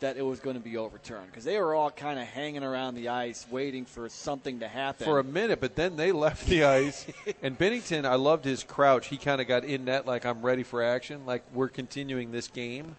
that 0.00 0.16
it 0.16 0.22
was 0.22 0.38
going 0.38 0.54
to 0.54 0.62
be 0.62 0.76
overturned 0.76 1.26
because 1.26 1.44
they 1.44 1.58
were 1.58 1.74
all 1.74 1.90
kind 1.90 2.18
of 2.18 2.26
hanging 2.26 2.62
around 2.62 2.94
the 2.94 3.08
ice 3.08 3.46
waiting 3.50 3.84
for 3.84 4.08
something 4.08 4.60
to 4.60 4.68
happen. 4.68 5.04
for 5.04 5.18
a 5.18 5.24
minute, 5.24 5.60
but 5.60 5.76
then 5.76 5.96
they 5.96 6.12
left 6.26 6.46
the 6.46 6.64
ice. 6.64 7.06
and 7.42 7.58
Binnington, 7.58 8.04
I 8.04 8.14
loved 8.14 8.44
his 8.44 8.62
crouch. 8.62 9.08
He 9.08 9.16
kind 9.16 9.40
of 9.40 9.48
got 9.48 9.64
in 9.64 9.86
net 9.86 10.06
like 10.06 10.24
I'm 10.24 10.42
ready 10.42 10.62
for 10.62 10.82
action, 10.82 11.26
like 11.26 11.42
we're 11.52 11.68
continuing 11.68 12.30
this 12.32 12.48
game. 12.48 12.96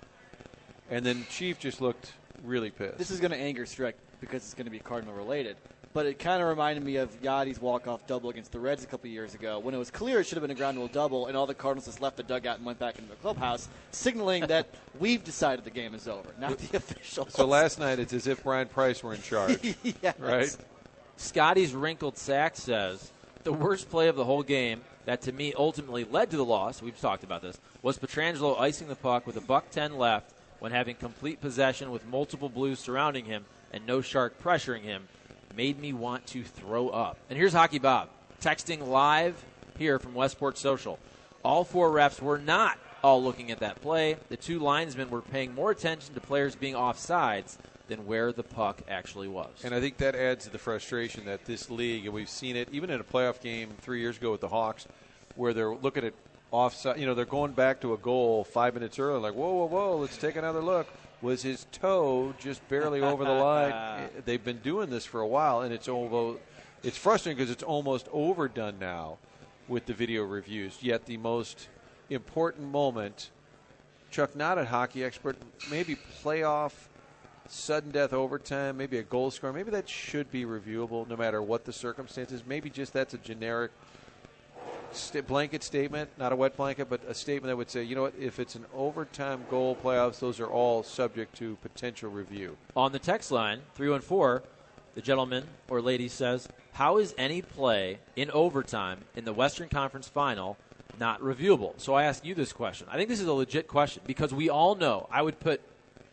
And 0.89 1.05
then 1.05 1.25
Chief 1.29 1.59
just 1.59 1.79
looked 1.79 2.13
really 2.43 2.71
pissed. 2.71 2.97
This 2.97 3.11
is 3.11 3.19
going 3.19 3.31
to 3.31 3.37
anger 3.37 3.65
Strick 3.65 3.95
because 4.19 4.43
it's 4.43 4.53
going 4.55 4.65
to 4.65 4.71
be 4.71 4.79
Cardinal 4.79 5.13
related. 5.13 5.55
But 5.91 6.05
it 6.05 6.19
kind 6.19 6.39
of 6.41 6.47
reminded 6.47 6.83
me 6.83 6.97
of 6.97 7.09
Yadi's 7.21 7.59
walk-off 7.59 8.05
double 8.05 8.29
against 8.29 8.51
the 8.51 8.59
Reds 8.59 8.83
a 8.83 8.87
couple 8.87 9.09
years 9.09 9.33
ago 9.33 9.57
when 9.57 9.73
it 9.73 9.77
was 9.79 9.89
clear 9.89 10.19
it 10.19 10.25
should 10.25 10.35
have 10.35 10.43
been 10.43 10.51
a 10.51 10.55
ground 10.55 10.77
rule 10.77 10.87
double, 10.87 11.25
and 11.25 11.35
all 11.35 11.47
the 11.47 11.55
Cardinals 11.55 11.85
just 11.87 11.99
left 11.99 12.15
the 12.17 12.21
dugout 12.23 12.57
and 12.57 12.65
went 12.65 12.77
back 12.77 12.99
into 12.99 13.09
the 13.09 13.15
clubhouse, 13.15 13.67
signaling 13.91 14.45
that 14.47 14.67
we've 14.99 15.23
decided 15.23 15.65
the 15.65 15.71
game 15.71 15.95
is 15.95 16.07
over, 16.07 16.29
not 16.39 16.57
the 16.59 16.77
officials. 16.77 17.33
so 17.33 17.45
last 17.45 17.79
night, 17.79 17.97
it's 17.97 18.13
as 18.13 18.27
if 18.27 18.43
Bryan 18.43 18.67
Price 18.67 19.01
were 19.03 19.15
in 19.15 19.21
charge, 19.23 19.75
Yes. 20.01 20.19
right? 20.19 20.55
Scotty's 21.17 21.73
wrinkled 21.73 22.17
sack 22.17 22.55
says 22.55 23.11
the 23.43 23.51
worst 23.51 23.89
play 23.89 24.07
of 24.09 24.15
the 24.15 24.25
whole 24.25 24.43
game 24.43 24.81
that 25.05 25.21
to 25.21 25.31
me 25.31 25.53
ultimately 25.57 26.03
led 26.03 26.29
to 26.29 26.37
the 26.37 26.45
loss. 26.45 26.81
We've 26.83 26.99
talked 26.99 27.23
about 27.23 27.41
this. 27.41 27.57
Was 27.81 27.97
Pietrangelo 27.97 28.59
icing 28.59 28.87
the 28.89 28.95
puck 28.95 29.25
with 29.25 29.37
a 29.37 29.41
buck 29.41 29.71
ten 29.71 29.97
left 29.97 30.31
when 30.59 30.71
having 30.71 30.95
complete 30.95 31.41
possession 31.41 31.89
with 31.89 32.05
multiple 32.05 32.47
Blues 32.49 32.79
surrounding 32.79 33.25
him 33.25 33.45
and 33.73 33.85
no 33.87 34.01
Shark 34.01 34.41
pressuring 34.43 34.81
him 34.81 35.07
made 35.55 35.79
me 35.79 35.93
want 35.93 36.25
to 36.27 36.43
throw 36.43 36.89
up. 36.89 37.17
And 37.29 37.37
here's 37.37 37.53
Hockey 37.53 37.79
Bob 37.79 38.09
texting 38.41 38.87
live 38.87 39.43
here 39.77 39.99
from 39.99 40.13
Westport 40.13 40.57
Social. 40.57 40.99
All 41.43 41.63
four 41.63 41.89
refs 41.89 42.21
were 42.21 42.37
not 42.37 42.77
all 43.03 43.23
looking 43.23 43.51
at 43.51 43.59
that 43.59 43.81
play. 43.81 44.17
The 44.29 44.37
two 44.37 44.59
linesmen 44.59 45.09
were 45.09 45.21
paying 45.21 45.53
more 45.53 45.71
attention 45.71 46.13
to 46.13 46.21
players 46.21 46.55
being 46.55 46.75
offsides 46.75 47.57
than 47.87 48.05
where 48.05 48.31
the 48.31 48.43
puck 48.43 48.81
actually 48.87 49.27
was. 49.27 49.49
And 49.63 49.73
I 49.73 49.79
think 49.79 49.97
that 49.97 50.15
adds 50.15 50.45
to 50.45 50.51
the 50.51 50.57
frustration 50.57 51.25
that 51.25 51.45
this 51.45 51.69
league, 51.69 52.05
and 52.05 52.13
we've 52.13 52.29
seen 52.29 52.55
it 52.55 52.69
even 52.71 52.89
in 52.89 52.99
a 52.99 53.03
playoff 53.03 53.41
game 53.41 53.69
three 53.81 53.99
years 53.99 54.17
ago 54.17 54.31
with 54.31 54.41
the 54.41 54.47
Hawks, 54.47 54.87
where 55.35 55.53
they're 55.53 55.73
looking 55.73 56.05
at 56.05 56.13
offside. 56.51 56.99
You 56.99 57.05
know, 57.05 57.15
they're 57.15 57.25
going 57.25 57.53
back 57.53 57.81
to 57.81 57.93
a 57.93 57.97
goal 57.97 58.43
five 58.43 58.73
minutes 58.73 58.99
earlier, 58.99 59.19
like, 59.19 59.33
whoa, 59.33 59.53
whoa, 59.53 59.65
whoa, 59.65 59.97
let's 59.97 60.17
take 60.17 60.35
another 60.35 60.61
look. 60.61 60.87
Was 61.21 61.41
his 61.41 61.67
toe 61.71 62.33
just 62.39 62.67
barely 62.69 63.01
over 63.01 63.23
the 63.23 63.31
line? 63.31 63.71
Eh, 63.99 64.07
they've 64.25 64.43
been 64.43 64.59
doing 64.59 64.89
this 64.89 65.05
for 65.05 65.19
a 65.19 65.27
while, 65.27 65.61
and 65.61 65.73
it's 65.73 65.87
almost 65.87 66.39
it's 66.83 66.97
frustrating 66.97 67.37
because 67.37 67.51
it's 67.51 67.63
almost 67.63 68.07
overdone 68.11 68.79
now 68.79 69.17
with 69.67 69.85
the 69.85 69.93
video 69.93 70.23
reviews. 70.23 70.81
Yet 70.81 71.05
the 71.05 71.17
most 71.17 71.67
important 72.09 72.71
moment, 72.71 73.31
Chuck, 74.11 74.35
not 74.35 74.57
a 74.57 74.65
hockey 74.65 75.03
expert, 75.03 75.37
maybe 75.69 75.97
playoff 76.23 76.71
sudden 77.47 77.91
death 77.91 78.13
overtime, 78.13 78.77
maybe 78.77 78.97
a 78.97 79.03
goal 79.03 79.31
score, 79.31 79.51
maybe 79.51 79.71
that 79.71 79.89
should 79.89 80.31
be 80.31 80.45
reviewable 80.45 81.07
no 81.07 81.17
matter 81.17 81.41
what 81.41 81.65
the 81.65 81.73
circumstances. 81.73 82.43
Maybe 82.45 82.69
just 82.69 82.93
that's 82.93 83.13
a 83.13 83.17
generic 83.17 83.71
st- 84.93 85.27
blanket 85.27 85.63
statement, 85.63 86.09
not 86.17 86.31
a 86.31 86.35
wet 86.35 86.55
blanket, 86.57 86.89
but 86.89 87.01
a 87.07 87.13
statement 87.13 87.49
that 87.49 87.57
would 87.57 87.69
say, 87.69 87.83
you 87.83 87.95
know 87.95 88.03
what, 88.03 88.13
if 88.19 88.39
it's 88.39 88.55
an 88.55 88.65
overtime 88.73 89.45
goal 89.49 89.75
playoffs, 89.75 90.19
those 90.19 90.39
are 90.39 90.47
all 90.47 90.83
subject 90.83 91.35
to 91.37 91.57
potential 91.61 92.09
review. 92.09 92.57
On 92.75 92.91
the 92.91 92.99
text 92.99 93.31
line, 93.31 93.61
314, 93.75 94.47
the 94.95 95.01
gentleman 95.01 95.45
or 95.69 95.81
lady 95.81 96.07
says, 96.07 96.47
How 96.73 96.97
is 96.97 97.13
any 97.17 97.41
play 97.41 97.99
in 98.15 98.31
overtime 98.31 98.99
in 99.15 99.25
the 99.25 99.33
Western 99.33 99.69
Conference 99.69 100.07
final 100.07 100.57
not 100.99 101.21
reviewable? 101.21 101.73
So 101.77 101.93
I 101.93 102.03
ask 102.03 102.25
you 102.25 102.35
this 102.35 102.53
question. 102.53 102.87
I 102.91 102.97
think 102.97 103.09
this 103.09 103.21
is 103.21 103.27
a 103.27 103.33
legit 103.33 103.67
question 103.67 104.03
because 104.05 104.33
we 104.33 104.49
all 104.49 104.75
know 104.75 105.07
I 105.11 105.21
would 105.21 105.39
put 105.39 105.61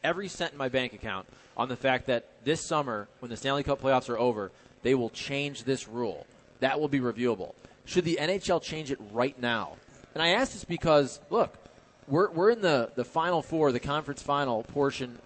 every 0.05 0.29
cent 0.29 0.53
in 0.53 0.59
my 0.59 0.69
bank 0.69 0.93
account 0.93 1.27
on 1.57 1.69
the 1.69 1.77
fact 1.77 2.07
that 2.07 2.27
this 2.45 2.61
summer, 2.61 3.09
when 3.21 3.31
the 3.31 3.37
Stanley 3.37 3.63
Cup 3.63 3.81
playoffs 3.81 4.09
are 4.09 4.19
over, 4.19 4.53
they 4.83 4.95
will 4.95 5.11
change 5.11 5.65
this 5.65 5.89
rule. 5.89 6.27
That 6.61 6.79
will 6.81 6.89
be 6.89 7.01
reviewable. 7.01 7.55
Should 7.87 8.05
the 8.05 8.19
NHL 8.21 8.61
change 8.63 8.91
it 8.91 8.99
right 9.13 9.41
now? 9.41 9.77
And 10.13 10.23
I 10.23 10.29
ask 10.29 10.53
this 10.53 10.65
because, 10.65 11.21
look, 11.31 11.57
we're, 12.09 12.31
we're 12.31 12.51
in 12.51 12.61
the, 12.61 12.91
the 12.95 13.05
final 13.05 13.43
four, 13.43 13.73
the 13.73 13.81
conference 13.81 14.21
final 14.21 14.65
portion 14.65 15.19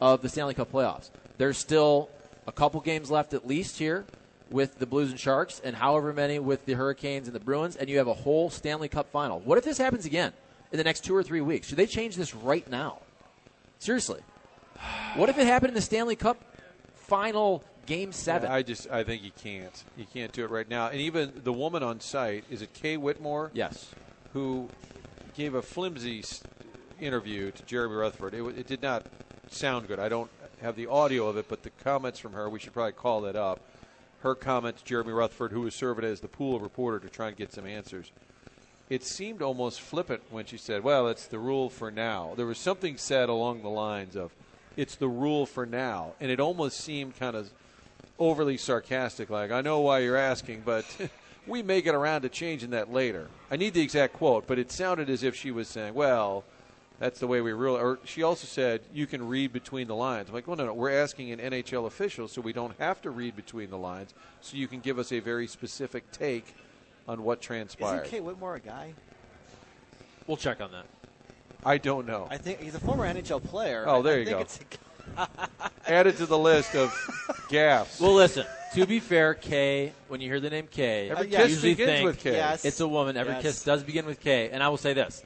of 0.00 0.22
the 0.22 0.28
Stanley 0.28 0.54
Cup 0.54 0.72
playoffs. 0.72 1.10
There's 1.38 1.58
still 1.58 2.08
a 2.46 2.52
couple 2.52 2.80
games 2.80 3.10
left 3.10 3.34
at 3.34 3.46
least 3.46 3.78
here 3.78 4.04
with 4.50 4.78
the 4.78 4.86
Blues 4.86 5.10
and 5.10 5.18
Sharks, 5.18 5.60
and 5.64 5.74
however 5.74 6.12
many 6.12 6.38
with 6.38 6.64
the 6.66 6.74
Hurricanes 6.74 7.26
and 7.26 7.34
the 7.34 7.40
Bruins, 7.40 7.74
and 7.74 7.88
you 7.88 7.98
have 7.98 8.06
a 8.06 8.14
whole 8.14 8.50
Stanley 8.50 8.88
Cup 8.88 9.10
final. 9.10 9.40
What 9.40 9.58
if 9.58 9.64
this 9.64 9.78
happens 9.78 10.06
again 10.06 10.32
in 10.70 10.78
the 10.78 10.84
next 10.84 11.00
two 11.00 11.16
or 11.16 11.22
three 11.22 11.40
weeks? 11.40 11.68
Should 11.68 11.78
they 11.78 11.86
change 11.86 12.14
this 12.14 12.34
right 12.34 12.68
now? 12.70 12.98
Seriously. 13.80 14.20
What 15.16 15.28
if 15.28 15.38
it 15.38 15.46
happened 15.46 15.70
in 15.70 15.74
the 15.74 15.80
Stanley 15.80 16.14
Cup 16.14 16.44
final 16.94 17.64
game 17.86 18.12
seven? 18.12 18.50
I 18.50 18.62
just 18.62 18.90
I 18.90 19.04
think 19.04 19.22
you 19.22 19.32
can't. 19.42 19.84
You 19.96 20.06
can't 20.12 20.32
do 20.32 20.44
it 20.44 20.50
right 20.50 20.68
now. 20.68 20.88
And 20.88 21.00
even 21.00 21.32
the 21.42 21.52
woman 21.52 21.82
on 21.82 22.00
site 22.00 22.44
is 22.50 22.62
it 22.62 22.72
Kay 22.72 22.96
Whitmore? 22.96 23.50
Yes. 23.54 23.90
Who 24.32 24.68
gave 25.36 25.54
a 25.54 25.62
flimsy 25.62 26.22
interview 27.00 27.50
to 27.50 27.62
Jeremy 27.64 27.96
Rutherford. 27.96 28.34
It, 28.34 28.58
it 28.58 28.66
did 28.66 28.82
not 28.82 29.06
sound 29.50 29.88
good. 29.88 29.98
I 29.98 30.08
don't 30.08 30.30
have 30.60 30.76
the 30.76 30.86
audio 30.86 31.28
of 31.28 31.36
it, 31.36 31.46
but 31.48 31.62
the 31.62 31.70
comments 31.70 32.18
from 32.18 32.32
her, 32.32 32.48
we 32.48 32.58
should 32.58 32.72
probably 32.72 32.92
call 32.92 33.22
that 33.22 33.36
up. 33.36 33.60
Her 34.20 34.34
comments, 34.34 34.82
Jeremy 34.82 35.12
Rutherford, 35.12 35.52
who 35.52 35.62
was 35.62 35.74
serving 35.74 36.04
as 36.04 36.20
the 36.20 36.28
pool 36.28 36.60
reporter 36.60 36.98
to 37.00 37.08
try 37.08 37.28
and 37.28 37.36
get 37.36 37.52
some 37.52 37.66
answers. 37.66 38.10
It 38.88 39.04
seemed 39.04 39.42
almost 39.42 39.80
flippant 39.80 40.22
when 40.30 40.46
she 40.46 40.56
said, 40.56 40.84
"Well, 40.84 41.08
it's 41.08 41.26
the 41.26 41.38
rule 41.38 41.68
for 41.68 41.90
now." 41.90 42.32
There 42.36 42.46
was 42.46 42.58
something 42.58 42.96
said 42.96 43.28
along 43.28 43.62
the 43.62 43.68
lines 43.68 44.14
of, 44.14 44.32
"It's 44.76 44.94
the 44.94 45.08
rule 45.08 45.46
for 45.46 45.66
now," 45.66 46.14
and 46.20 46.30
it 46.30 46.40
almost 46.40 46.78
seemed 46.78 47.18
kind 47.18 47.36
of 47.36 47.50
overly 48.18 48.56
sarcastic, 48.56 49.30
like, 49.30 49.50
I 49.50 49.60
know 49.60 49.80
why 49.80 50.00
you're 50.00 50.16
asking, 50.16 50.62
but 50.64 50.84
we 51.46 51.62
may 51.62 51.82
get 51.82 51.94
around 51.94 52.22
to 52.22 52.28
changing 52.28 52.70
that 52.70 52.92
later. 52.92 53.28
I 53.50 53.56
need 53.56 53.74
the 53.74 53.82
exact 53.82 54.14
quote, 54.14 54.46
but 54.46 54.58
it 54.58 54.70
sounded 54.70 55.10
as 55.10 55.22
if 55.22 55.34
she 55.34 55.50
was 55.50 55.68
saying, 55.68 55.94
well, 55.94 56.44
that's 56.98 57.18
the 57.18 57.26
way 57.26 57.40
we 57.40 57.52
rule. 57.52 57.76
Or 57.76 57.98
she 58.04 58.22
also 58.22 58.46
said, 58.46 58.82
you 58.92 59.06
can 59.06 59.26
read 59.26 59.52
between 59.52 59.88
the 59.88 59.96
lines. 59.96 60.28
I'm 60.28 60.34
like, 60.34 60.46
well, 60.46 60.56
no, 60.56 60.66
no, 60.66 60.74
we're 60.74 61.02
asking 61.02 61.32
an 61.32 61.40
NHL 61.40 61.86
official, 61.86 62.28
so 62.28 62.40
we 62.40 62.52
don't 62.52 62.78
have 62.78 63.02
to 63.02 63.10
read 63.10 63.36
between 63.36 63.70
the 63.70 63.78
lines, 63.78 64.14
so 64.40 64.56
you 64.56 64.68
can 64.68 64.80
give 64.80 64.98
us 64.98 65.12
a 65.12 65.18
very 65.18 65.46
specific 65.46 66.10
take 66.12 66.54
on 67.08 67.22
what 67.24 67.40
transpired. 67.40 68.02
Isn't 68.02 68.10
Kay 68.10 68.20
Whitmore 68.20 68.54
a 68.56 68.60
guy? 68.60 68.94
We'll 70.26 70.36
check 70.36 70.60
on 70.60 70.70
that. 70.72 70.86
I 71.66 71.78
don't 71.78 72.06
know. 72.06 72.28
I 72.30 72.36
think 72.36 72.60
he's 72.60 72.74
a 72.74 72.80
former 72.80 73.04
NHL 73.04 73.42
player. 73.42 73.84
Oh, 73.86 74.02
there 74.02 74.14
I 74.14 74.18
you 74.18 74.24
think 74.24 74.36
go. 74.36 74.42
it's 74.42 74.60
a 74.60 74.64
Added 75.86 76.16
to 76.18 76.26
the 76.26 76.38
list 76.38 76.74
of 76.74 76.92
gaffes. 77.48 78.00
Well, 78.00 78.14
listen. 78.14 78.46
To 78.74 78.86
be 78.86 78.98
fair, 78.98 79.34
K. 79.34 79.92
When 80.08 80.20
you 80.20 80.28
hear 80.28 80.40
the 80.40 80.50
name 80.50 80.66
K, 80.68 81.08
Every 81.08 81.28
you 81.30 81.36
kiss 81.36 81.50
usually 81.50 81.72
begins 81.74 81.90
think 81.90 82.06
with 82.06 82.18
K. 82.18 82.32
Yes. 82.32 82.64
it's 82.64 82.80
a 82.80 82.88
woman. 82.88 83.16
Every 83.16 83.34
Yes. 83.34 83.42
kiss 83.42 83.62
does 83.64 83.84
begin 83.84 84.04
with 84.04 84.20
K. 84.20 84.50
And 84.50 84.62
I 84.64 84.68
will 84.68 84.78
say 84.78 84.94
this: 84.94 85.22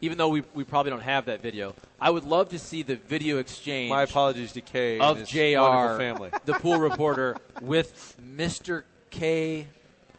even 0.00 0.18
though 0.18 0.28
we, 0.30 0.42
we 0.52 0.64
probably 0.64 0.90
don't 0.90 1.02
have 1.02 1.26
that 1.26 1.40
video, 1.40 1.74
I 2.00 2.10
would 2.10 2.24
love 2.24 2.48
to 2.50 2.58
see 2.58 2.82
the 2.82 2.96
video 2.96 3.38
exchange. 3.38 3.90
My 3.90 4.02
apologies 4.02 4.52
to 4.54 4.60
Kay 4.60 4.98
of 4.98 5.24
Jr. 5.24 5.96
family. 5.96 6.30
the 6.44 6.54
pool 6.54 6.80
reporter, 6.80 7.36
with 7.60 8.16
Mr. 8.20 8.82
K. 9.10 9.68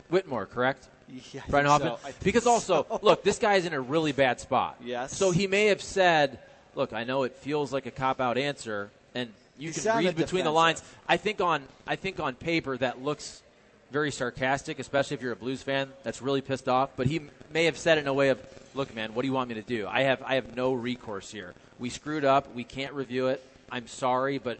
Whitmore. 0.09 0.45
Correct? 0.45 0.87
Yeah, 1.33 1.41
Brian 1.49 1.65
Hoffman. 1.65 1.93
so. 1.93 2.07
I 2.07 2.11
think 2.11 2.23
Because 2.23 2.45
also, 2.47 2.85
look, 3.01 3.23
this 3.23 3.39
guy's 3.39 3.65
in 3.65 3.73
a 3.73 3.81
really 3.81 4.11
bad 4.13 4.39
spot. 4.39 4.77
Yes. 4.81 5.15
So 5.17 5.31
he 5.31 5.47
may 5.47 5.65
have 5.65 5.81
said, 5.81 6.39
"Look, 6.75 6.93
I 6.93 7.03
know 7.03 7.23
it 7.23 7.35
feels 7.35 7.73
like 7.73 7.87
a 7.87 7.91
cop 7.91 8.21
out 8.21 8.37
answer, 8.37 8.89
and 9.13 9.33
you 9.59 9.71
can 9.71 9.97
read 9.97 10.15
between 10.15 10.43
the 10.43 10.51
lines." 10.51 10.81
I 11.07 11.17
think 11.17 11.41
on 11.41 11.67
I 11.85 11.95
think 11.95 12.19
on 12.19 12.35
paper 12.35 12.77
that 12.77 13.03
looks 13.03 13.43
very 13.91 14.11
sarcastic, 14.11 14.79
especially 14.79 15.15
if 15.15 15.21
you're 15.21 15.33
a 15.33 15.35
Blues 15.35 15.61
fan 15.61 15.89
that's 16.03 16.21
really 16.21 16.41
pissed 16.41 16.69
off. 16.69 16.91
But 16.95 17.07
he 17.07 17.21
may 17.51 17.65
have 17.65 17.77
said 17.77 17.97
it 17.97 18.01
in 18.01 18.07
a 18.07 18.13
way 18.13 18.29
of, 18.29 18.39
"Look, 18.73 18.93
man, 18.95 19.13
what 19.13 19.23
do 19.23 19.27
you 19.27 19.33
want 19.33 19.49
me 19.49 19.55
to 19.55 19.61
do? 19.61 19.87
I 19.87 20.03
have 20.03 20.21
I 20.23 20.35
have 20.35 20.55
no 20.55 20.73
recourse 20.73 21.31
here. 21.31 21.53
We 21.79 21.89
screwed 21.89 22.25
up. 22.25 22.53
We 22.53 22.63
can't 22.63 22.93
review 22.93 23.27
it. 23.27 23.43
I'm 23.71 23.87
sorry, 23.87 24.37
but 24.37 24.59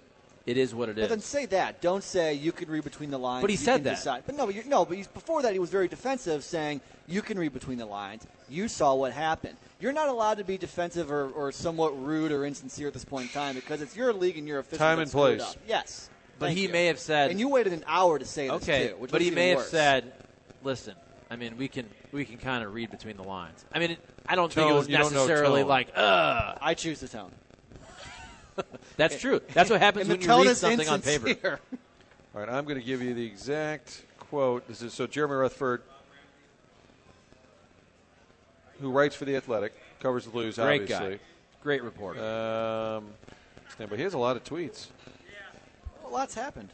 it 0.50 0.58
is 0.58 0.74
what 0.74 0.90
it 0.90 0.98
is." 0.98 1.04
But 1.04 1.10
then 1.10 1.22
say 1.22 1.46
that. 1.48 1.82
Don't 1.82 2.04
say 2.04 2.34
you 2.34 2.52
can 2.52 2.70
read 2.70 2.84
between 2.84 3.12
the 3.12 3.20
lines. 3.20 3.42
But 3.42 3.50
he 3.50 3.56
you 3.56 3.64
said 3.64 3.84
that. 3.84 3.98
Decide. 3.98 4.24
But 4.26 4.36
no, 4.36 4.46
but 4.48 4.65
no, 4.65 4.86
but 4.86 4.98
he's, 4.98 5.08
before 5.08 5.42
that 5.44 5.54
he 5.54 5.60
was 5.60 5.69
very 5.69 5.88
defensive, 5.88 6.44
saying 6.44 6.82
you 7.08 7.21
can 7.21 7.38
read 7.38 7.54
between 7.54 7.78
the 7.78 7.86
lines. 7.86 8.26
You 8.50 8.67
saw 8.67 8.96
what 8.96 9.12
happened. 9.13 9.58
You're 9.80 9.94
not 9.94 10.10
allowed 10.10 10.38
to 10.40 10.44
be 10.44 10.58
defensive 10.58 11.12
or, 11.12 11.30
or 11.30 11.52
somewhat 11.52 12.02
rude 12.04 12.32
or 12.32 12.46
insincere 12.46 12.88
at 12.88 12.94
this 12.94 13.06
point 13.06 13.28
in 13.28 13.32
time 13.32 13.56
because 13.56 13.82
it's 13.82 13.96
your 13.96 14.12
league 14.12 14.38
and 14.38 14.48
your 14.48 14.60
official. 14.60 14.80
Time 14.80 14.98
that 14.98 15.04
and 15.04 15.12
screwed 15.12 15.40
place. 15.40 15.52
Up. 15.52 15.58
Yes. 15.67 16.10
But 16.40 16.48
Thank 16.48 16.58
he 16.58 16.63
you. 16.63 16.69
may 16.69 16.86
have 16.86 17.00
said, 17.00 17.32
and 17.32 17.40
you 17.40 17.50
waited 17.50 17.73
an 17.73 17.84
hour 17.86 18.17
to 18.17 18.26
say 18.26 18.48
this 18.48 18.63
okay, 18.63 18.88
too, 18.90 18.96
which 18.96 19.12
but 19.12 19.21
he 19.21 19.28
even 19.28 19.36
may 19.36 19.50
have 19.50 19.62
said, 19.62 20.13
"Listen, 20.63 20.96
I 21.30 21.36
mean, 21.36 21.58
we 21.58 21.67
can 21.67 21.86
we 22.13 22.23
can 22.23 22.38
kind 22.38 22.63
of 22.63 22.73
read 22.73 22.92
between 22.92 23.17
the 23.17 23.23
lines." 23.23 23.65
I 23.73 23.80
mean, 23.80 23.92
it, 23.92 24.00
I 24.26 24.36
don't 24.36 24.52
think 24.52 24.69
it 24.69 24.73
was 24.73 24.88
you 24.88 24.98
don't 24.98 25.12
know 25.13 25.28
necessarily 25.28 25.62
tone. 25.62 25.69
like, 25.69 25.90
"Ugh." 25.96 26.58
I 26.62 26.73
choose 26.76 27.02
the 27.02 27.10
tone. 27.10 27.32
That's 28.98 29.20
true. 29.20 29.42
That's 29.54 29.70
what 29.70 29.82
happens 29.82 30.08
when 30.08 30.22
you 30.22 30.28
tone 30.28 30.42
read 30.42 30.52
is 30.52 30.60
something 30.60 30.90
on 30.90 31.02
paper. 31.02 31.60
All 32.36 32.42
right, 32.42 32.50
I'm 32.50 32.66
going 32.66 32.80
to 32.80 32.86
give 32.86 33.02
you 33.02 33.14
the 33.14 33.26
exact 33.26 34.04
quote. 34.18 34.68
This 34.68 34.82
is 34.82 34.94
so 34.94 35.08
Jeremy 35.08 35.36
Rutherford 35.36 35.82
who 38.82 38.92
writes 38.92 39.16
for 39.16 39.26
the 39.26 39.36
Athletic, 39.36 39.74
covers 40.00 40.26
the 40.26 40.32
Blues. 40.32 40.56
Great 40.56 40.82
obviously. 40.82 41.16
guy. 41.16 41.20
Great 41.62 41.84
reporter. 41.84 42.20
Um, 42.20 43.08
stand 43.74 43.90
by. 43.90 43.98
He 43.98 44.04
has 44.04 44.14
a 44.14 44.18
lot 44.18 44.38
of 44.38 44.44
tweets. 44.44 44.88
A 46.06 46.08
lot's 46.08 46.34
happened. 46.34 46.70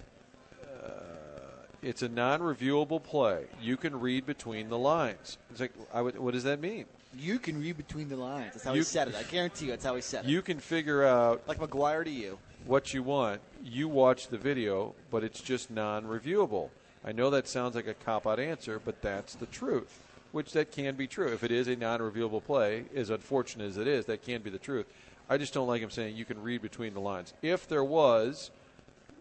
It's 1.82 2.02
a 2.02 2.10
non-reviewable 2.10 3.04
play. 3.04 3.46
You 3.62 3.78
can 3.78 4.00
read 4.00 4.26
between 4.26 4.70
the 4.70 4.78
lines. 4.78 5.38
It's 5.52 5.60
like, 5.60 5.72
I 5.94 6.02
would, 6.02 6.18
what 6.18 6.34
does 6.34 6.44
that 6.44 6.60
mean? 6.60 6.86
You 7.18 7.40
can 7.40 7.60
read 7.62 7.78
between 7.78 8.10
the 8.10 8.18
lines. 8.18 8.54
That's 8.54 8.66
how 8.66 8.74
You- 8.74 8.80
he 8.80 8.84
said 8.84 9.08
it. 9.08 9.16
I 9.16 9.24
guarantee 9.24 9.66
you, 9.66 9.72
that's 9.72 9.86
how 9.86 9.96
he 9.96 10.02
said 10.02 10.26
it. 10.26 10.30
You 10.30 10.42
can 10.42 10.60
figure 10.60 11.04
out 11.04 11.48
like 11.48 11.60
McGuire 11.60 12.04
to 12.04 12.12
you. 12.12 12.40
what 12.66 12.94
you 12.94 13.04
want. 13.04 13.42
You 13.64 13.88
watch 13.88 14.28
the 14.30 14.38
video, 14.38 14.96
but 15.12 15.24
it's 15.24 15.40
just 15.42 15.70
non-reviewable. 15.70 16.70
I 17.04 17.12
know 17.12 17.30
that 17.30 17.48
sounds 17.48 17.76
like 17.76 17.86
a 17.86 17.94
cop-out 17.94 18.40
answer, 18.40 18.82
but 18.84 19.04
that's 19.04 19.36
the 19.36 19.46
truth. 19.46 20.02
Which 20.32 20.52
that 20.54 20.72
can 20.72 20.96
be 20.96 21.06
true. 21.08 21.32
If 21.32 21.44
it 21.44 21.52
is 21.52 21.68
a 21.68 21.76
non-reviewable 21.76 22.44
play, 22.44 22.86
as 22.96 23.12
unfortunate 23.12 23.66
as 23.66 23.78
it 23.78 23.88
is, 23.88 24.06
that 24.08 24.24
can 24.24 24.42
be 24.42 24.50
the 24.50 24.58
truth. 24.58 24.88
I 25.30 25.38
just 25.38 25.54
don't 25.54 25.68
like 25.68 25.82
him 25.82 25.92
saying 25.92 26.16
you 26.16 26.26
can 26.26 26.42
read 26.42 26.62
between 26.62 26.94
the 26.94 27.00
lines. 27.00 27.34
If 27.42 27.68
there 27.68 27.84
was, 27.84 28.50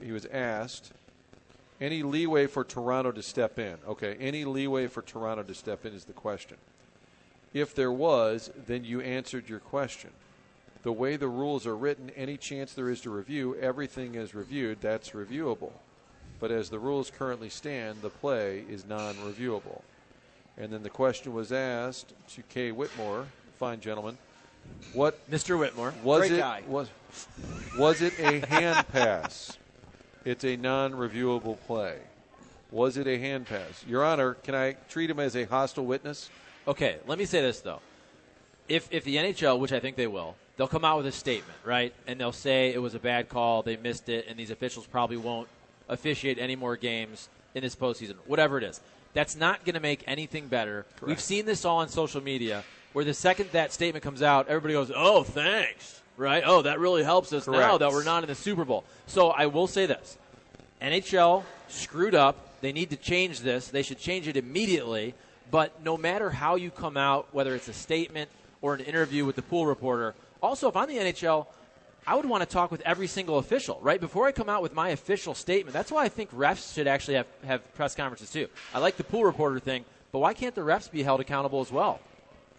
he 0.03 0.11
was 0.11 0.27
asked, 0.27 0.93
any 1.81 2.03
leeway 2.03 2.47
for 2.47 2.65
Toronto 2.65 3.13
to 3.13 3.23
step 3.23 3.59
in. 3.59 3.77
Okay, 3.87 4.17
any 4.19 4.45
leeway 4.45 4.87
for 4.87 5.03
Toronto 5.03 5.43
to 5.43 5.55
step 5.55 5.85
in 5.85 5.93
is 5.93 6.05
the 6.05 6.13
question. 6.13 6.57
If 7.55 7.75
there 7.75 7.93
was, 7.93 8.51
then 8.67 8.85
you 8.85 9.01
answered 9.01 9.49
your 9.49 9.61
question. 9.61 10.11
The 10.83 10.93
way 10.93 11.17
the 11.17 11.29
rules 11.29 11.67
are 11.67 11.77
written, 11.77 12.11
any 12.11 12.37
chance 12.37 12.75
there 12.75 12.91
is 12.91 13.01
to 13.03 13.11
review, 13.11 13.57
everything 13.57 14.17
is 14.17 14.35
reviewed, 14.35 14.83
that's 14.83 15.11
reviewable. 15.11 15.73
But 16.41 16.51
as 16.51 16.69
the 16.69 16.81
rules 16.81 17.11
currently 17.11 17.49
stand, 17.49 18.03
the 18.03 18.11
play 18.11 18.65
is 18.69 18.85
non 18.85 19.15
reviewable. 19.15 19.81
And 20.59 20.73
then 20.73 20.83
the 20.83 20.91
question 20.91 21.33
was 21.33 21.53
asked 21.53 22.13
to 22.35 22.43
Kay 22.43 22.71
Whitmore, 22.73 23.27
fine 23.59 23.81
gentleman, 23.81 24.19
what 24.93 25.29
Mr. 25.31 25.59
Whitmore, 25.59 25.95
was 26.03 26.21
Great 26.29 26.33
it 26.33 26.39
guy. 26.39 26.63
was 26.69 26.89
was 27.79 28.03
it 28.03 28.19
a 28.19 28.47
hand 28.47 28.87
pass? 28.89 29.59
It's 30.25 30.45
a 30.45 30.57
non-reviewable 30.57 31.61
play. 31.67 31.99
Was 32.71 32.97
it 32.97 33.07
a 33.07 33.19
hand 33.19 33.47
pass? 33.47 33.85
Your 33.87 34.05
Honor, 34.05 34.35
can 34.35 34.55
I 34.55 34.73
treat 34.89 35.11
him 35.11 35.21
as 35.21 35.37
a 35.37 35.45
hostile 35.45 35.85
witness? 35.85 36.31
Okay, 36.67 36.97
let 37.07 37.19
me 37.19 37.25
say 37.25 37.41
this 37.41 37.61
though. 37.61 37.81
If 38.69 38.89
if 38.91 39.05
the 39.05 39.17
NHL, 39.17 39.59
which 39.59 39.73
I 39.73 39.81
think 39.81 39.97
they 39.97 40.07
will, 40.07 40.37
they'll 40.57 40.69
come 40.69 40.85
out 40.85 40.97
with 40.97 41.07
a 41.07 41.13
statement, 41.13 41.59
right? 41.65 41.93
And 42.07 42.19
they'll 42.19 42.33
say 42.33 42.73
it 42.73 42.81
was 42.81 42.95
a 42.95 42.99
bad 42.99 43.29
call, 43.29 43.63
they 43.63 43.77
missed 43.77 44.09
it, 44.09 44.27
and 44.29 44.39
these 44.39 44.51
officials 44.51 44.87
probably 44.87 45.17
won't 45.17 45.49
officiate 45.89 46.39
any 46.39 46.57
more 46.57 46.77
games 46.77 47.29
in 47.55 47.63
this 47.63 47.77
postseason. 47.77 48.15
Whatever 48.27 48.57
it 48.59 48.65
is, 48.65 48.81
that's 49.13 49.37
not 49.37 49.65
going 49.65 49.75
to 49.75 49.81
make 49.81 50.03
anything 50.07 50.49
better. 50.49 50.87
We've 51.03 51.21
seen 51.21 51.45
this 51.45 51.65
all 51.65 51.79
on 51.79 51.89
social 51.89 52.23
media, 52.23 52.65
where 52.95 53.05
the 53.05 53.15
second 53.15 53.51
that 53.53 53.73
statement 53.73 54.03
comes 54.03 54.23
out, 54.23 54.49
everybody 54.49 54.75
goes, 54.75 54.91
"Oh, 54.95 55.23
thanks." 55.23 56.01
Right? 56.17 56.45
Oh, 56.47 56.63
that 56.63 56.79
really 56.79 57.03
helps 57.03 57.33
us 57.33 57.49
now 57.49 57.77
that 57.77 57.91
we're 57.91 58.05
not 58.05 58.23
in 58.23 58.29
the 58.29 58.37
Super 58.37 58.65
Bowl. 58.65 58.85
So 59.09 59.31
I 59.31 59.47
will 59.47 59.67
say 59.67 59.87
this. 59.87 60.17
NHL 60.81 61.43
screwed 61.69 62.15
up. 62.15 62.61
They 62.61 62.73
need 62.73 62.91
to 62.91 62.97
change 62.97 63.41
this. 63.41 63.67
They 63.69 63.83
should 63.83 63.99
change 63.99 64.29
it 64.29 64.37
immediately. 64.37 65.15
But 65.55 65.85
no 65.85 65.97
matter 65.97 66.31
how 66.31 66.57
you 66.57 66.73
come 66.73 66.97
out, 66.97 67.29
whether 67.31 67.55
it's 67.55 67.69
a 67.69 67.73
statement 67.73 68.29
or 68.61 68.75
an 68.75 68.81
interview 68.81 69.25
with 69.25 69.37
the 69.37 69.43
pool 69.43 69.67
reporter, 69.67 70.17
also, 70.43 70.69
if 70.69 70.75
I'm 70.75 70.89
the 70.89 70.97
NHL, 70.97 71.47
I 72.05 72.17
would 72.17 72.25
want 72.25 72.43
to 72.43 72.49
talk 72.53 72.73
with 72.73 72.81
every 72.81 73.07
single 73.07 73.39
official, 73.39 73.79
right? 73.81 74.01
Before 74.01 74.27
I 74.27 74.33
come 74.33 74.49
out 74.49 74.63
with 74.63 74.75
my 74.75 74.89
official 74.89 75.33
statement. 75.33 75.73
That's 75.73 75.93
why 75.93 76.03
I 76.03 76.09
think 76.09 76.35
refs 76.35 76.75
should 76.75 76.89
actually 76.89 77.15
have, 77.19 77.29
have 77.47 77.75
press 77.77 77.95
conferences 77.95 78.33
too. 78.33 78.49
I 78.75 78.81
like 78.81 78.97
the 78.97 79.05
pool 79.05 79.25
reporter 79.25 79.61
thing, 79.61 79.85
but 80.11 80.19
why 80.19 80.35
can't 80.35 80.57
the 80.57 80.63
refs 80.63 80.91
be 80.91 81.05
held 81.05 81.21
accountable 81.21 81.61
as 81.61 81.71
well? 81.71 82.01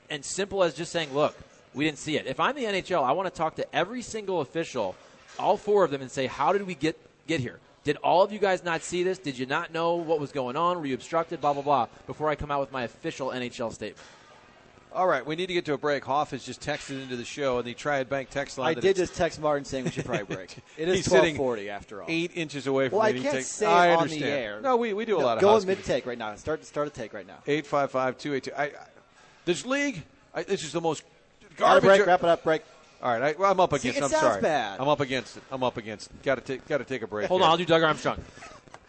And 0.10 0.24
simple 0.24 0.64
as 0.64 0.74
just 0.74 0.94
saying, 0.94 1.14
look, 1.14 1.36
we 1.74 1.84
didn't 1.84 1.98
see 1.98 2.16
it. 2.16 2.28
If 2.28 2.40
I'm 2.40 2.56
the 2.56 2.64
NHL, 2.64 3.04
I 3.04 3.12
want 3.12 3.28
to 3.28 3.38
talk 3.38 3.58
to 3.58 3.76
every 3.76 4.04
single 4.04 4.40
official, 4.40 4.96
all 5.38 5.58
four 5.58 5.84
of 5.84 5.92
them, 5.92 6.02
and 6.02 6.10
say, 6.10 6.28
how 6.28 6.54
did 6.54 6.66
we 6.66 6.76
get, 6.76 6.98
get 7.28 7.42
here? 7.42 7.60
Did 7.86 7.98
all 7.98 8.24
of 8.24 8.32
you 8.34 8.40
guys 8.40 8.64
not 8.64 8.82
see 8.82 9.04
this? 9.04 9.20
Did 9.20 9.38
you 9.38 9.46
not 9.46 9.72
know 9.72 9.96
what 9.96 10.20
was 10.20 10.32
going 10.32 10.58
on? 10.58 10.80
Were 10.80 10.88
you 10.88 10.96
obstructed? 10.96 11.40
Blah, 11.40 11.54
blah, 11.54 11.62
blah. 11.62 11.88
Before 12.08 12.28
I 12.30 12.36
come 12.36 12.50
out 12.52 12.60
with 12.60 12.72
my 12.72 12.84
official 12.84 13.30
NHL 13.30 13.72
statement. 13.72 14.00
All 14.92 15.08
right, 15.08 15.26
we 15.26 15.36
need 15.36 15.48
to 15.48 15.54
get 15.54 15.66
to 15.66 15.74
a 15.74 15.78
break. 15.78 16.04
Hoff 16.06 16.32
has 16.32 16.44
just 16.44 16.62
texted 16.62 17.02
into 17.04 17.16
the 17.18 17.26
show, 17.26 17.58
and 17.60 17.68
the 17.68 17.74
Triad 17.74 18.10
Bank 18.10 18.30
text 18.30 18.58
line. 18.58 18.76
I 18.78 18.80
did 18.80 18.96
just 18.96 19.14
text 19.14 19.42
Martin 19.42 19.66
saying 19.66 19.84
we 19.84 19.92
should 19.92 20.06
probably 20.06 20.24
break. 20.36 20.56
It 20.78 20.88
is 20.88 20.96
He's 20.96 21.06
sitting 21.06 21.38
1240 21.38 21.70
after 21.70 22.02
all. 22.02 22.08
eight 22.10 22.32
inches 22.34 22.66
away 22.66 22.88
from 22.90 23.00
Well, 23.00 23.08
I 23.08 23.12
can't 23.14 23.24
Take- 23.36 23.44
say 23.44 23.66
I 23.66 23.94
on 23.94 24.04
understand. 24.04 24.24
the 24.24 24.30
air. 24.30 24.62
No, 24.62 24.78
we, 24.78 24.94
we 24.94 25.04
do 25.06 25.18
a 25.18 25.20
No, 25.20 25.26
lot 25.26 25.38
of 25.38 25.42
Go 25.42 25.58
in 25.58 25.68
mid 25.68 25.84
take 25.84 26.06
right 26.06 26.18
now. 26.18 26.34
Start 26.38 26.66
start 26.66 26.88
a 26.88 26.92
take 26.92 27.14
right 27.14 27.28
now. 27.28 27.38
855 27.46 28.18
282. 28.18 28.54
I- 28.58 28.64
I- 28.64 28.88
This 29.44 29.66
league, 29.66 30.02
I, 30.34 30.44
this 30.44 30.64
is 30.64 30.72
the 30.72 30.80
most 30.82 31.04
Gotta 31.58 31.82
garbage. 31.82 31.98
break. 32.00 32.08
Wrap 32.08 32.24
it 32.24 32.30
up. 32.30 32.44
Break. 32.46 32.62
All 33.06 33.12
right, 33.12 33.36
I, 33.36 33.40
well, 33.40 33.52
I'm 33.52 33.60
up 33.60 33.70
See, 33.78 33.90
against. 33.90 33.98
it 34.00 34.04
I'm 34.04 34.10
sounds 34.10 34.22
sorry. 34.24 34.42
bad. 34.42 34.80
I'm 34.80 34.88
up 34.88 35.00
against 35.00 35.38
it. 35.38 35.44
I'm 35.52 35.62
up 35.62 35.78
against 35.78 36.10
it. 36.10 36.24
Got 36.24 36.36
to 36.36 36.42
take. 36.42 36.68
Got 36.68 36.80
to 36.80 36.86
take 36.86 37.04
a 37.04 37.08
break. 37.08 37.28
Hold 37.28 37.42
here. 37.42 37.46
on, 37.46 37.52
I'll 37.52 37.58
do 37.58 37.64
Doug 37.66 37.84
Armstrong. 37.84 38.18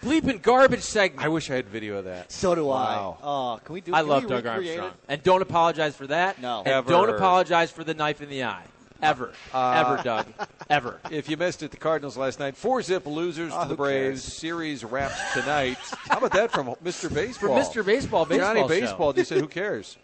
Bleeping 0.03 0.41
garbage 0.41 0.81
segment. 0.81 1.23
I 1.23 1.29
wish 1.29 1.51
I 1.51 1.57
had 1.57 1.67
video 1.67 1.99
of 1.99 2.07
that. 2.07 2.33
So 2.33 2.55
do 2.55 2.65
Wow. 2.65 3.19
I. 3.21 3.27
Oh, 3.27 3.61
can 3.63 3.75
we 3.75 3.83
do? 3.83 3.93
I 3.95 4.01
love 4.01 4.27
Doug 4.27 4.47
Armstrong. 4.47 4.89
it? 4.89 4.95
And 5.09 5.23
don't 5.23 5.43
apologize 5.43 5.95
for 5.95 6.07
that. 6.07 6.41
No. 6.41 6.61
And 6.61 6.69
Ever. 6.69 6.89
don't 6.89 7.11
apologize 7.11 7.71
for 7.71 7.85
the 7.85 7.93
knife 7.93 8.23
in 8.23 8.31
the 8.31 8.45
eye. 8.45 8.65
Ever. 9.03 9.35
Uh, 9.53 9.85
Ever, 9.87 10.03
Doug. 10.03 10.27
Ever. 10.71 10.99
If 11.11 11.29
you 11.29 11.37
missed 11.37 11.63
it, 11.63 11.71
the 11.71 11.77
Cardinals 11.77 12.17
last 12.17 12.39
night, 12.41 12.57
four 12.57 12.81
zip 12.81 13.05
losers 13.05 13.53
Oh, 13.55 13.65
to 13.65 13.69
the 13.69 13.75
Braves. 13.77 14.23
cares? 14.23 14.33
Series 14.33 14.83
wraps 14.83 15.21
tonight. 15.35 15.77
How 16.09 16.17
about 16.17 16.33
that 16.33 16.51
from 16.51 16.69
Mr. 16.83 17.13
Baseball? 17.13 17.51
From 17.63 17.63
Mr. 17.63 17.85
Baseball, 17.85 18.25
baseball 18.25 18.55
Johnny 18.55 18.61
show. 18.63 18.69
Baseball 18.69 19.13
just 19.13 19.29
said, 19.29 19.39
"Who 19.43 19.49
cares?" 19.49 19.99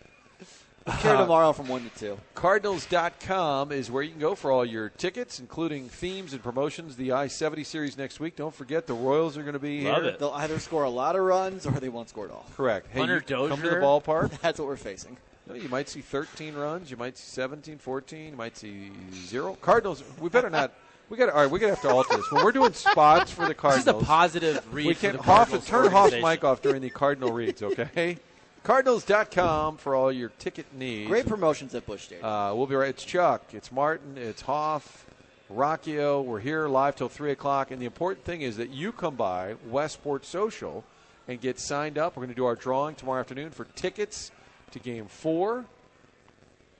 Care 0.99 1.16
uh, 1.16 1.20
tomorrow 1.22 1.53
from 1.53 1.68
one 1.68 1.89
to 1.89 1.99
two. 1.99 2.18
Cardinals.com 2.35 3.70
is 3.72 3.91
where 3.91 4.03
you 4.03 4.11
can 4.11 4.20
go 4.20 4.35
for 4.35 4.51
all 4.51 4.64
your 4.64 4.89
tickets, 4.89 5.39
including 5.39 5.89
themes 5.89 6.33
and 6.33 6.43
promotions. 6.43 6.97
The 6.97 7.12
I 7.12 7.28
70 7.28 7.64
series 7.64 7.97
next 7.97 8.18
week. 8.18 8.37
Don't 8.37 8.55
forget 8.55 8.87
the 8.87 8.95
Royals 8.95 9.37
are 9.37 9.43
going 9.43 9.53
to 9.53 9.61
be 9.61 9.83
Love 9.83 10.03
here. 10.03 10.12
it. 10.12 10.18
They'll 10.18 10.30
either 10.30 10.59
score 10.59 10.83
a 10.85 10.91
lot 10.91 11.14
of 11.14 11.22
runs 11.22 11.66
or 11.66 11.72
they 11.72 11.89
won't 11.89 12.09
score 12.09 12.26
at 12.26 12.33
all. 12.33 12.47
Correct. 12.57 12.89
Hey, 12.91 13.01
Hunter 13.01 13.22
you 13.26 13.49
come 13.49 13.61
to 13.61 13.70
the 13.70 13.76
ballpark. 13.76 14.41
That's 14.43 14.59
what 14.59 14.66
we're 14.66 14.76
facing. 14.76 15.16
No, 15.47 15.55
you 15.55 15.68
might 15.68 15.89
see 15.89 16.01
13 16.01 16.55
runs. 16.55 16.91
You 16.91 16.97
might 16.97 17.16
see 17.16 17.30
17, 17.30 17.78
14. 17.78 18.30
You 18.30 18.37
might 18.37 18.57
see 18.57 18.91
zero. 19.12 19.57
Cardinals. 19.61 20.03
We 20.20 20.28
better 20.28 20.51
not. 20.51 20.72
We 21.09 21.16
got. 21.16 21.30
All 21.30 21.43
right. 21.43 21.51
We 21.51 21.59
got 21.59 21.66
to 21.66 21.74
have 21.74 21.83
to 21.83 21.91
alter 21.91 22.16
this. 22.16 22.30
When 22.30 22.45
we're 22.45 22.53
doing 22.53 22.72
spots 22.72 23.30
for 23.30 23.47
the 23.47 23.55
Cardinals. 23.55 23.85
This 23.85 23.95
is 23.95 24.03
a 24.03 24.05
positive 24.05 24.74
read 24.74 24.87
we 24.87 24.95
for 24.95 25.01
can 25.01 25.16
the 25.16 25.22
Hoff, 25.22 25.66
turn 25.66 25.91
Hoff's 25.91 26.14
mic 26.14 26.43
off 26.43 26.62
during 26.62 26.80
the 26.80 26.91
Cardinal 26.91 27.33
reads. 27.33 27.62
Okay. 27.62 28.18
Cardinals.com 28.63 29.77
for 29.79 29.97
all 29.97 30.13
your 30.13 30.29
ticket 30.39 30.73
needs. 30.73 31.09
Great 31.09 31.27
promotions 31.27 31.75
at 31.75 31.85
Busch 31.85 32.05
Stadium. 32.05 32.25
Uh, 32.25 32.55
we'll 32.55 32.69
be 32.69 32.77
right. 32.77 32.91
It's 32.91 33.05
Chuck. 33.05 33.43
It's 33.53 33.73
Martin. 33.73 34.17
It's 34.17 34.43
Hoff. 34.43 35.05
Rockio. 35.53 36.25
We're 36.25 36.39
here 36.39 36.69
live 36.69 36.95
till 36.95 37.09
three 37.09 37.33
o'clock. 37.33 37.73
And 37.73 37.83
the 37.83 37.87
important 37.87 38.25
thing 38.25 38.43
is 38.43 38.59
that 38.59 38.71
you 38.71 38.93
come 38.93 39.17
by 39.17 39.57
Westport 39.69 40.25
Social 40.25 40.85
and 41.27 41.41
get 41.41 41.59
signed 41.59 41.99
up. 41.99 42.17
We're 42.17 42.21
going 42.21 42.35
to 42.35 42.37
do 42.37 42.45
our 42.45 42.55
drawing 42.55 42.95
tomorrow 42.95 43.19
afternoon 43.19 43.51
for 43.51 43.65
tickets 43.65 44.31
to 44.71 44.79
Game 44.79 45.07
Four. 45.07 45.65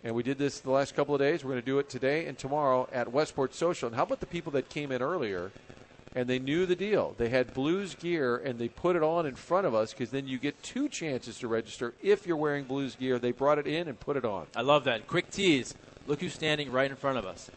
And 0.05 0.15
we 0.15 0.23
did 0.23 0.39
this 0.39 0.61
the 0.61 0.71
last 0.71 0.95
couple 0.95 1.17
of 1.17 1.21
days. 1.21 1.43
We're 1.45 1.51
going 1.51 1.63
to 1.63 1.67
do 1.67 1.81
it 1.81 1.89
today 1.89 2.27
and 2.27 2.39
tomorrow 2.39 2.89
at 2.93 3.13
Westport 3.13 3.57
Social. 3.57 3.89
And 3.89 3.97
how 3.97 4.05
about 4.05 4.21
the 4.21 4.27
people 4.27 4.53
that 4.53 4.69
came 4.69 4.93
in 4.93 5.03
earlier 5.03 5.51
and 6.15 6.29
they 6.29 6.39
knew 6.39 6.67
the 6.67 6.77
deal? 6.77 7.15
They 7.19 7.29
had 7.29 7.55
Blues 7.55 7.95
gear 7.95 8.37
and 8.37 8.59
they 8.59 8.69
put 8.69 8.97
it 8.97 9.03
on 9.03 9.27
in 9.27 9.35
front 9.35 9.67
of 9.67 9.75
us 9.75 9.93
because 9.93 10.11
then 10.11 10.27
you 10.29 10.39
get 10.39 10.63
two 10.63 10.89
chances 10.89 11.39
to 11.39 11.49
register 11.49 11.95
if 12.03 12.27
you're 12.27 12.37
wearing 12.37 12.65
Blues 12.65 12.95
gear. 12.97 13.19
They 13.19 13.33
brought 13.33 13.59
it 13.59 13.67
in 13.67 13.89
and 13.89 13.99
put 13.99 14.17
it 14.17 14.25
on. 14.25 14.47
I 14.57 14.61
love 14.63 14.85
that. 14.85 15.07
Quick 15.07 15.31
tease. 15.31 15.75
Look 16.07 16.21
who's 16.21 16.35
standing 16.35 16.71
right 16.73 16.91
in 16.91 16.97
front 16.97 17.19
of 17.19 17.27
us. 17.27 17.51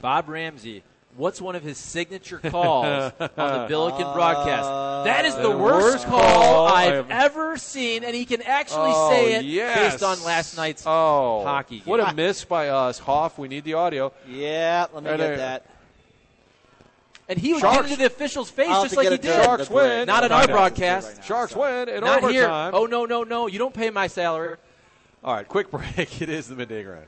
Bob 0.00 0.28
Ramsey. 0.28 0.82
What's 1.14 1.42
one 1.42 1.56
of 1.56 1.62
his 1.62 1.76
signature 1.76 2.38
calls 2.50 2.86
on 2.86 3.12
the 3.18 3.66
Billiken 3.68 4.06
uh, 4.06 4.14
broadcast? 4.14 5.04
That 5.04 5.26
is 5.26 5.36
the, 5.36 5.42
The 5.42 5.50
worst, 5.58 5.84
worst 5.84 6.06
call, 6.06 6.20
call 6.20 6.66
I've 6.68 7.04
I've- 7.04 7.12
ever 7.12 7.58
seen, 7.58 8.02
and 8.02 8.14
he 8.16 8.24
can 8.24 8.40
actually 8.40 8.92
Oh, 8.94 9.10
say 9.10 9.34
it 9.34 9.44
yes. 9.44 9.92
based 9.92 10.02
on 10.02 10.22
last 10.24 10.56
night's 10.56 10.84
Oh, 10.86 11.42
hockey 11.44 11.80
game. 11.80 11.84
What 11.86 12.00
a 12.00 12.14
miss 12.14 12.46
by 12.46 12.68
us, 12.68 12.98
Hoff. 12.98 13.36
We 13.38 13.48
need 13.48 13.64
the 13.64 13.74
audio. 13.74 14.10
yeah, 14.26 14.86
let 14.94 15.02
me 15.04 15.10
And 15.10 15.18
get 15.18 15.28
they- 15.32 15.36
that 15.36 15.66
and 17.32 17.40
he 17.40 17.54
would 17.54 17.62
get 17.62 17.84
into 17.84 17.96
the 17.96 18.06
official's 18.06 18.50
face 18.50 18.68
just 18.68 18.96
like 18.96 19.08
he 19.08 19.16
did. 19.16 19.44
Sharks 19.44 19.70
win. 19.70 20.06
Not 20.06 20.22
in 20.24 20.32
our 20.32 20.46
broadcast. 20.46 21.16
Right 21.16 21.24
Sharks 21.24 21.56
win 21.56 21.88
in 21.88 22.02
Not 22.02 22.18
overtime. 22.18 22.32
Here. 22.32 22.48
Oh 22.48 22.86
no, 22.86 23.06
no, 23.06 23.24
no! 23.24 23.46
You 23.46 23.58
don't 23.58 23.74
pay 23.74 23.90
my 23.90 24.06
salary. 24.06 24.56
All 25.24 25.34
right, 25.34 25.48
quick 25.48 25.70
break. 25.70 26.20
It 26.20 26.28
is 26.28 26.48
the 26.48 26.54
midday 26.54 26.84
grind. 26.84 27.06